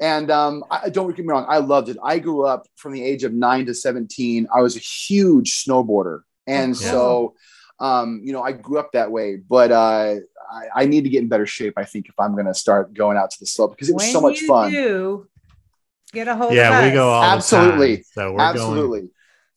[0.00, 1.98] And um, I don't get me wrong, I loved it.
[2.02, 4.46] I grew up from the age of nine to seventeen.
[4.54, 6.86] I was a huge snowboarder, and cool.
[6.86, 7.34] so
[7.80, 9.36] um, you know I grew up that way.
[9.36, 10.16] But uh,
[10.52, 11.74] I, I need to get in better shape.
[11.76, 14.02] I think if I'm going to start going out to the slope because it was
[14.04, 14.70] when so much you fun.
[14.70, 15.28] Do,
[16.12, 16.84] get a hold of Yeah, us.
[16.86, 17.96] we go all Absolutely.
[17.96, 18.04] the time.
[18.12, 19.08] So we're going Absolutely.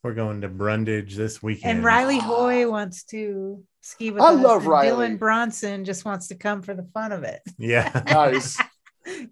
[0.03, 1.77] we're going to Brundage this weekend.
[1.77, 4.41] And Riley Hoy wants to ski with I us.
[4.43, 4.89] love and Riley.
[5.09, 7.41] Dylan Bronson just wants to come for the fun of it.
[7.57, 8.03] Yeah.
[8.13, 8.57] Nice.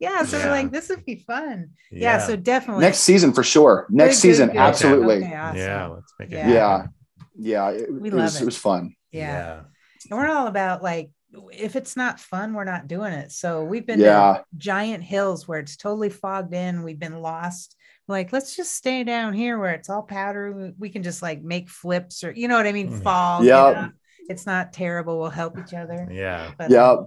[0.01, 1.69] yeah, so we're like, this would be fun.
[1.91, 3.87] Yeah, so definitely Next season for sure.
[3.89, 4.57] Next good, season, good.
[4.57, 5.17] absolutely.
[5.23, 5.57] Okay, awesome.
[5.57, 6.87] Yeah, let's make it Yeah.
[7.35, 7.69] Yeah.
[7.69, 8.41] It, We it love was it.
[8.43, 8.95] it was fun.
[9.11, 9.61] Yeah.
[10.09, 11.11] And we're all about like
[11.53, 13.31] if it's not fun, we're not doing it.
[13.31, 14.39] So we've been Yeah.
[14.39, 16.83] to giant hills where it's totally fogged in.
[16.83, 17.75] We've been lost.
[18.07, 20.51] Like, let's just stay down here where it's all powder.
[20.51, 22.91] We- We can just like make flips or you know what I mean?
[22.91, 23.03] Mhm.
[23.03, 23.45] Fall.
[23.45, 23.73] Yeah.
[23.73, 23.91] get up.
[24.29, 25.19] It's not terrible.
[25.19, 26.07] We'll help each other.
[26.11, 26.51] Yeah.
[26.57, 26.97] But, Yeah.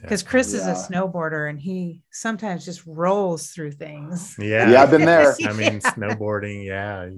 [0.00, 4.36] Because Chris is a snowboarder and he sometimes just rolls through things.
[4.38, 4.70] Yeah.
[4.70, 5.34] Yeah, I've been there.
[5.46, 7.08] I mean, snowboarding, yeah,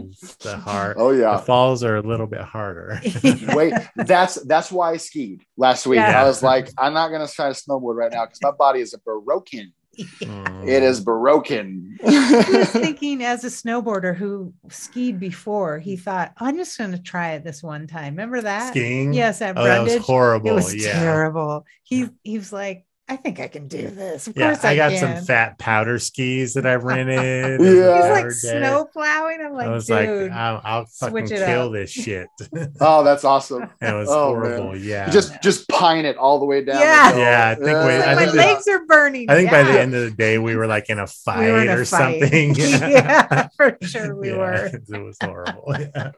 [0.40, 0.97] the hard.
[0.98, 1.39] Oh The yeah.
[1.39, 3.01] falls are a little bit harder.
[3.55, 5.98] Wait, that's that's why I skied last week.
[5.98, 6.20] Yeah.
[6.20, 8.94] I was like, I'm not gonna try to snowboard right now because my body is
[8.94, 9.73] a broken.
[9.97, 10.47] Mm.
[10.68, 11.97] It is broken.
[12.01, 16.98] he was thinking as a snowboarder who skied before, he thought, I'm just going to
[16.98, 18.14] try it this one time.
[18.14, 18.70] Remember that?
[18.70, 19.12] skiing.
[19.12, 20.51] Yes, at Oh, that was horrible.
[20.51, 20.98] It was yeah.
[20.98, 21.64] terrible.
[21.85, 24.27] He he was like, I think I can do this.
[24.27, 24.99] Of Yeah, course I, I, got can.
[25.16, 27.15] some fat powder skis that I rented.
[27.15, 27.47] Yeah.
[27.55, 28.59] It was He's like third day.
[28.59, 29.41] snow plowing.
[29.41, 30.23] I'm like, I was dude.
[30.23, 31.73] like, I'll, I'll fucking kill up.
[31.73, 32.27] this shit.
[32.81, 33.70] oh, that's awesome.
[33.81, 34.73] That was Oh, horrible.
[34.73, 34.83] man.
[34.83, 35.09] Yeah.
[35.11, 36.81] Just just pine it all the way down.
[36.81, 37.16] Yeah.
[37.16, 39.31] Yeah, I think we- He's like, I my think the- legs are burning.
[39.31, 41.61] I think by the end of the day, we were like in a fight we
[41.62, 42.20] in a or fight.
[42.23, 42.55] something.
[42.57, 44.66] yeah, for sure we Yeah, were.
[44.66, 45.74] It was horrible.
[45.78, 46.11] Yeah.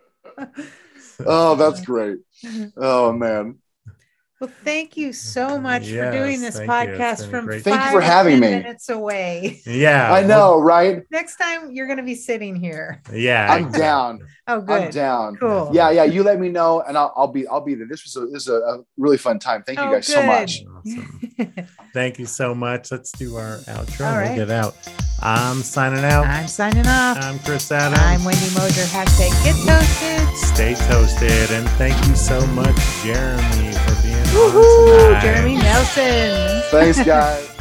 [1.26, 2.18] Oh, that's great.
[2.44, 2.68] Mm-hmm.
[2.76, 3.58] Oh man.
[4.40, 6.94] Well, thank you so much for doing this thank you.
[6.94, 8.48] It's podcast from great- Thank you five for having me.
[8.50, 9.60] minutes away.
[9.66, 10.12] Yeah.
[10.12, 11.02] I know, right?
[11.10, 13.02] Next time you're going to be sitting here.
[13.12, 13.52] Yeah.
[13.52, 14.20] I'm down.
[14.46, 14.82] Oh, good.
[14.84, 15.36] I'm down.
[15.36, 15.70] Cool.
[15.74, 16.04] Yeah, yeah.
[16.04, 17.86] You let me know, and I'll, I'll be I'll be there.
[17.86, 19.62] This was a this is a, a really fun time.
[19.62, 20.62] Thank you Oh, guys so much.
[20.86, 21.66] Awesome.
[21.92, 22.90] Thank you so much.
[22.90, 24.06] Let's do our outro.
[24.06, 24.36] All and right.
[24.38, 24.74] We'll get out.
[25.20, 26.24] I'm signing out.
[26.26, 27.18] I'm signing off.
[27.20, 28.00] I'm Chris Adams.
[28.00, 28.84] I'm Wendy Moser.
[28.88, 30.36] Hashtag get toasted.
[30.38, 31.50] Stay toasted.
[31.50, 33.97] And thank you so much, Jeremy, for being
[34.32, 35.20] Woohoo!
[35.20, 36.62] Jeremy Nelson.
[36.70, 37.57] Thanks, guys.